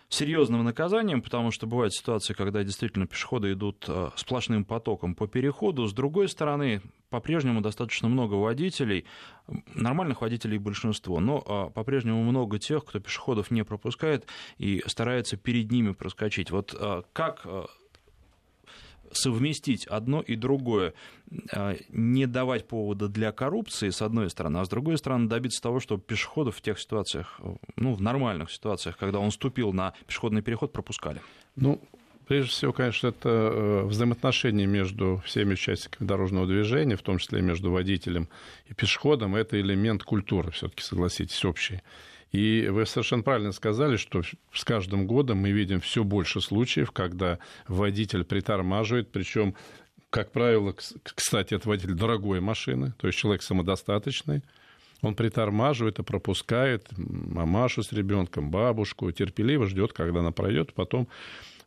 серьезным 0.08 0.62
наказанием, 0.62 1.22
потому 1.22 1.50
что 1.50 1.66
бывают 1.66 1.92
ситуации, 1.92 2.34
когда 2.34 2.62
действительно 2.62 3.06
пешеходы 3.06 3.52
идут 3.52 3.84
а, 3.88 4.12
сплошным 4.16 4.64
потоком 4.64 5.16
по 5.16 5.26
переходу. 5.26 5.86
С 5.86 5.92
другой 5.92 6.28
стороны, 6.28 6.82
по-прежнему 7.10 7.60
достаточно 7.60 8.08
много 8.08 8.34
водителей, 8.34 9.06
нормальных 9.74 10.20
водителей 10.20 10.58
большинство, 10.58 11.18
но 11.18 11.42
а, 11.46 11.70
по-прежнему 11.70 12.22
много 12.22 12.60
тех, 12.60 12.84
кто 12.84 13.00
пешеходов 13.00 13.50
не 13.50 13.64
пропускает 13.64 14.26
и 14.56 14.84
старается 14.86 15.36
перед 15.36 15.72
ними 15.72 15.92
проскочить. 15.92 16.52
Вот 16.52 16.74
как 17.12 17.46
совместить 19.16 19.86
одно 19.86 20.20
и 20.20 20.36
другое, 20.36 20.94
не 21.90 22.26
давать 22.26 22.66
повода 22.66 23.08
для 23.08 23.32
коррупции, 23.32 23.90
с 23.90 24.02
одной 24.02 24.30
стороны, 24.30 24.58
а 24.58 24.64
с 24.64 24.68
другой 24.68 24.98
стороны, 24.98 25.28
добиться 25.28 25.62
того, 25.62 25.80
чтобы 25.80 26.02
пешеходов 26.02 26.56
в 26.56 26.62
тех 26.62 26.78
ситуациях, 26.78 27.40
ну, 27.76 27.94
в 27.94 28.00
нормальных 28.00 28.50
ситуациях, 28.50 28.96
когда 28.96 29.18
он 29.18 29.30
ступил 29.30 29.72
на 29.72 29.94
пешеходный 30.06 30.42
переход, 30.42 30.72
пропускали? 30.72 31.20
Ну, 31.56 31.80
Прежде 32.26 32.50
всего, 32.50 32.72
конечно, 32.72 33.08
это 33.08 33.28
э, 33.28 33.84
взаимоотношения 33.84 34.64
между 34.64 35.22
всеми 35.26 35.52
участниками 35.52 36.08
дорожного 36.08 36.46
движения, 36.46 36.96
в 36.96 37.02
том 37.02 37.18
числе 37.18 37.42
между 37.42 37.70
водителем 37.70 38.28
и 38.66 38.72
пешеходом. 38.74 39.36
Это 39.36 39.60
элемент 39.60 40.04
культуры, 40.04 40.50
все-таки, 40.50 40.82
согласитесь, 40.82 41.44
общий. 41.44 41.82
И 42.34 42.66
вы 42.68 42.84
совершенно 42.84 43.22
правильно 43.22 43.52
сказали, 43.52 43.96
что 43.96 44.22
с 44.52 44.64
каждым 44.64 45.06
годом 45.06 45.38
мы 45.38 45.52
видим 45.52 45.80
все 45.80 46.02
больше 46.02 46.40
случаев, 46.40 46.90
когда 46.90 47.38
водитель 47.68 48.24
притормаживает, 48.24 49.12
причем, 49.12 49.54
как 50.10 50.32
правило, 50.32 50.74
кстати, 51.04 51.54
это 51.54 51.68
водитель 51.68 51.94
дорогой 51.94 52.40
машины, 52.40 52.92
то 52.98 53.06
есть 53.06 53.20
человек 53.20 53.42
самодостаточный, 53.42 54.42
он 55.00 55.14
притормаживает 55.14 56.00
и 56.00 56.02
пропускает 56.02 56.88
мамашу 56.96 57.84
с 57.84 57.92
ребенком, 57.92 58.50
бабушку, 58.50 59.12
терпеливо 59.12 59.66
ждет, 59.66 59.92
когда 59.92 60.18
она 60.18 60.32
пройдет, 60.32 60.74
потом 60.74 61.06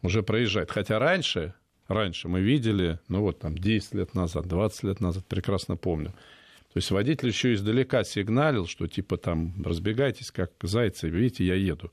уже 0.01 0.21
проезжает. 0.21 0.69
Хотя 0.69 0.99
раньше, 0.99 1.53
раньше 1.87 2.27
мы 2.27 2.41
видели, 2.41 2.99
ну 3.07 3.21
вот 3.21 3.39
там 3.39 3.57
10 3.57 3.93
лет 3.93 4.13
назад, 4.13 4.47
20 4.47 4.83
лет 4.83 4.99
назад, 4.99 5.25
прекрасно 5.27 5.77
помню, 5.77 6.11
то 6.77 6.79
есть 6.79 6.91
водитель 6.91 7.29
еще 7.29 7.55
издалека 7.55 8.03
сигналил, 8.03 8.67
что 8.67 8.85
типа 8.85 9.17
там 9.17 9.51
разбегайтесь, 9.65 10.29
как 10.29 10.51
зайцы, 10.61 11.09
видите, 11.09 11.43
я 11.43 11.55
еду. 11.55 11.89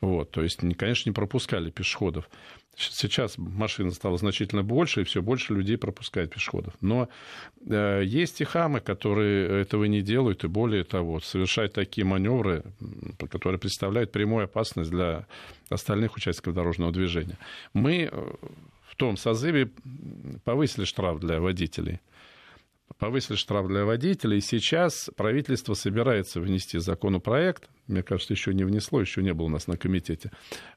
Вот, 0.00 0.32
то 0.32 0.42
есть, 0.42 0.58
конечно, 0.76 1.08
не 1.08 1.14
пропускали 1.14 1.70
пешеходов. 1.70 2.28
Сейчас 2.74 3.38
машин 3.38 3.92
стало 3.92 4.18
значительно 4.18 4.64
больше, 4.64 5.02
и 5.02 5.04
все 5.04 5.22
больше 5.22 5.54
людей 5.54 5.78
пропускает 5.78 6.34
пешеходов. 6.34 6.74
Но 6.80 7.08
э, 7.64 8.02
есть 8.04 8.40
и 8.40 8.44
хамы, 8.44 8.80
которые 8.80 9.60
этого 9.60 9.84
не 9.84 10.02
делают, 10.02 10.42
и 10.42 10.48
более 10.48 10.82
того, 10.82 11.20
совершают 11.20 11.72
такие 11.72 12.04
маневры, 12.04 12.64
которые 13.30 13.60
представляют 13.60 14.10
прямую 14.10 14.46
опасность 14.46 14.90
для 14.90 15.28
остальных 15.68 16.16
участников 16.16 16.54
дорожного 16.54 16.90
движения. 16.90 17.38
Мы 17.72 18.08
э, 18.10 18.32
в 18.88 18.96
том 18.96 19.16
созыве 19.16 19.70
повысили 20.42 20.86
штраф 20.86 21.20
для 21.20 21.38
водителей– 21.38 22.00
повысили 22.98 23.36
штраф 23.36 23.66
для 23.68 23.84
водителей. 23.84 24.40
Сейчас 24.40 25.10
правительство 25.16 25.74
собирается 25.74 26.40
внести 26.40 26.78
законопроект, 26.78 27.68
мне 27.86 28.02
кажется, 28.02 28.32
еще 28.32 28.54
не 28.54 28.64
внесло, 28.64 29.00
еще 29.00 29.22
не 29.22 29.34
было 29.34 29.46
у 29.46 29.50
нас 29.50 29.66
на 29.66 29.76
комитете, 29.76 30.30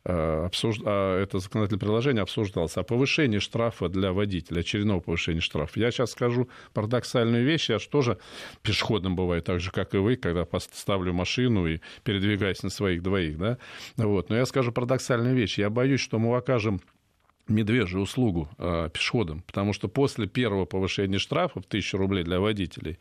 а, 0.03 0.45
обсуж... 0.45 0.77
А, 0.85 1.21
это 1.21 1.39
законодательное 1.39 1.79
приложение 1.79 2.23
обсуждалось, 2.23 2.75
о 2.77 2.83
повышении 2.83 3.39
штрафа 3.39 3.87
для 3.87 4.13
водителя, 4.13 4.59
очередного 4.59 4.99
повышения 4.99 5.41
штрафа. 5.41 5.79
Я 5.79 5.91
сейчас 5.91 6.11
скажу 6.11 6.49
парадоксальную 6.73 7.45
вещь, 7.45 7.69
я 7.69 7.79
же 7.79 7.87
тоже 7.87 8.17
пешеходом 8.61 9.15
бываю, 9.15 9.41
так 9.41 9.59
же, 9.59 9.71
как 9.71 9.93
и 9.93 9.97
вы, 9.97 10.15
когда 10.15 10.45
ставлю 10.73 11.13
машину 11.13 11.67
и 11.67 11.79
передвигаюсь 12.03 12.63
на 12.63 12.69
своих 12.69 13.03
двоих, 13.03 13.37
да, 13.37 13.57
вот. 13.95 14.29
Но 14.29 14.35
я 14.35 14.45
скажу 14.45 14.71
парадоксальную 14.71 15.35
вещь, 15.35 15.57
я 15.57 15.69
боюсь, 15.69 16.01
что 16.01 16.19
мы 16.19 16.35
окажем 16.35 16.81
медвежью 17.49 18.01
услугу 18.01 18.49
э, 18.57 18.89
пешеходам, 18.93 19.41
потому 19.41 19.73
что 19.73 19.87
после 19.87 20.27
первого 20.27 20.65
повышения 20.65 21.19
штрафа 21.19 21.61
в 21.61 21.65
1000 21.65 21.97
рублей 21.97 22.23
для 22.23 22.39
водителей 22.39 22.97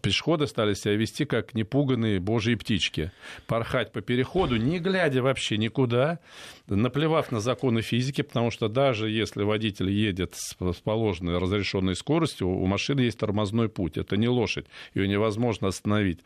пешеходы 0.00 0.46
стали 0.46 0.74
себя 0.74 0.94
вести 0.94 1.24
как 1.24 1.54
непуганные 1.54 2.20
божьи 2.20 2.54
птички. 2.54 3.12
Порхать 3.46 3.92
по 3.92 4.00
переходу, 4.00 4.56
не 4.56 4.78
глядя 4.78 5.22
вообще 5.22 5.56
никуда, 5.56 6.18
наплевав 6.66 7.30
на 7.30 7.40
законы 7.40 7.82
физики, 7.82 8.22
потому 8.22 8.50
что 8.50 8.68
даже 8.68 9.10
если 9.10 9.42
водитель 9.42 9.90
едет 9.90 10.34
с 10.34 10.54
положенной 10.82 11.38
разрешенной 11.38 11.94
скоростью, 11.94 12.48
у 12.48 12.66
машины 12.66 13.00
есть 13.00 13.18
тормозной 13.18 13.68
путь. 13.68 13.96
Это 13.96 14.16
не 14.16 14.28
лошадь, 14.28 14.66
ее 14.94 15.08
невозможно 15.08 15.68
остановить 15.68 16.20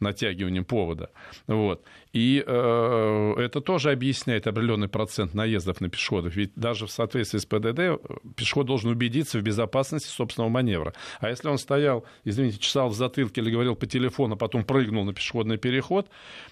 натягиванием 0.00 0.64
повода. 0.64 1.10
Вот. 1.46 1.84
И 2.12 2.42
э, 2.46 3.34
это 3.38 3.60
тоже 3.60 3.90
объясняет 3.90 4.46
определенный 4.46 4.88
процент 4.88 5.34
наездов 5.34 5.80
на 5.80 5.88
пешеходов. 5.88 6.36
Ведь 6.36 6.52
даже 6.54 6.86
в 6.86 6.90
соответствии 7.04 7.38
с 7.38 7.46
ПДД 7.46 7.78
э, 7.78 7.98
пешеход 8.36 8.66
должен 8.66 8.90
убедиться 8.90 9.38
в 9.38 9.42
безопасности 9.42 10.08
собственного 10.08 10.50
маневра. 10.50 10.94
А 11.20 11.28
если 11.28 11.48
он 11.48 11.58
стоял, 11.58 12.04
извините, 12.24 12.58
чесал 12.58 12.88
в 12.88 12.94
затылке 12.94 13.40
или 13.40 13.50
говорил 13.50 13.74
по 13.76 13.86
телефону, 13.86 14.34
а 14.34 14.36
потом 14.36 14.64
прыгнул 14.64 15.04
на 15.04 15.12
пешеходный 15.12 15.58
переход, 15.58 16.08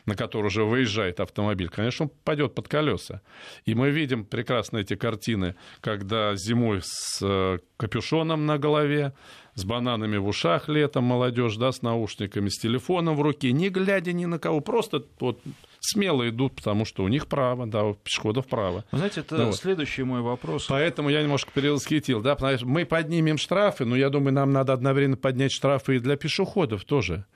на 0.06 0.14
который 0.14 0.46
уже 0.46 0.64
выезжает 0.64 1.20
автомобиль, 1.20 1.68
конечно, 1.68 2.06
он 2.06 2.12
пойдет 2.24 2.54
под 2.54 2.68
колеса. 2.68 3.22
И 3.64 3.74
мы 3.74 3.90
видим 3.90 4.24
прекрасно 4.24 4.78
эти 4.78 4.94
картины, 4.94 5.54
когда 5.80 6.34
зимой 6.36 6.80
с 6.82 7.18
э, 7.22 7.58
капюшоном 7.76 8.46
на 8.46 8.58
голове, 8.58 9.12
с 9.54 9.64
бананами 9.64 10.16
в 10.16 10.26
ушах 10.26 10.68
летом 10.68 11.04
молодежь, 11.04 11.56
да, 11.56 11.72
с 11.72 11.82
наушниками, 11.82 12.48
с 12.48 12.58
телефоном 12.58 13.16
в 13.16 13.22
руке, 13.22 13.52
не 13.52 13.68
глядя 13.68 14.12
ни 14.12 14.24
на 14.24 14.38
кого, 14.38 14.60
просто 14.60 15.04
вот 15.20 15.40
смело 15.82 16.28
идут, 16.28 16.54
потому 16.54 16.84
что 16.84 17.02
у 17.02 17.08
них 17.08 17.26
право, 17.26 17.66
да, 17.66 17.84
у 17.84 17.94
пешеходов 17.94 18.46
право. 18.46 18.84
Вы 18.92 18.98
знаете, 18.98 19.20
это 19.20 19.36
ну, 19.36 19.52
следующий 19.52 20.04
мой 20.04 20.20
вопрос. 20.20 20.66
Поэтому 20.68 21.10
я 21.10 21.22
немножко 21.22 21.50
перевосхитил, 21.52 22.22
да, 22.22 22.34
потому 22.34 22.56
что 22.56 22.66
мы 22.66 22.86
поднимем 22.86 23.36
штрафы, 23.36 23.84
но 23.84 23.96
я 23.96 24.08
думаю, 24.08 24.32
нам 24.32 24.52
надо 24.52 24.72
одновременно 24.72 25.16
поднять 25.16 25.52
штрафы 25.52 25.96
и 25.96 25.98
для 25.98 26.16
пешеходов 26.16 26.84
тоже. 26.84 27.26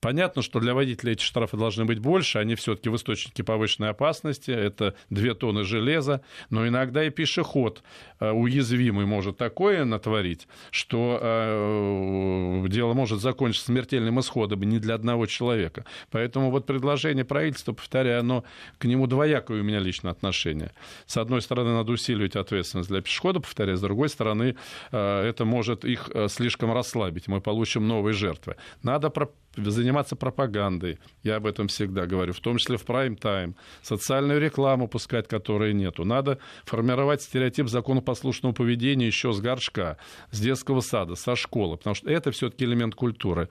Понятно, 0.00 0.42
что 0.42 0.60
для 0.60 0.74
водителей 0.74 1.14
эти 1.14 1.22
штрафы 1.22 1.56
должны 1.56 1.86
быть 1.86 2.00
больше, 2.00 2.38
они 2.38 2.54
все-таки 2.54 2.90
в 2.90 2.96
источнике 2.96 3.42
повышенной 3.42 3.90
опасности, 3.90 4.50
это 4.50 4.94
2 5.08 5.34
тонны 5.34 5.64
железа, 5.64 6.20
но 6.50 6.68
иногда 6.68 7.02
и 7.02 7.10
пешеход 7.10 7.82
э, 8.20 8.30
уязвимый 8.30 9.06
может 9.06 9.38
такое 9.38 9.86
натворить, 9.86 10.48
что 10.70 11.18
э, 11.20 12.64
дело 12.68 12.92
может 12.92 13.20
закончиться 13.20 13.66
смертельным 13.66 14.20
исходом 14.20 14.62
не 14.64 14.78
для 14.78 14.94
одного 14.94 15.24
человека. 15.24 15.86
Поэтому 16.10 16.50
вот 16.50 16.66
предложение 16.66 17.24
правительства, 17.24 17.72
повторяю, 17.72 18.20
оно 18.20 18.44
к 18.76 18.84
нему 18.84 19.06
двоякое 19.06 19.60
у 19.60 19.64
меня 19.64 19.78
лично 19.78 20.10
отношение. 20.10 20.72
С 21.06 21.16
одной 21.16 21.40
стороны, 21.40 21.72
надо 21.72 21.92
усиливать 21.92 22.36
ответственность 22.36 22.90
для 22.90 23.00
пешехода, 23.00 23.40
повторяю, 23.40 23.78
с 23.78 23.80
другой 23.80 24.10
стороны, 24.10 24.56
э, 24.92 25.22
это 25.22 25.46
может 25.46 25.86
их 25.86 26.10
слишком 26.28 26.70
расслабить, 26.72 27.28
мы 27.28 27.40
получим 27.40 27.88
новые 27.88 28.12
жертвы. 28.12 28.56
Надо 28.82 29.08
заниматься 29.56 30.16
пропагандой, 30.16 30.98
я 31.22 31.36
об 31.36 31.46
этом 31.46 31.68
всегда 31.68 32.06
говорю, 32.06 32.32
в 32.32 32.40
том 32.40 32.58
числе 32.58 32.76
в 32.76 32.84
прайм-тайм, 32.84 33.54
социальную 33.82 34.40
рекламу 34.40 34.88
пускать, 34.88 35.28
которой 35.28 35.72
нету. 35.74 36.04
Надо 36.04 36.38
формировать 36.64 37.22
стереотип 37.22 37.68
законопослушного 37.68 38.52
поведения 38.52 39.06
еще 39.06 39.32
с 39.32 39.40
горшка, 39.40 39.96
с 40.30 40.40
детского 40.40 40.80
сада, 40.80 41.14
со 41.14 41.36
школы, 41.36 41.76
потому 41.76 41.94
что 41.94 42.10
это 42.10 42.30
все-таки 42.30 42.64
элемент 42.64 42.94
культуры. 42.94 43.48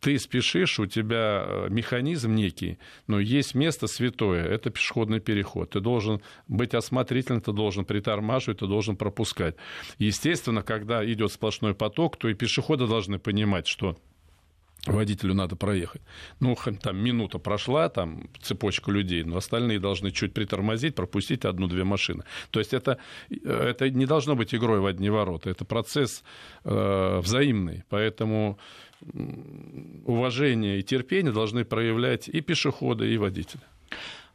Ты 0.00 0.18
спешишь, 0.18 0.78
у 0.78 0.86
тебя 0.86 1.44
э, 1.46 1.66
механизм 1.70 2.34
некий, 2.34 2.78
но 3.06 3.18
есть 3.20 3.54
место 3.54 3.86
святое, 3.86 4.44
это 4.44 4.70
пешеходный 4.70 5.20
переход. 5.20 5.70
Ты 5.70 5.80
должен 5.80 6.20
быть 6.48 6.74
осмотрительным, 6.74 7.40
ты 7.40 7.52
должен 7.52 7.84
притормаживать, 7.84 8.58
ты 8.58 8.66
должен 8.66 8.96
пропускать. 8.96 9.56
Естественно, 9.98 10.62
когда 10.62 11.04
идет 11.04 11.32
сплошной 11.32 11.74
поток, 11.74 12.16
то 12.16 12.28
и 12.28 12.34
пешеходы 12.34 12.86
должны 12.86 13.18
понимать, 13.18 13.66
что 13.66 13.96
водителю 14.84 15.34
надо 15.34 15.56
проехать. 15.56 16.02
Ну, 16.40 16.56
там 16.80 16.96
минута 16.96 17.38
прошла, 17.38 17.88
там 17.88 18.28
цепочка 18.40 18.90
людей, 18.90 19.24
но 19.24 19.36
остальные 19.36 19.80
должны 19.80 20.10
чуть 20.10 20.32
притормозить, 20.32 20.94
пропустить 20.94 21.44
одну-две 21.44 21.84
машины. 21.84 22.24
То 22.50 22.60
есть 22.60 22.72
это, 22.74 22.98
это 23.30 23.90
не 23.90 24.06
должно 24.06 24.36
быть 24.36 24.54
игрой 24.54 24.80
в 24.80 24.86
одни 24.86 25.10
ворота, 25.10 25.50
это 25.50 25.64
процесс 25.64 26.22
э, 26.64 27.20
взаимный, 27.22 27.84
поэтому 27.88 28.58
уважение 30.04 30.78
и 30.78 30.82
терпение 30.82 31.32
должны 31.32 31.64
проявлять 31.64 32.28
и 32.28 32.40
пешеходы, 32.40 33.12
и 33.12 33.18
водители. 33.18 33.62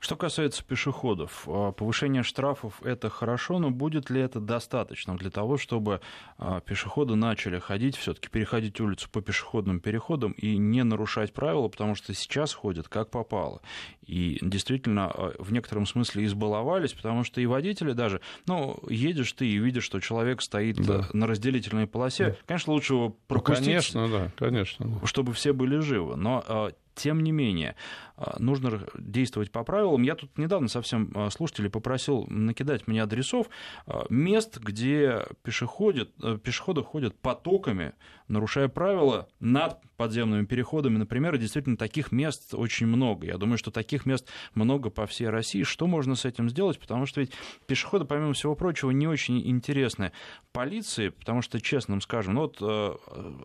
Что 0.01 0.15
касается 0.15 0.63
пешеходов, 0.63 1.43
а, 1.45 1.71
повышение 1.73 2.23
штрафов– 2.23 2.81
это 2.83 3.07
хорошо, 3.11 3.59
но 3.59 3.69
будет 3.69 4.09
ли 4.09 4.19
это 4.19 4.39
достаточно 4.39 5.15
для 5.15 5.29
того, 5.29 5.57
чтобы 5.57 6.01
а, 6.39 6.59
пешеходы 6.59 7.13
начали 7.13 7.59
ходить, 7.59 7.95
все 7.95 8.15
таки 8.15 8.27
переходить 8.27 8.81
улицу 8.81 9.07
по 9.11 9.21
пешеходным 9.21 9.79
переходам 9.79 10.31
и 10.31 10.57
не 10.57 10.83
нарушать 10.83 11.33
правила, 11.33 11.67
потому 11.67 11.93
что 11.93 12.15
сейчас 12.15 12.51
ходят 12.51 12.87
как 12.87 13.11
попало. 13.11 13.61
И 14.01 14.39
действительно, 14.41 15.11
а, 15.13 15.35
в 15.37 15.53
некотором 15.53 15.85
смысле 15.85 16.25
избаловались, 16.25 16.93
потому 16.93 17.23
что 17.23 17.39
и 17.39 17.45
водители 17.45 17.91
даже, 17.91 18.21
ну, 18.47 18.79
едешь 18.89 19.31
ты 19.33 19.45
и 19.45 19.59
видишь, 19.59 19.83
что 19.83 19.99
человек 19.99 20.41
стоит 20.41 20.77
да. 20.77 21.07
на 21.13 21.27
разделительной 21.27 21.85
полосе, 21.85 22.29
да. 22.29 22.37
конечно, 22.47 22.73
лучше 22.73 22.93
его 22.93 23.15
пропустить. 23.27 23.93
Ну, 23.93 24.07
конечно, 24.07 24.07
да, 24.07 24.31
конечно. 24.35 24.99
Чтобы 25.05 25.33
все 25.33 25.53
были 25.53 25.77
живы. 25.77 26.15
Но 26.15 26.71
тем 27.01 27.23
не 27.23 27.31
менее, 27.31 27.75
а, 28.15 28.35
нужно 28.37 28.85
действовать 28.95 29.51
по 29.51 29.63
правилам. 29.63 30.03
Я 30.03 30.13
тут 30.13 30.37
недавно 30.37 30.67
совсем 30.67 31.11
а, 31.15 31.31
слушателей 31.31 31.71
попросил 31.71 32.27
накидать 32.27 32.87
мне 32.87 33.01
адресов 33.01 33.49
а, 33.87 34.05
мест, 34.09 34.59
где 34.59 35.25
пешеходят, 35.41 36.11
пешеходы 36.43 36.83
ходят 36.83 37.19
потоками, 37.19 37.93
нарушая 38.27 38.67
правила 38.67 39.27
над 39.39 39.79
подземными 40.01 40.45
переходами, 40.45 40.97
например, 40.97 41.35
и 41.35 41.37
действительно 41.37 41.77
таких 41.77 42.11
мест 42.11 42.55
очень 42.55 42.87
много. 42.87 43.27
Я 43.27 43.37
думаю, 43.37 43.59
что 43.59 43.69
таких 43.69 44.07
мест 44.07 44.27
много 44.55 44.89
по 44.89 45.05
всей 45.05 45.29
России. 45.29 45.61
Что 45.61 45.85
можно 45.85 46.15
с 46.15 46.25
этим 46.25 46.49
сделать? 46.49 46.79
Потому 46.79 47.05
что 47.05 47.21
ведь 47.21 47.33
пешеходы, 47.67 48.05
помимо 48.05 48.33
всего 48.33 48.55
прочего, 48.55 48.89
не 48.89 49.05
очень 49.05 49.47
интересны 49.47 50.11
полиции, 50.53 51.09
потому 51.09 51.43
что, 51.43 51.61
честно 51.61 52.01
скажем, 52.01 52.33
ну 52.33 52.41
вот 52.41 52.57
э, 52.61 52.95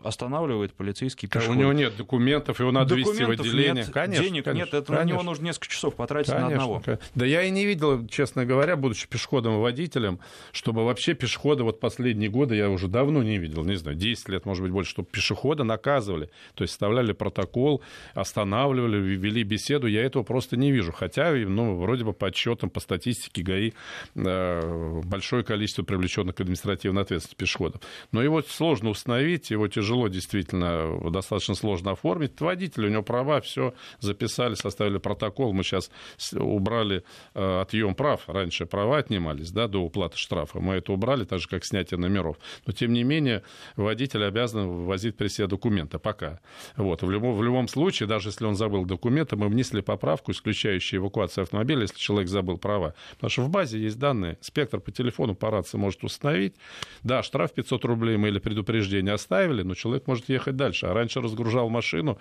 останавливает 0.03 0.73
полицейский 0.73 1.29
пешеход. 1.29 1.57
у 1.57 1.61
него 1.61 1.75
нет 1.75 1.95
документов, 1.99 2.59
его 2.59 2.73
надо 2.73 2.95
вести 2.95 3.23
в 3.23 3.31
отделение. 3.31 3.85
Нет, 3.85 3.91
конечно, 3.91 4.25
денег 4.25 4.45
конечно, 4.45 4.65
нет, 4.65 4.75
это 4.75 4.87
конечно. 4.87 5.05
на 5.05 5.09
него 5.09 5.23
нужно 5.23 5.45
несколько 5.45 5.69
часов 5.69 5.95
потратить 5.95 6.31
конечно, 6.31 6.49
на 6.49 6.55
одного. 6.55 6.83
Да 7.15 7.27
я 7.27 7.43
и 7.43 7.51
не 7.51 7.67
видел, 7.67 8.07
честно 8.09 8.47
говоря, 8.47 8.77
будучи 8.77 9.07
пешеходом 9.09 9.57
и 9.57 9.59
водителем, 9.59 10.21
чтобы 10.53 10.87
вообще 10.87 11.13
пешехода 11.13 11.65
вот 11.65 11.81
последние 11.81 12.31
годы 12.31 12.57
я 12.57 12.71
уже 12.71 12.89
давно 12.89 13.23
не 13.23 13.37
видел, 13.37 13.63
не 13.63 13.77
знаю, 13.77 13.99
10 13.99 14.31
лет, 14.31 14.47
может 14.47 14.63
быть, 14.63 14.73
больше, 14.73 14.93
чтобы 14.93 15.09
пешехода 15.11 15.65
наказывали, 15.65 16.31
то 16.55 16.63
есть 16.63 16.73
составляли 16.73 17.13
протокол, 17.13 17.83
останавливали, 18.15 18.99
вели 18.99 19.43
беседу, 19.43 19.87
я 19.87 20.05
этого 20.05 20.23
просто 20.23 20.57
не 20.57 20.73
вижу. 20.73 20.93
Хотя, 20.93 21.33
ну, 21.33 21.77
вроде 21.77 22.05
бы 22.05 22.13
по 22.13 22.29
отчетам, 22.29 22.71
по 22.71 22.81
статистике 22.81 23.43
ГАИ 23.43 23.73
э, 24.15 25.01
большое 25.05 25.45
количество 25.45 25.83
привлеченных 25.83 26.35
к 26.35 26.41
административной 26.41 27.03
ответственности 27.03 27.37
пешеходов. 27.37 27.81
Но 28.13 28.23
его 28.23 28.43
сложно 28.43 28.91
установить, 28.91 29.51
его 29.51 29.69
тяжело 29.69 30.09
действительно, 30.09 31.11
достаточно 31.11 31.55
сложно 31.55 31.93
оформить. 31.93 32.41
Водитель, 32.41 32.87
у 32.87 32.89
него 32.89 33.03
права, 33.03 33.41
все 33.41 33.75
записали, 34.01 34.55
составили 34.55 34.99
протокол. 34.99 35.53
Мы 35.53 35.63
сейчас 35.63 35.91
убрали 36.33 37.05
э, 37.35 37.61
отъем 37.61 37.95
прав. 37.95 38.29
Раньше 38.29 38.67
права 38.67 38.99
отнимались 38.99 39.51
да, 39.51 39.69
до 39.69 39.79
уплаты 39.79 40.17
штрафа. 40.17 40.61
Мы 40.61 40.75
это 40.75 40.93
убрали, 40.93 41.25
так 41.25 41.41
же, 41.41 41.49
как 41.49 41.65
снятие 41.65 41.99
номеров. 41.99 42.37
Но, 42.67 42.73
тем 42.73 42.93
не 42.93 43.05
менее, 43.05 43.43
водитель 43.77 44.25
обязан 44.25 44.85
возить 44.85 45.17
при 45.17 45.29
себе 45.29 45.47
документы 45.47 45.99
пока. 45.99 46.36
Вот. 46.77 47.03
В, 47.03 47.11
любом, 47.11 47.35
в 47.37 47.43
любом 47.43 47.69
случае, 47.69 48.09
даже 48.09 48.29
если 48.29 48.45
он 48.45 48.55
забыл 48.55 48.85
документы, 48.85 49.37
мы 49.37 49.49
внесли 49.49 49.83
поправку, 49.83 50.33
исключающую 50.33 51.01
эвакуацию 51.01 51.43
автомобиля, 51.43 51.83
если 51.83 51.99
человек 51.99 52.29
забыл 52.29 52.59
права. 52.59 52.95
Потому 53.13 53.31
что 53.31 53.43
в 53.43 53.51
базе 53.51 53.79
есть 53.79 53.99
данные. 53.99 54.39
Спектр 54.41 54.81
по 54.81 54.91
телефону, 54.91 55.35
по 55.35 55.51
рации 55.51 55.79
может 55.79 56.05
установить. 56.05 56.55
Да, 57.03 57.23
штраф 57.23 57.53
500 57.53 57.85
рублей 57.85 58.17
мы 58.17 58.29
или 58.29 58.39
предупреждение 58.39 59.15
оставили, 59.15 59.63
но 59.63 59.75
человек 59.75 60.07
может 60.07 60.29
ехать 60.29 60.57
дальше. 60.57 60.87
А 60.87 60.95
раньше 60.95 61.21
разгружал 61.21 61.69
машину 61.69 62.19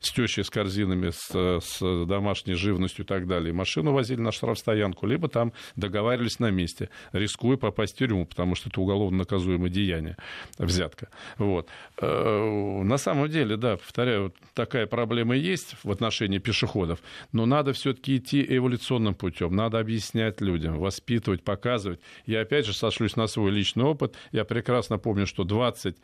с 0.00 0.12
тещей, 0.12 0.44
с 0.44 0.50
корзинами, 0.50 1.10
с, 1.10 1.60
с 1.60 2.06
домашней 2.06 2.54
живностью 2.54 3.04
и 3.04 3.08
так 3.08 3.26
далее. 3.26 3.52
Машину 3.52 3.92
возили 3.92 4.20
на 4.20 4.32
штрафстоянку, 4.32 5.06
либо 5.06 5.28
там 5.28 5.52
договаривались 5.76 6.38
на 6.38 6.50
месте, 6.50 6.90
рискуя 7.12 7.56
попасть 7.56 7.94
в 7.94 7.98
тюрьму, 7.98 8.26
потому 8.26 8.54
что 8.54 8.68
это 8.68 8.80
уголовно 8.80 9.18
наказуемое 9.18 9.70
деяние, 9.70 10.16
взятка. 10.58 11.08
Вот. 11.38 11.68
Э, 12.00 12.82
на 12.82 12.98
самом 12.98 13.28
деле, 13.28 13.47
да, 13.56 13.76
повторяю, 13.76 14.34
такая 14.54 14.86
проблема 14.86 15.36
есть 15.36 15.76
в 15.82 15.90
отношении 15.90 16.38
пешеходов, 16.38 17.00
но 17.32 17.46
надо 17.46 17.72
все-таки 17.72 18.16
идти 18.16 18.44
эволюционным 18.48 19.14
путем, 19.14 19.54
надо 19.54 19.78
объяснять 19.78 20.40
людям, 20.40 20.78
воспитывать, 20.78 21.42
показывать. 21.42 22.00
Я 22.26 22.40
опять 22.40 22.66
же 22.66 22.72
сошлюсь 22.72 23.16
на 23.16 23.26
свой 23.26 23.50
личный 23.50 23.84
опыт. 23.84 24.14
Я 24.32 24.44
прекрасно 24.44 24.98
помню, 24.98 25.26
что 25.26 25.44
20, 25.44 25.96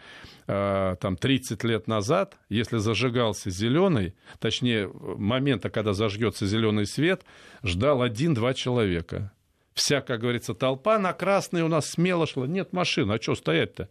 э, 0.47 0.97
там, 1.01 1.17
30 1.17 1.65
лет 1.65 1.87
назад, 1.87 2.37
если 2.49 2.79
зажигался 2.79 3.51
зеленый, 3.51 4.15
точнее, 4.39 4.91
момента, 4.93 5.71
когда 5.71 5.93
зажгется 5.93 6.47
зеленый 6.47 6.87
свет, 6.87 7.25
ждал 7.63 8.03
один-два 8.03 8.55
человека. 8.55 9.33
Вся, 9.75 10.01
как 10.01 10.21
говорится, 10.21 10.55
толпа 10.55 10.99
на 10.99 11.13
красный 11.13 11.63
у 11.63 11.69
нас 11.69 11.91
смело 11.91 12.27
шла. 12.27 12.47
Нет 12.47 12.73
машин, 12.73 13.11
а 13.11 13.21
что 13.21 13.35
стоять-то? 13.35 13.89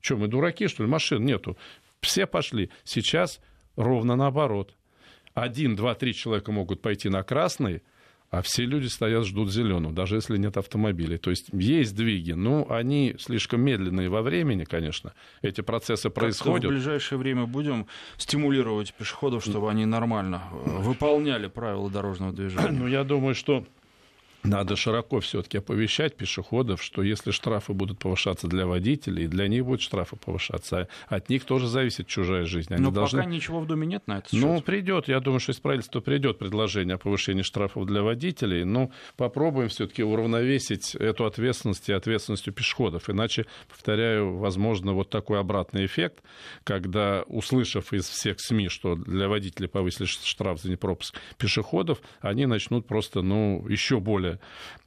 Что, 0.00 0.16
мы 0.16 0.28
дураки, 0.28 0.68
что 0.68 0.82
ли? 0.84 0.88
Машин 0.88 1.24
нету. 1.24 1.56
Все 2.04 2.26
пошли. 2.26 2.70
Сейчас 2.84 3.40
ровно 3.76 4.16
наоборот. 4.16 4.74
Один, 5.34 5.74
два, 5.74 5.94
три 5.94 6.14
человека 6.14 6.52
могут 6.52 6.80
пойти 6.80 7.08
на 7.08 7.22
красный, 7.24 7.82
а 8.30 8.42
все 8.42 8.64
люди 8.64 8.86
стоят, 8.86 9.26
ждут 9.26 9.52
зеленого, 9.52 9.92
даже 9.92 10.16
если 10.16 10.36
нет 10.36 10.56
автомобилей. 10.56 11.18
То 11.18 11.30
есть 11.30 11.48
есть 11.52 11.94
двиги, 11.94 12.32
но 12.32 12.66
они 12.68 13.14
слишком 13.18 13.60
медленные 13.60 14.08
во 14.08 14.22
времени, 14.22 14.64
конечно. 14.64 15.12
Эти 15.42 15.60
процессы 15.60 16.10
происходят. 16.10 16.64
в 16.64 16.68
ближайшее 16.68 17.18
время 17.18 17.46
будем 17.46 17.86
стимулировать 18.16 18.92
пешеходов, 18.94 19.44
чтобы 19.44 19.70
они 19.70 19.86
нормально 19.86 20.42
э, 20.50 20.78
выполняли 20.80 21.46
правила 21.46 21.90
дорожного 21.90 22.32
движения? 22.32 22.70
Ну, 22.70 22.86
я 22.88 23.04
думаю, 23.04 23.34
что 23.34 23.66
надо 24.44 24.76
широко 24.76 25.20
все-таки 25.20 25.58
оповещать 25.58 26.16
пешеходов, 26.16 26.82
что 26.82 27.02
если 27.02 27.30
штрафы 27.30 27.72
будут 27.72 27.98
повышаться 27.98 28.46
для 28.46 28.66
водителей, 28.66 29.26
для 29.26 29.48
них 29.48 29.64
будут 29.64 29.80
штрафы 29.80 30.16
повышаться. 30.16 30.88
От 31.08 31.30
них 31.30 31.44
тоже 31.44 31.66
зависит 31.66 32.06
чужая 32.06 32.44
жизнь. 32.44 32.72
Они 32.72 32.82
Но 32.82 32.90
должны... 32.90 33.20
пока 33.20 33.30
ничего 33.30 33.60
в 33.60 33.66
Думе 33.66 33.86
нет 33.86 34.06
на 34.06 34.18
это. 34.18 34.28
Ну, 34.32 34.60
придет. 34.60 35.08
Я 35.08 35.20
думаю, 35.20 35.40
что 35.40 35.52
из 35.52 35.60
правительства 35.60 36.00
придет 36.00 36.38
предложение 36.38 36.96
о 36.96 36.98
повышении 36.98 37.42
штрафов 37.42 37.86
для 37.86 38.02
водителей. 38.02 38.64
Но 38.64 38.90
попробуем 39.16 39.70
все-таки 39.70 40.02
уравновесить 40.02 40.94
эту 40.94 41.24
ответственность 41.24 41.88
и 41.88 41.92
ответственность 41.92 42.46
у 42.46 42.52
пешеходов. 42.52 43.08
Иначе, 43.08 43.46
повторяю, 43.68 44.36
возможно, 44.36 44.92
вот 44.92 45.08
такой 45.08 45.40
обратный 45.40 45.86
эффект, 45.86 46.22
когда, 46.64 47.22
услышав 47.28 47.94
из 47.94 48.06
всех 48.06 48.40
СМИ, 48.40 48.68
что 48.68 48.94
для 48.94 49.28
водителей 49.28 49.68
повысили 49.68 50.06
штраф 50.06 50.60
за 50.60 50.70
непропуск 50.70 51.16
пешеходов, 51.38 52.02
они 52.20 52.44
начнут 52.44 52.86
просто, 52.86 53.22
ну, 53.22 53.66
еще 53.68 54.00
более 54.00 54.33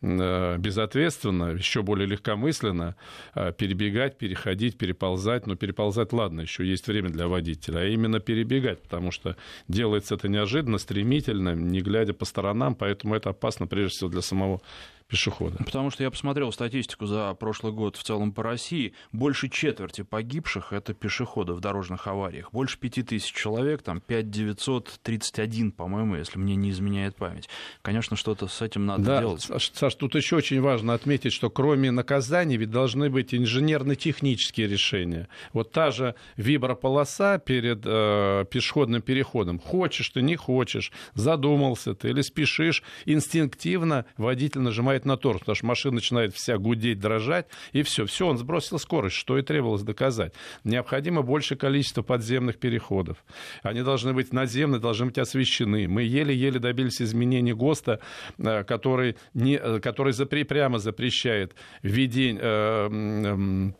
более 0.01 0.57
безответственно, 0.57 1.51
еще 1.51 1.81
более 1.81 2.07
легкомысленно 2.07 2.95
э, 3.35 3.51
перебегать, 3.53 4.17
переходить, 4.17 4.77
переползать. 4.77 5.47
Но 5.47 5.55
переползать, 5.55 6.13
ладно, 6.13 6.41
еще 6.41 6.65
есть 6.65 6.87
время 6.87 7.09
для 7.09 7.27
водителя, 7.27 7.79
а 7.79 7.85
именно 7.85 8.19
перебегать, 8.19 8.81
потому 8.81 9.11
что 9.11 9.35
делается 9.67 10.15
это 10.15 10.27
неожиданно, 10.27 10.77
стремительно, 10.77 11.55
не 11.55 11.81
глядя 11.81 12.13
по 12.13 12.25
сторонам, 12.25 12.75
поэтому 12.75 13.15
это 13.15 13.29
опасно 13.29 13.67
прежде 13.67 13.97
всего 13.97 14.09
для 14.09 14.21
самого 14.21 14.61
пешехода. 15.07 15.57
Потому 15.63 15.89
что 15.89 16.03
я 16.03 16.11
посмотрел 16.11 16.51
статистику 16.51 17.05
за 17.05 17.33
прошлый 17.33 17.73
год 17.73 17.95
в 17.95 18.03
целом 18.03 18.31
по 18.31 18.43
России. 18.43 18.93
Больше 19.11 19.49
четверти 19.49 20.01
погибших– 20.03 20.67
это 20.73 20.93
пешеходы 20.93 21.53
в 21.53 21.59
дорожных 21.59 22.07
авариях. 22.07 22.51
Больше 22.51 22.77
пяти 22.77 23.03
тысяч 23.03 23.31
человек, 23.31 23.81
там 23.81 24.01
5931, 24.01 25.71
по-моему, 25.71 26.15
если 26.15 26.37
мне 26.37 26.55
не 26.55 26.71
изменяет 26.71 27.15
память. 27.15 27.49
Конечно, 27.81 28.15
что-то 28.17 28.47
с 28.47 28.61
этим 28.61 28.85
надо 28.85 29.03
да, 29.03 29.19
делать. 29.19 29.41
Саш, 29.41 29.95
тут 29.95 30.15
еще 30.15 30.37
очень 30.37 30.61
важно 30.61 30.93
отметить, 30.93 31.33
что 31.33 31.49
кроме 31.49 31.91
наказаний 31.91 32.57
ведь 32.57 32.71
должны 32.71 33.09
быть 33.09 33.33
инженерно-технические 33.33 34.67
решения. 34.67 35.27
Вот 35.53 35.71
та 35.71 35.91
же 35.91 36.15
виброполоса 36.35 37.41
перед 37.43 37.81
э, 37.85 38.45
пешеходным 38.51 39.01
переходом. 39.01 39.59
Хочешь 39.59 40.09
ты, 40.09 40.21
не 40.21 40.35
хочешь, 40.35 40.91
задумался 41.13 41.93
ты 41.93 42.09
или 42.09 42.21
спешишь, 42.21 42.83
инстинктивно 43.05 44.05
водитель 44.17 44.61
нажимает 44.61 44.96
нажимает 44.97 45.05
на 45.05 45.17
торс, 45.17 45.39
потому 45.39 45.55
что 45.55 45.65
машина 45.65 45.95
начинает 45.95 46.33
вся 46.33 46.57
гудеть, 46.57 46.99
дрожать, 46.99 47.47
и 47.73 47.83
все. 47.83 48.05
Все, 48.05 48.27
он 48.27 48.37
сбросил 48.37 48.79
скорость, 48.79 49.15
что 49.15 49.37
и 49.37 49.41
требовалось 49.41 49.83
доказать. 49.83 50.33
Необходимо 50.63 51.21
большее 51.21 51.57
количество 51.57 52.03
подземных 52.03 52.57
переходов. 52.57 53.17
Они 53.63 53.83
должны 53.83 54.13
быть 54.13 54.33
наземные, 54.33 54.79
должны 54.79 55.07
быть 55.07 55.17
освещены. 55.17 55.87
Мы 55.87 56.03
еле-еле 56.03 56.59
добились 56.59 57.01
изменений 57.01 57.53
ГОСТа, 57.53 57.99
э, 58.37 58.63
который, 58.63 59.15
не, 59.33 59.57
э, 59.57 59.79
который 59.79 60.13
запре, 60.13 60.45
прямо 60.45 60.79
запрещает 60.79 61.55
введение 61.83 62.41
э, 62.41 63.71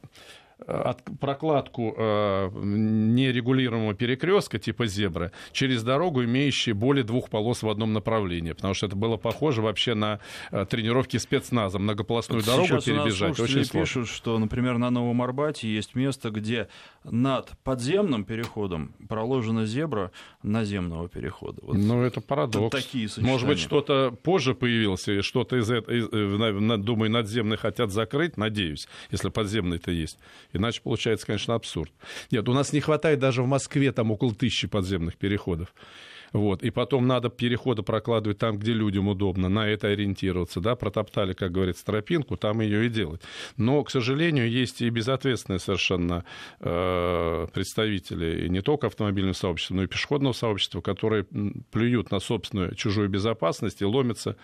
от, 0.65 1.04
прокладку 1.20 1.93
э, 1.98 2.50
нерегулируемого 2.54 3.93
перекрестка 3.93 4.60
типа 4.60 4.88
зебры 4.88 5.32
через 5.52 5.84
дорогу, 5.84 6.24
имеющую 6.24 6.76
более 6.76 7.04
двух 7.04 7.30
полос 7.30 7.63
в 7.63 7.70
одном 7.70 7.93
направлении, 7.93 8.54
потому 8.54 8.74
что 8.74 8.88
это 8.88 8.96
было 8.96 9.17
похоже 9.17 9.62
вообще 9.62 9.93
на 9.93 10.20
э, 10.52 10.65
тренировки 10.65 11.17
спецназа, 11.17 11.80
многополосную 11.80 12.41
вот 12.41 12.48
дорогу 12.48 12.82
перебежать. 12.82 13.39
Очень 13.39 13.65
сложно. 13.65 13.80
пишут, 13.82 14.08
что, 14.10 14.38
например, 14.39 14.78
на 14.78 14.89
Новом 14.89 15.22
Арбате 15.22 15.67
есть 15.67 15.96
место, 15.96 16.32
где 16.32 16.67
над 17.04 17.52
подземным 17.63 18.26
переходом 18.26 18.96
проложена 19.08 19.65
зебра 19.65 20.12
наземного 20.43 21.08
перехода. 21.08 21.62
Вот 21.62 21.78
ну, 21.78 22.02
это 22.02 22.20
парадокс. 22.20 22.76
Такие 22.76 23.08
Может 23.17 23.48
быть, 23.48 23.60
что-то 23.60 24.12
позже 24.24 24.56
появилось, 24.56 25.08
и 25.08 25.22
что-то 25.22 25.58
из 25.58 25.70
этого, 25.70 25.93
э, 25.96 26.78
думаю, 26.78 27.12
надземный 27.12 27.58
хотят 27.58 27.91
закрыть, 27.91 28.38
надеюсь, 28.38 28.88
если 29.12 29.30
подземный-то 29.30 29.91
есть. 29.91 30.17
Иначе 30.53 30.81
получается, 30.81 31.25
конечно, 31.27 31.55
абсурд. 31.55 31.91
Нет, 32.31 32.47
у 32.49 32.53
нас 32.53 32.73
не 32.73 32.79
хватает 32.79 33.19
даже 33.19 33.43
в 33.43 33.47
Москве 33.47 33.91
там 33.91 34.12
около 34.12 34.33
тысячи 34.33 34.67
подземных 34.67 35.17
переходов. 35.17 35.73
Вот. 36.33 36.63
И 36.63 36.69
потом 36.69 37.07
надо 37.07 37.29
переходы 37.29 37.83
прокладывать 37.83 38.38
там, 38.38 38.57
где 38.57 38.73
людям 38.73 39.07
удобно, 39.07 39.49
на 39.49 39.67
это 39.67 39.88
ориентироваться. 39.88 40.60
Да? 40.60 40.75
Протоптали, 40.75 41.33
как 41.33 41.51
говорится, 41.51 41.86
тропинку, 41.86 42.38
там 42.38 42.62
ее 42.62 42.86
и 42.86 42.89
делать. 42.89 43.21
Но, 43.55 43.83
к 43.83 43.89
сожалению, 43.89 44.49
есть 44.49 44.81
и 44.81 44.89
безответственные 44.89 45.60
совершенно 45.60 46.25
э, 46.60 47.47
представители 47.53 48.45
и 48.45 48.49
не 48.49 48.62
только 48.62 48.88
автомобильного 48.88 49.33
сообщества, 49.33 49.75
но 49.75 49.83
и 49.83 49.88
пешеходного 49.88 50.33
сообщества, 50.33 50.81
которые 50.81 51.25
плюют 51.71 52.12
на 52.12 52.19
собственную 52.19 52.75
чужую 52.75 53.10
безопасность 53.10 53.81
и 53.81 53.86
ломятся 53.86 54.36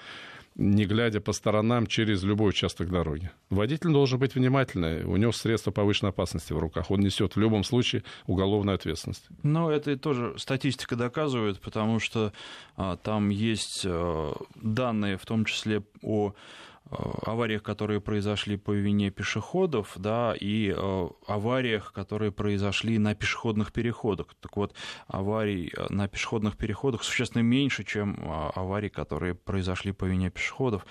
не 0.56 0.86
глядя 0.86 1.20
по 1.22 1.34
сторонам 1.34 1.88
через 1.88 2.24
любой 2.24 2.50
участок 2.50 2.90
дороги. 2.90 3.32
Водитель 3.50 3.92
должен 3.92 4.20
быть 4.20 4.36
внимательный, 4.36 5.04
у 5.04 5.16
него 5.18 5.32
средства 5.32 5.72
повышенной 5.72 6.12
опасности 6.12 6.54
в 6.54 6.60
руках, 6.60 6.92
он 6.92 7.00
несет 7.00 7.36
в 7.36 7.40
любом 7.40 7.64
случае 7.64 8.04
уголовную 8.28 8.76
ответственность. 8.76 9.26
Но 9.42 9.72
это 9.72 9.98
тоже 9.98 10.36
статистика 10.38 10.96
доказывает, 10.96 11.60
потому 11.60 12.00
что 12.00 12.34
а, 12.76 12.98
там 12.98 13.30
есть 13.30 13.84
а, 13.86 14.34
данные, 14.56 15.18
в 15.18 15.26
том 15.26 15.46
числе 15.46 15.84
о 16.02 16.34
авариях, 16.90 17.64
которые 17.64 18.02
произошли 18.02 18.58
по 18.58 18.72
вине 18.72 19.10
пешеходов, 19.10 19.94
да, 19.96 20.36
и 20.40 20.74
э, 20.76 21.08
авариях, 21.28 21.92
которые 21.94 22.32
произошли 22.32 22.98
на 23.00 23.16
пешеходных 23.16 23.72
переходах. 23.72 24.36
Так 24.42 24.56
вот, 24.58 24.76
аварий 25.08 25.74
э, 25.76 25.88
на 25.90 26.08
пешеходных 26.08 26.58
переходах 26.58 27.04
существенно 27.04 27.42
меньше, 27.42 27.84
чем 27.84 28.20
аварий, 28.56 28.90
которые 28.90 29.34
произошли 29.34 29.92
по 29.92 30.06
вине 30.06 30.30
пешеходов. 30.30 30.86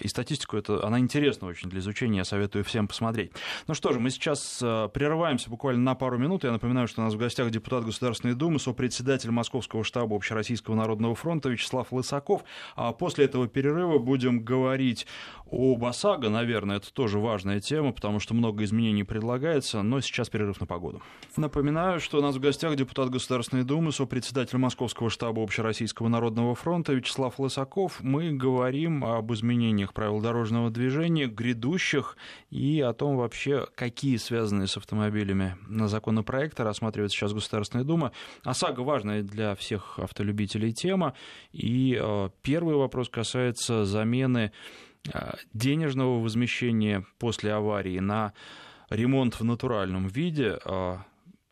И 0.00 0.08
статистику, 0.08 0.56
это, 0.56 0.86
она 0.86 0.98
интересна 0.98 1.48
очень 1.48 1.68
для 1.68 1.80
изучения, 1.80 2.18
я 2.18 2.24
советую 2.24 2.64
всем 2.64 2.88
посмотреть. 2.88 3.32
Ну 3.66 3.74
что 3.74 3.92
же, 3.92 4.00
мы 4.00 4.08
сейчас 4.08 4.58
прерываемся 4.58 5.50
буквально 5.50 5.82
на 5.82 5.94
пару 5.94 6.16
минут. 6.16 6.44
Я 6.44 6.52
напоминаю, 6.52 6.88
что 6.88 7.02
у 7.02 7.04
нас 7.04 7.12
в 7.12 7.18
гостях 7.18 7.50
депутат 7.50 7.84
Государственной 7.84 8.34
Думы, 8.34 8.58
сопредседатель 8.58 9.30
Московского 9.30 9.84
штаба 9.84 10.16
Общероссийского 10.16 10.74
народного 10.74 11.14
фронта 11.14 11.50
Вячеслав 11.50 11.92
Лысаков. 11.92 12.42
А 12.74 12.92
после 12.92 13.26
этого 13.26 13.48
перерыва 13.48 13.98
будем 13.98 14.42
говорить 14.42 15.06
об 15.50 15.84
ОСАГО, 15.84 16.28
наверное, 16.28 16.78
это 16.78 16.92
тоже 16.92 17.20
важная 17.20 17.60
тема, 17.60 17.92
потому 17.92 18.18
что 18.18 18.34
много 18.34 18.64
изменений 18.64 19.04
предлагается, 19.04 19.82
но 19.82 20.00
сейчас 20.00 20.28
перерыв 20.28 20.60
на 20.60 20.66
погоду. 20.66 21.02
Напоминаю, 21.36 22.00
что 22.00 22.18
у 22.18 22.20
нас 22.20 22.34
в 22.34 22.40
гостях 22.40 22.74
депутат 22.74 23.10
Государственной 23.10 23.62
Думы, 23.62 23.92
сопредседатель 23.92 24.58
Московского 24.58 25.08
штаба 25.08 25.42
Общероссийского 25.42 26.08
народного 26.08 26.56
фронта 26.56 26.94
Вячеслав 26.94 27.38
Лысаков. 27.38 28.00
Мы 28.02 28.32
говорим 28.32 29.04
об 29.04 29.32
изменениях 29.32 29.92
правил 29.94 30.20
дорожного 30.20 30.70
движения, 30.70 31.26
грядущих, 31.26 32.16
и 32.50 32.80
о 32.80 32.92
том 32.92 33.16
вообще, 33.16 33.68
какие 33.76 34.16
связанные 34.16 34.66
с 34.66 34.76
автомобилями 34.76 35.56
на 35.68 35.86
законопроекты 35.86 36.64
рассматривает 36.64 37.12
сейчас 37.12 37.32
Государственная 37.32 37.84
Дума. 37.84 38.10
ОСАГО 38.42 38.80
важная 38.80 39.22
для 39.22 39.54
всех 39.54 40.00
автолюбителей 40.00 40.72
тема, 40.72 41.14
и 41.52 41.96
э, 42.00 42.30
первый 42.42 42.74
вопрос 42.74 43.08
касается 43.08 43.84
замены 43.84 44.50
денежного 45.52 46.20
возмещения 46.20 47.04
после 47.18 47.52
аварии 47.52 47.98
на 47.98 48.32
ремонт 48.90 49.38
в 49.38 49.44
натуральном 49.44 50.08
виде, 50.08 50.58
э, 50.64 50.96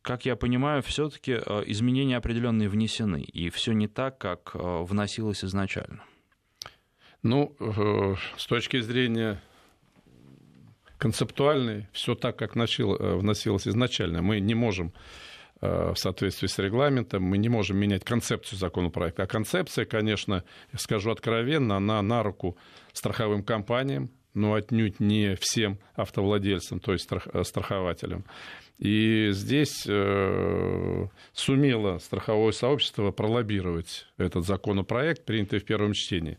как 0.02 0.26
я 0.26 0.36
понимаю, 0.36 0.82
все-таки 0.82 1.32
э, 1.32 1.62
изменения 1.66 2.16
определенные 2.16 2.68
внесены, 2.68 3.22
и 3.22 3.50
все 3.50 3.72
не 3.72 3.88
так, 3.88 4.18
как 4.18 4.52
вносилось 4.54 5.44
изначально. 5.44 6.04
Ну, 7.22 7.56
с 8.36 8.46
точки 8.46 8.80
зрения 8.80 9.40
концептуальной, 10.98 11.88
все 11.92 12.14
так, 12.14 12.36
как 12.36 12.54
вносилось 12.54 13.66
изначально. 13.66 14.20
Мы 14.20 14.40
не 14.40 14.54
можем 14.54 14.92
в 15.64 15.96
соответствии 15.96 16.46
с 16.46 16.58
регламентом, 16.58 17.22
мы 17.22 17.38
не 17.38 17.48
можем 17.48 17.78
менять 17.78 18.04
концепцию 18.04 18.58
законопроекта. 18.58 19.22
А 19.22 19.26
концепция, 19.26 19.84
конечно, 19.84 20.44
скажу 20.76 21.10
откровенно, 21.10 21.76
она 21.76 22.02
на 22.02 22.22
руку 22.22 22.56
страховым 22.92 23.42
компаниям, 23.42 24.10
но 24.34 24.54
отнюдь 24.54 25.00
не 25.00 25.36
всем 25.36 25.78
автовладельцам, 25.94 26.80
то 26.80 26.92
есть 26.92 27.08
э, 27.10 27.44
страхователям. 27.44 28.24
И 28.78 29.28
здесь 29.30 29.84
э, 29.86 31.06
сумело 31.32 31.98
страховое 31.98 32.52
сообщество 32.52 33.12
пролоббировать 33.12 34.06
этот 34.18 34.44
законопроект, 34.44 35.24
принятый 35.24 35.60
в 35.60 35.64
первом 35.64 35.92
чтении. 35.92 36.36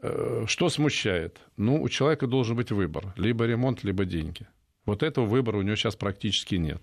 Э, 0.00 0.44
что 0.46 0.68
смущает? 0.68 1.40
Ну, 1.56 1.82
у 1.82 1.88
человека 1.88 2.28
должен 2.28 2.56
быть 2.56 2.70
выбор. 2.70 3.12
Либо 3.16 3.44
ремонт, 3.44 3.82
либо 3.82 4.04
деньги. 4.04 4.46
Вот 4.86 5.02
этого 5.02 5.26
выбора 5.26 5.58
у 5.58 5.62
него 5.62 5.74
сейчас 5.76 5.96
практически 5.96 6.54
нет. 6.54 6.80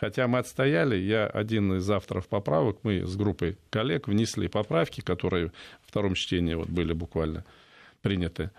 Хотя 0.00 0.28
мы 0.28 0.38
отстояли, 0.38 0.96
я 0.96 1.26
один 1.26 1.74
из 1.74 1.90
авторов 1.90 2.28
поправок, 2.28 2.78
мы 2.84 3.04
с 3.04 3.16
группой 3.16 3.58
коллег 3.70 4.06
внесли 4.06 4.46
поправки, 4.46 5.00
которые 5.00 5.48
в 5.82 5.88
втором 5.88 6.14
чтении 6.14 6.54
вот 6.54 6.68
были 6.68 6.92
буквально 6.92 7.44
приняты 8.00 8.52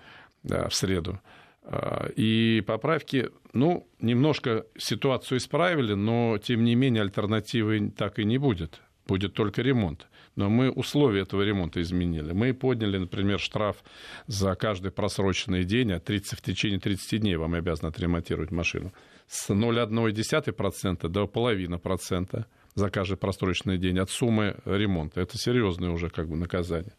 да, 0.44 0.68
в 0.68 0.76
среду. 0.76 1.22
А, 1.64 2.10
и 2.14 2.62
поправки, 2.68 3.30
ну, 3.54 3.88
немножко 4.02 4.66
ситуацию 4.78 5.38
исправили, 5.38 5.94
но, 5.94 6.38
тем 6.40 6.66
не 6.66 6.76
менее, 6.76 7.04
альтернативы 7.04 7.90
так 7.96 8.20
и 8.20 8.26
не 8.26 8.38
будет. 8.38 8.82
Будет 9.08 9.34
только 9.34 9.62
ремонт. 9.62 10.08
Но 10.36 10.50
мы 10.50 10.70
условия 10.70 11.22
этого 11.22 11.42
ремонта 11.42 11.82
изменили. 11.82 12.34
Мы 12.34 12.54
подняли, 12.54 12.98
например, 12.98 13.40
штраф 13.40 13.78
за 14.28 14.56
каждый 14.56 14.92
просроченный 14.92 15.64
день, 15.64 15.94
а 15.94 16.00
30, 16.00 16.38
в 16.38 16.42
течение 16.42 16.80
30 16.80 17.22
дней 17.22 17.38
вам 17.38 17.54
обязаны 17.54 17.88
отремонтировать 17.88 18.52
машину, 18.52 18.92
с 19.30 19.50
0,1% 19.52 21.08
до 21.08 21.28
половины 21.28 21.78
процента 21.78 22.48
за 22.74 22.90
каждый 22.90 23.18
просроченный 23.18 23.78
день 23.78 24.00
от 24.00 24.10
суммы 24.10 24.58
ремонта. 24.66 25.22
Это 25.22 25.38
серьезное 25.38 25.92
уже 25.92 26.10
как 26.10 26.28
бы 26.28 26.36
наказание. 26.36 26.94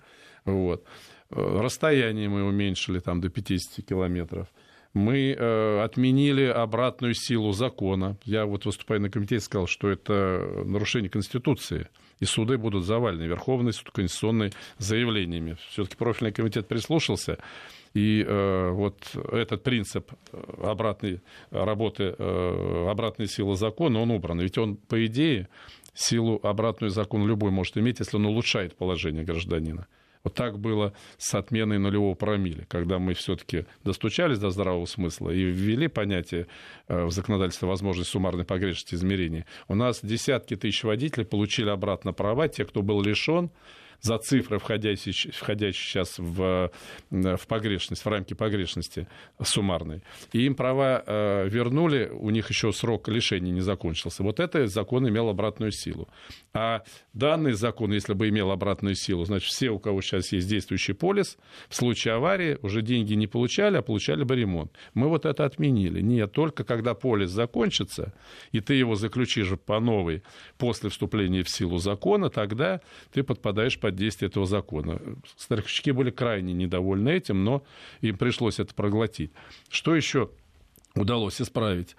Вот. 0.45 0.85
Э, 1.31 1.61
расстояние 1.61 2.29
мы 2.29 2.45
уменьшили 2.45 3.01
там, 3.01 3.21
до 3.21 3.31
50 3.31 3.85
километров. 3.85 4.47
Мы 4.93 5.33
э, 5.37 5.83
отменили 5.83 6.45
обратную 6.45 7.15
силу 7.15 7.53
закона. 7.53 8.17
Я 8.25 8.47
вот 8.47 8.65
выступая 8.65 9.01
на 9.01 9.11
комитете 9.11 9.45
сказал, 9.45 9.67
что 9.67 9.89
это 9.89 10.63
нарушение 10.65 11.11
Конституции. 11.11 11.89
И 12.21 12.25
суды 12.27 12.59
будут 12.59 12.85
завалены. 12.85 13.25
Верховный 13.25 13.73
суд 13.73 13.91
конституционный 13.91 14.53
заявлениями. 14.79 15.57
Все-таки 15.71 15.97
профильный 15.97 16.33
комитет 16.33 16.69
прислушался. 16.69 17.39
И 17.95 18.25
э, 18.27 18.71
вот 18.71 19.17
этот 19.33 19.63
принцип 19.63 20.13
обратной 20.63 21.21
работы, 21.51 22.15
э, 22.17 22.87
обратной 22.89 23.27
силы 23.27 23.57
закона, 23.57 24.01
он 24.01 24.11
убран. 24.11 24.41
Ведь 24.41 24.59
он, 24.59 24.77
по 24.77 25.05
идее, 25.07 25.49
силу 25.95 26.39
обратную 26.43 26.91
закон 26.91 27.27
любой 27.27 27.51
может 27.51 27.77
иметь, 27.79 27.99
если 27.99 28.17
он 28.17 28.27
улучшает 28.27 28.77
положение 28.77 29.25
гражданина. 29.25 29.87
Вот 30.23 30.35
так 30.35 30.59
было 30.59 30.93
с 31.17 31.35
отменой 31.35 31.79
нулевого 31.79 32.15
промили, 32.15 32.67
когда 32.69 32.99
мы 32.99 33.15
все-таки 33.15 33.65
достучались 33.85 34.39
до 34.39 34.51
здравого 34.51 34.85
смысла 34.85 35.31
и 35.31 35.43
ввели 35.43 35.89
понятие 35.89 36.47
э, 36.89 37.05
в 37.07 37.11
законодательство 37.11 37.67
возможность 37.67 38.11
суммарной 38.11 38.45
погрешности 38.45 38.95
измерений. 38.95 39.47
У 39.67 39.75
нас 39.75 40.01
десятки 40.03 40.57
тысяч 40.57 40.85
водителей 40.85 41.25
получили 41.25 41.71
обратно 41.71 42.13
права, 42.13 42.49
те, 42.49 42.67
кто 42.67 42.83
был 42.83 43.03
лишен 43.03 43.51
за 44.01 44.19
цифры, 44.19 44.59
входящие, 44.59 45.33
входящие 45.33 45.83
сейчас 45.83 46.19
в, 46.19 46.71
в 47.11 47.47
погрешность, 47.47 48.05
в 48.05 48.09
рамки 48.09 48.35
погрешности 48.35 49.07
суммарной. 49.43 50.03
И 50.33 50.47
им 50.47 50.55
права 50.55 51.03
э, 51.07 51.49
вернули, 51.49 52.11
у 52.13 52.31
них 52.31 52.49
еще 52.51 52.73
срок 52.73 53.09
лишения 53.09 53.53
не 53.53 53.61
закончился. 53.61 54.23
Вот 54.23 54.41
это 54.41 54.67
закон 54.67 55.09
имел 55.09 55.29
обратную 55.29 55.73
силу. 55.73 56.09
А 56.53 56.83
данный 57.13 57.53
закон, 57.53 57.93
если 57.93 58.15
бы 58.15 58.29
имел 58.29 58.51
обратную 58.51 58.95
силу, 58.95 59.25
значит, 59.25 59.49
все, 59.51 59.71
у 59.71 59.79
кого 59.79 60.01
сейчас 60.03 60.33
есть 60.33 60.49
действующий 60.49 60.93
полис, 60.93 61.39
в 61.69 61.75
случае 61.75 62.15
аварии 62.15 62.59
уже 62.63 62.83
деньги 62.83 63.15
не 63.15 63.27
получали, 63.27 63.77
а 63.77 63.83
получали 63.83 64.25
бы 64.25 64.37
ремонт. 64.37 64.73
Мы 64.95 65.09
вот 65.09 65.27
это 65.27 65.45
отменили. 65.45 66.01
Нет, 66.01 66.33
только 66.33 66.65
когда 66.65 66.95
полис 66.95 67.31
закончится, 67.31 68.13
и 68.53 68.61
ты 68.61 68.75
его 68.75 68.95
заключишь 68.95 69.51
по 69.67 69.81
новой 69.81 70.23
после 70.59 70.91
вступления 70.91 71.43
в 71.43 71.49
силу 71.49 71.79
закона, 71.79 72.31
тогда 72.31 72.81
ты 73.13 73.23
подпадаешь 73.23 73.79
под 73.79 73.90
действие 73.97 74.29
этого 74.29 74.47
закона. 74.47 75.01
Страховщики 75.37 75.91
были 75.91 76.11
крайне 76.11 76.53
недовольны 76.53 77.11
этим, 77.11 77.45
но 77.45 77.63
им 78.01 78.17
пришлось 78.17 78.59
это 78.59 78.75
проглотить. 78.75 79.33
Что 79.69 79.95
еще 79.95 80.31
удалось 80.95 81.41
исправить? 81.41 81.97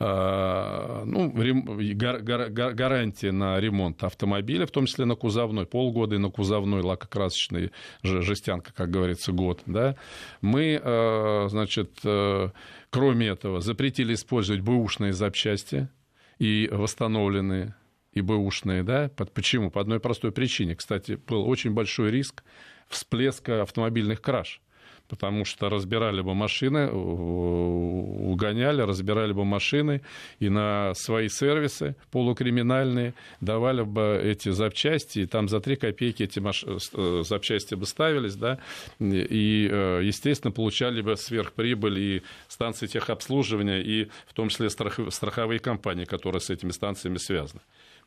А, 0.00 1.04
ну, 1.04 1.30
гарантия 1.30 3.30
на 3.30 3.60
ремонт 3.60 4.02
автомобиля, 4.02 4.66
в 4.66 4.72
том 4.72 4.86
числе 4.86 5.04
на 5.04 5.14
кузовной, 5.14 5.66
полгода 5.66 6.16
и 6.16 6.18
на 6.18 6.30
кузовной 6.30 6.82
лакокрасочный 6.82 7.70
жестянка, 8.02 8.72
как 8.74 8.90
говорится, 8.90 9.30
год. 9.30 9.62
Да? 9.66 9.94
Мы, 10.40 10.80
а, 10.82 11.46
значит, 11.48 12.00
э, 12.04 12.50
кроме 12.90 13.28
этого, 13.28 13.60
запретили 13.60 14.14
использовать 14.14 14.62
бэушные 14.62 15.12
запчасти 15.12 15.88
и 16.40 16.68
восстановленные 16.72 17.76
и 18.14 18.20
бэушные. 18.20 18.82
Да? 18.82 19.10
Почему? 19.34 19.70
По 19.70 19.80
одной 19.80 20.00
простой 20.00 20.32
причине. 20.32 20.74
Кстати, 20.74 21.18
был 21.26 21.48
очень 21.48 21.72
большой 21.72 22.10
риск 22.10 22.42
всплеска 22.88 23.62
автомобильных 23.62 24.20
краж 24.20 24.60
потому 25.08 25.44
что 25.44 25.68
разбирали 25.68 26.22
бы 26.22 26.34
машины, 26.34 26.90
угоняли, 26.90 28.82
разбирали 28.82 29.32
бы 29.32 29.44
машины 29.44 30.00
и 30.38 30.48
на 30.48 30.92
свои 30.94 31.28
сервисы 31.28 31.94
полукриминальные 32.10 33.14
давали 33.40 33.82
бы 33.82 34.20
эти 34.22 34.50
запчасти, 34.50 35.20
и 35.20 35.26
там 35.26 35.48
за 35.48 35.60
3 35.60 35.76
копейки 35.76 36.22
эти 36.22 36.38
маш... 36.40 36.64
Э, 36.64 37.22
запчасти 37.24 37.74
бы 37.74 37.86
ставились, 37.86 38.36
да, 38.36 38.58
и, 38.98 39.68
э, 39.70 40.00
естественно, 40.02 40.52
получали 40.52 41.02
бы 41.02 41.16
сверхприбыль 41.16 41.98
и 41.98 42.22
станции 42.48 42.86
техобслуживания, 42.86 43.80
и 43.80 44.08
в 44.26 44.32
том 44.32 44.48
числе 44.48 44.70
страховые 44.70 45.60
компании, 45.60 46.04
которые 46.04 46.40
с 46.40 46.50
этими 46.50 46.70
станциями 46.70 47.18
связаны. 47.18 47.60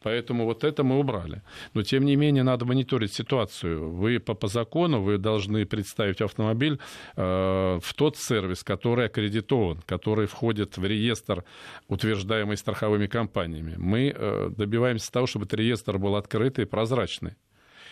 Поэтому 0.03 0.45
вот 0.45 0.63
это 0.63 0.83
мы 0.83 0.99
убрали. 0.99 1.41
Но, 1.73 1.83
тем 1.83 2.05
не 2.05 2.15
менее, 2.15 2.43
надо 2.43 2.65
мониторить 2.65 3.13
ситуацию. 3.13 3.89
Вы 3.89 4.19
по, 4.19 4.33
по 4.33 4.47
закону 4.47 5.01
вы 5.01 5.17
должны 5.17 5.65
представить 5.65 6.21
автомобиль 6.21 6.79
э, 7.15 7.79
в 7.81 7.93
тот 7.95 8.17
сервис, 8.17 8.63
который 8.63 9.07
аккредитован, 9.07 9.81
который 9.85 10.27
входит 10.27 10.77
в 10.77 10.85
реестр, 10.85 11.43
утверждаемый 11.87 12.57
страховыми 12.57 13.07
компаниями. 13.07 13.75
Мы 13.77 14.13
э, 14.15 14.49
добиваемся 14.55 15.11
того, 15.11 15.27
чтобы 15.27 15.45
этот 15.45 15.59
реестр 15.59 15.97
был 15.97 16.15
открытый 16.15 16.65
и 16.65 16.67
прозрачный. 16.67 17.35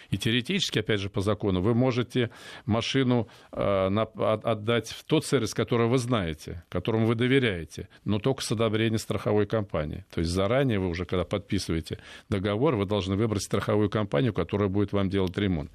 И 0.10 0.18
теоретически, 0.18 0.80
опять 0.80 0.99
же, 0.99 1.10
по 1.10 1.22
закону, 1.22 1.62
вы 1.62 1.74
можете 1.74 2.30
машину 2.66 3.28
э, 3.51 3.89
на, 3.89 4.03
отдать 4.03 4.89
в 4.89 5.03
тот 5.03 5.26
сервис, 5.26 5.53
который 5.53 5.88
вы 5.88 5.97
знаете, 5.97 6.64
которому 6.70 7.06
вы 7.06 7.16
доверяете, 7.16 7.89
но 8.03 8.20
только 8.20 8.43
с 8.43 8.51
одобрения 8.51 8.97
страховой 8.97 9.45
компании. 9.45 10.06
То 10.14 10.20
есть 10.20 10.32
заранее 10.32 10.80
вы 10.80 10.88
уже, 10.88 11.06
когда 11.06 11.24
подписываете 11.24 11.99
договор, 12.30 12.76
вы 12.76 12.86
должны 12.86 13.16
выбрать 13.16 13.43
страховую 13.43 13.89
компанию, 13.89 14.34
которая 14.34 14.70
будет 14.70 14.93
вам 14.93 15.10
делать 15.10 15.38
ремонт. 15.38 15.72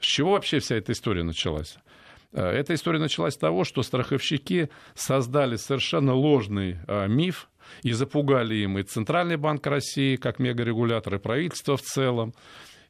С 0.00 0.04
чего 0.06 0.32
вообще 0.32 0.58
вся 0.58 0.76
эта 0.76 0.92
история 0.92 1.22
началась? 1.22 1.78
Э, 2.32 2.50
эта 2.50 2.74
история 2.74 2.98
началась 2.98 3.34
с 3.34 3.38
того, 3.38 3.64
что 3.64 3.82
страховщики 3.82 4.70
создали 4.94 5.56
совершенно 5.56 6.14
ложный 6.14 6.78
э, 6.86 7.08
миф 7.08 7.48
и 7.82 7.92
запугали 7.92 8.56
им 8.56 8.78
и 8.78 8.82
Центральный 8.82 9.36
банк 9.36 9.66
России, 9.66 10.16
как 10.16 10.38
мегарегулятор, 10.38 11.14
и 11.14 11.18
правительство 11.18 11.76
в 11.76 11.82
целом 11.82 12.34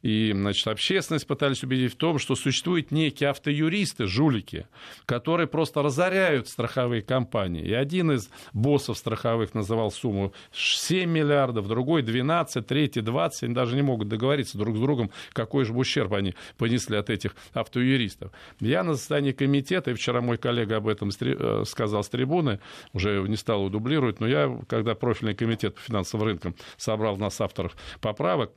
и 0.03 0.33
значит, 0.33 0.67
общественность 0.67 1.25
пытались 1.25 1.63
убедить 1.63 1.93
в 1.93 1.95
том, 1.95 2.19
что 2.19 2.35
существуют 2.35 2.91
некие 2.91 3.29
автоюристы, 3.29 4.05
жулики, 4.05 4.67
которые 5.05 5.47
просто 5.47 5.81
разоряют 5.81 6.49
страховые 6.49 7.01
компании. 7.01 7.63
И 7.63 7.73
один 7.73 8.11
из 8.11 8.29
боссов 8.51 8.97
страховых 8.97 9.53
называл 9.53 9.91
сумму 9.91 10.33
7 10.51 11.09
миллиардов, 11.09 11.69
другой 11.69 12.03
12, 12.03 12.67
третий 12.67 12.99
20. 12.99 13.43
Они 13.43 13.53
даже 13.53 13.75
не 13.75 13.81
могут 13.81 14.09
договориться 14.09 14.57
друг 14.57 14.75
с 14.75 14.79
другом, 14.79 15.09
какой 15.31 15.63
же 15.63 15.73
ущерб 15.73 16.13
они 16.13 16.35
понесли 16.57 16.97
от 16.97 17.09
этих 17.09 17.35
автоюристов. 17.53 18.31
Я 18.59 18.83
на 18.83 18.95
заседании 18.95 19.31
комитета, 19.31 19.91
и 19.91 19.93
вчера 19.93 20.19
мой 20.19 20.37
коллега 20.37 20.77
об 20.77 20.89
этом 20.89 21.11
э, 21.17 21.63
сказал 21.65 22.03
с 22.03 22.09
трибуны, 22.09 22.59
уже 22.91 23.21
не 23.21 23.37
стал 23.37 23.63
удублировать, 23.63 24.19
но 24.19 24.27
я, 24.27 24.53
когда 24.67 24.95
профильный 24.95 25.33
комитет 25.33 25.75
по 25.75 25.81
финансовым 25.81 26.27
рынкам 26.27 26.55
собрал 26.75 27.15
нас 27.15 27.39
авторов 27.39 27.77
поправок, 28.01 28.51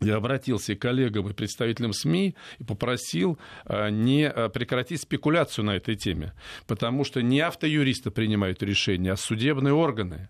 я 0.00 0.16
обратился 0.16 0.76
к 0.76 0.80
коллегам 0.80 1.28
и 1.28 1.32
представителям 1.32 1.92
СМИ 1.92 2.36
и 2.58 2.64
попросил 2.64 3.38
а, 3.64 3.90
не 3.90 4.28
а, 4.28 4.48
прекратить 4.48 5.02
спекуляцию 5.02 5.64
на 5.64 5.76
этой 5.76 5.96
теме, 5.96 6.34
потому 6.66 7.04
что 7.04 7.20
не 7.20 7.40
автоюристы 7.40 8.10
принимают 8.10 8.62
решения, 8.62 9.12
а 9.12 9.16
судебные 9.16 9.74
органы. 9.74 10.28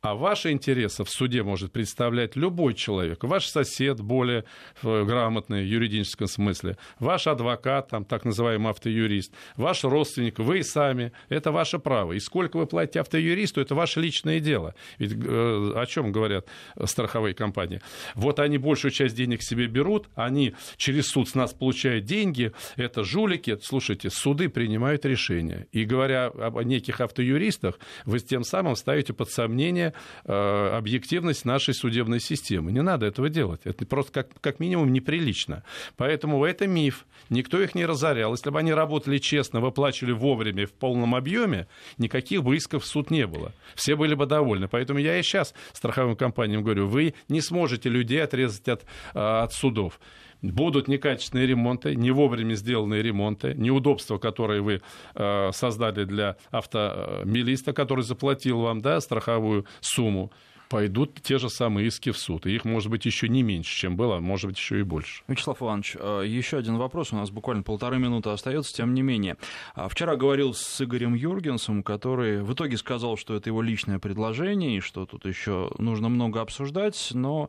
А 0.00 0.14
ваши 0.14 0.50
интересы 0.50 1.04
в 1.04 1.10
суде 1.10 1.42
может 1.42 1.72
представлять 1.72 2.36
любой 2.36 2.74
человек. 2.74 3.24
Ваш 3.24 3.46
сосед 3.46 4.00
более 4.00 4.44
э, 4.82 5.04
грамотный 5.04 5.62
в 5.62 5.66
юридическом 5.66 6.26
смысле, 6.26 6.76
ваш 6.98 7.26
адвокат, 7.26 7.88
там, 7.88 8.04
так 8.04 8.24
называемый 8.24 8.70
автоюрист, 8.70 9.32
ваш 9.56 9.84
родственник, 9.84 10.38
вы 10.38 10.62
сами. 10.62 11.12
Это 11.28 11.52
ваше 11.52 11.78
право. 11.78 12.12
И 12.12 12.20
сколько 12.20 12.56
вы 12.56 12.66
платите 12.66 13.00
автоюристу, 13.00 13.60
это 13.60 13.74
ваше 13.74 14.00
личное 14.00 14.40
дело. 14.40 14.74
Ведь 14.98 15.12
э, 15.12 15.72
о 15.74 15.86
чем 15.86 16.12
говорят 16.12 16.46
страховые 16.84 17.34
компании? 17.34 17.80
Вот 18.14 18.38
они 18.38 18.58
большую 18.58 18.92
часть 18.92 19.16
денег 19.16 19.42
себе 19.42 19.66
берут, 19.66 20.08
они 20.14 20.54
через 20.76 21.08
суд 21.08 21.28
с 21.28 21.34
нас 21.34 21.52
получают 21.52 22.04
деньги, 22.04 22.52
это 22.76 23.04
жулики. 23.04 23.58
Слушайте, 23.62 24.10
суды 24.10 24.48
принимают 24.48 25.04
решения. 25.04 25.66
И 25.72 25.84
говоря 25.84 26.26
об 26.26 26.60
неких 26.62 27.00
автоюристах, 27.00 27.78
вы 28.04 28.18
тем 28.18 28.44
самым 28.44 28.76
ставите 28.76 29.12
под 29.12 29.30
сомнение 29.30 29.85
э, 30.24 30.68
объективность 30.76 31.44
нашей 31.44 31.74
судебной 31.74 32.20
системы. 32.20 32.72
Не 32.72 32.82
надо 32.82 33.06
этого 33.06 33.28
делать. 33.28 33.60
Это 33.64 33.86
просто 33.86 34.12
как, 34.12 34.40
как 34.40 34.60
минимум 34.60 34.92
неприлично. 34.92 35.62
Поэтому 35.96 36.44
это 36.44 36.66
миф. 36.66 37.06
Никто 37.30 37.60
их 37.60 37.74
не 37.74 37.86
разорял. 37.86 38.32
Если 38.32 38.50
бы 38.50 38.58
они 38.58 38.72
работали 38.72 39.18
честно, 39.18 39.60
выплачивали 39.60 40.12
вовремя 40.12 40.66
в 40.66 40.72
полном 40.72 41.14
объеме, 41.14 41.66
никаких 41.98 42.42
бы 42.42 42.56
в 42.56 42.86
суд 42.86 43.10
не 43.10 43.26
было. 43.26 43.52
Все 43.74 43.96
были 43.96 44.14
бы 44.14 44.26
довольны. 44.26 44.68
Поэтому 44.68 44.98
я 44.98 45.18
и 45.18 45.22
сейчас 45.22 45.54
страховым 45.72 46.16
компаниям 46.16 46.62
говорю, 46.62 46.86
вы 46.86 47.14
не 47.28 47.40
сможете 47.40 47.88
людей 47.88 48.22
отрезать 48.22 48.68
от, 48.68 48.84
э, 49.14 49.18
от 49.18 49.52
судов 49.52 50.00
будут 50.42 50.88
некачественные 50.88 51.46
ремонты, 51.46 51.94
не 51.94 52.10
вовремя 52.10 52.54
сделанные 52.54 53.02
ремонты, 53.02 53.54
неудобства, 53.54 54.18
которые 54.18 54.60
вы 54.60 54.82
э, 55.14 55.50
создали 55.52 56.04
для 56.04 56.36
автомилиста, 56.50 57.72
который 57.72 58.04
заплатил 58.04 58.60
вам 58.60 58.80
да, 58.80 59.00
страховую 59.00 59.66
сумму 59.80 60.32
пойдут 60.68 61.20
те 61.22 61.38
же 61.38 61.48
самые 61.48 61.88
иски 61.88 62.10
в 62.10 62.18
суд. 62.18 62.46
И 62.46 62.54
их 62.54 62.64
может 62.64 62.90
быть 62.90 63.06
еще 63.06 63.28
не 63.28 63.42
меньше, 63.42 63.76
чем 63.76 63.96
было, 63.96 64.16
а 64.16 64.20
может 64.20 64.46
быть 64.46 64.58
еще 64.58 64.80
и 64.80 64.82
больше. 64.82 65.22
Вячеслав 65.28 65.62
Иванович, 65.62 65.96
э, 65.98 66.24
еще 66.26 66.58
один 66.58 66.76
вопрос. 66.76 67.12
У 67.12 67.16
нас 67.16 67.30
буквально 67.30 67.62
полторы 67.62 67.98
минуты 67.98 68.30
остается, 68.30 68.74
тем 68.74 68.94
не 68.94 69.02
менее. 69.02 69.36
А 69.74 69.88
вчера 69.88 70.16
говорил 70.16 70.54
с 70.54 70.80
Игорем 70.80 71.14
Юргенсом, 71.14 71.82
который 71.82 72.42
в 72.42 72.52
итоге 72.52 72.76
сказал, 72.76 73.16
что 73.16 73.34
это 73.34 73.50
его 73.50 73.62
личное 73.62 73.98
предложение, 73.98 74.78
и 74.78 74.80
что 74.80 75.06
тут 75.06 75.24
еще 75.26 75.70
нужно 75.78 76.08
много 76.08 76.40
обсуждать, 76.40 77.10
но 77.12 77.48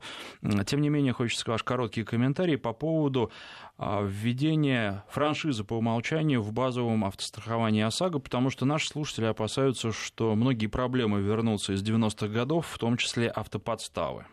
тем 0.66 0.82
не 0.82 0.90
менее 0.90 1.14
хочется 1.14 1.50
ваш 1.50 1.64
короткий 1.64 2.04
комментарий 2.04 2.58
по 2.58 2.74
поводу 2.74 3.32
а, 3.80 4.02
введения 4.04 5.04
франшизы 5.10 5.64
по 5.64 5.76
умолчанию 5.76 6.42
в 6.42 6.52
базовом 6.52 7.06
автостраховании 7.06 7.84
ОСАГО, 7.84 8.20
потому 8.20 8.50
что 8.50 8.66
наши 8.66 8.88
слушатели 8.88 9.26
опасаются, 9.26 9.92
что 9.92 10.34
многие 10.36 10.68
проблемы 10.68 11.22
вернутся 11.22 11.74
из 11.74 11.84
90-х 11.84 12.28
годов, 12.28 12.68
в 12.68 12.78
том 12.80 12.98
числе 12.98 13.28
автоподставы. 13.28 14.26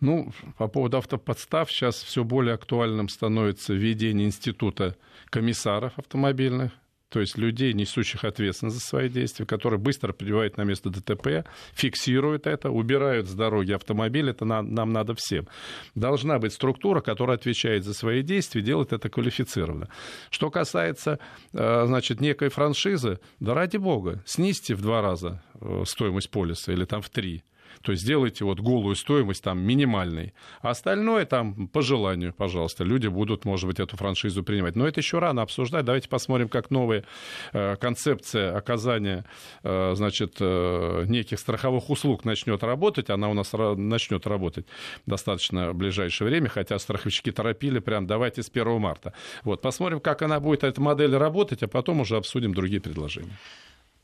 Ну, 0.00 0.32
по 0.56 0.68
поводу 0.68 0.98
автоподстав 0.98 1.70
сейчас 1.70 2.02
все 2.02 2.24
более 2.24 2.54
актуальным 2.54 3.08
становится 3.08 3.74
введение 3.74 4.26
института 4.26 4.96
комиссаров 5.26 5.98
автомобильных 5.98 6.72
то 7.08 7.20
есть 7.20 7.38
людей, 7.38 7.72
несущих 7.72 8.24
ответственность 8.24 8.76
за 8.76 8.82
свои 8.82 9.08
действия, 9.08 9.46
которые 9.46 9.78
быстро 9.78 10.12
прибывают 10.12 10.56
на 10.56 10.62
место 10.62 10.90
ДТП, 10.90 11.46
фиксируют 11.72 12.46
это, 12.46 12.70
убирают 12.70 13.28
с 13.28 13.34
дороги 13.34 13.72
автомобиль, 13.72 14.30
это 14.30 14.44
нам, 14.44 14.74
нам 14.74 14.92
надо 14.92 15.14
всем. 15.14 15.46
Должна 15.94 16.38
быть 16.38 16.52
структура, 16.52 17.00
которая 17.00 17.36
отвечает 17.36 17.84
за 17.84 17.94
свои 17.94 18.22
действия, 18.22 18.62
делает 18.62 18.92
это 18.92 19.08
квалифицированно. 19.08 19.88
Что 20.30 20.50
касается, 20.50 21.18
э, 21.52 21.84
значит, 21.86 22.20
некой 22.20 22.48
франшизы, 22.48 23.20
да 23.38 23.54
ради 23.54 23.76
бога, 23.76 24.22
снизьте 24.26 24.74
в 24.74 24.82
два 24.82 25.00
раза 25.00 25.42
э, 25.60 25.84
стоимость 25.86 26.30
полиса 26.30 26.72
или 26.72 26.84
там 26.84 27.00
в 27.00 27.10
три 27.10 27.44
то 27.84 27.92
есть 27.92 28.02
сделайте 28.02 28.44
вот 28.46 28.60
голую 28.60 28.96
стоимость 28.96 29.44
там 29.44 29.60
минимальной. 29.60 30.32
А 30.62 30.70
остальное 30.70 31.26
там 31.26 31.68
по 31.68 31.82
желанию, 31.82 32.32
пожалуйста. 32.32 32.82
Люди 32.82 33.08
будут, 33.08 33.44
может 33.44 33.66
быть, 33.66 33.78
эту 33.78 33.98
франшизу 33.98 34.42
принимать. 34.42 34.74
Но 34.74 34.88
это 34.88 35.00
еще 35.00 35.18
рано 35.18 35.42
обсуждать. 35.42 35.84
Давайте 35.84 36.08
посмотрим, 36.08 36.48
как 36.48 36.70
новая 36.70 37.04
э, 37.52 37.76
концепция 37.76 38.56
оказания, 38.56 39.26
э, 39.62 39.92
значит, 39.96 40.36
э, 40.40 41.04
неких 41.06 41.38
страховых 41.38 41.90
услуг 41.90 42.24
начнет 42.24 42.62
работать. 42.62 43.10
Она 43.10 43.28
у 43.28 43.34
нас 43.34 43.52
начнет 43.52 44.26
работать 44.26 44.64
достаточно 45.04 45.72
в 45.72 45.74
ближайшее 45.74 46.28
время, 46.28 46.48
хотя 46.48 46.78
страховщики 46.78 47.32
торопили 47.32 47.80
прям 47.80 48.06
давайте 48.06 48.42
с 48.42 48.48
1 48.48 48.80
марта. 48.80 49.12
Вот, 49.42 49.60
посмотрим, 49.60 50.00
как 50.00 50.22
она 50.22 50.40
будет, 50.40 50.64
эта 50.64 50.80
модель 50.80 51.14
работать, 51.14 51.62
а 51.62 51.68
потом 51.68 52.00
уже 52.00 52.16
обсудим 52.16 52.54
другие 52.54 52.80
предложения. 52.80 53.36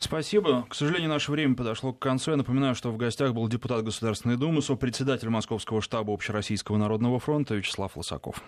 Спасибо. 0.01 0.67
К 0.69 0.75
сожалению, 0.75 1.11
наше 1.11 1.31
время 1.31 1.55
подошло 1.55 1.93
к 1.93 1.99
концу. 1.99 2.31
Я 2.31 2.39
напоминаю, 2.39 2.75
что 2.75 2.91
в 2.91 2.97
гостях 2.97 3.35
был 3.35 3.47
депутат 3.49 3.85
Государственной 3.85 4.39
Думы, 4.39 4.63
сопредседатель 4.63 5.29
Московского 5.29 5.83
штаба 5.83 6.15
Общероссийского 6.15 6.79
народного 6.79 7.21
фронта 7.21 7.55
Вячеслав 7.55 7.97
Лосаков. 7.97 8.43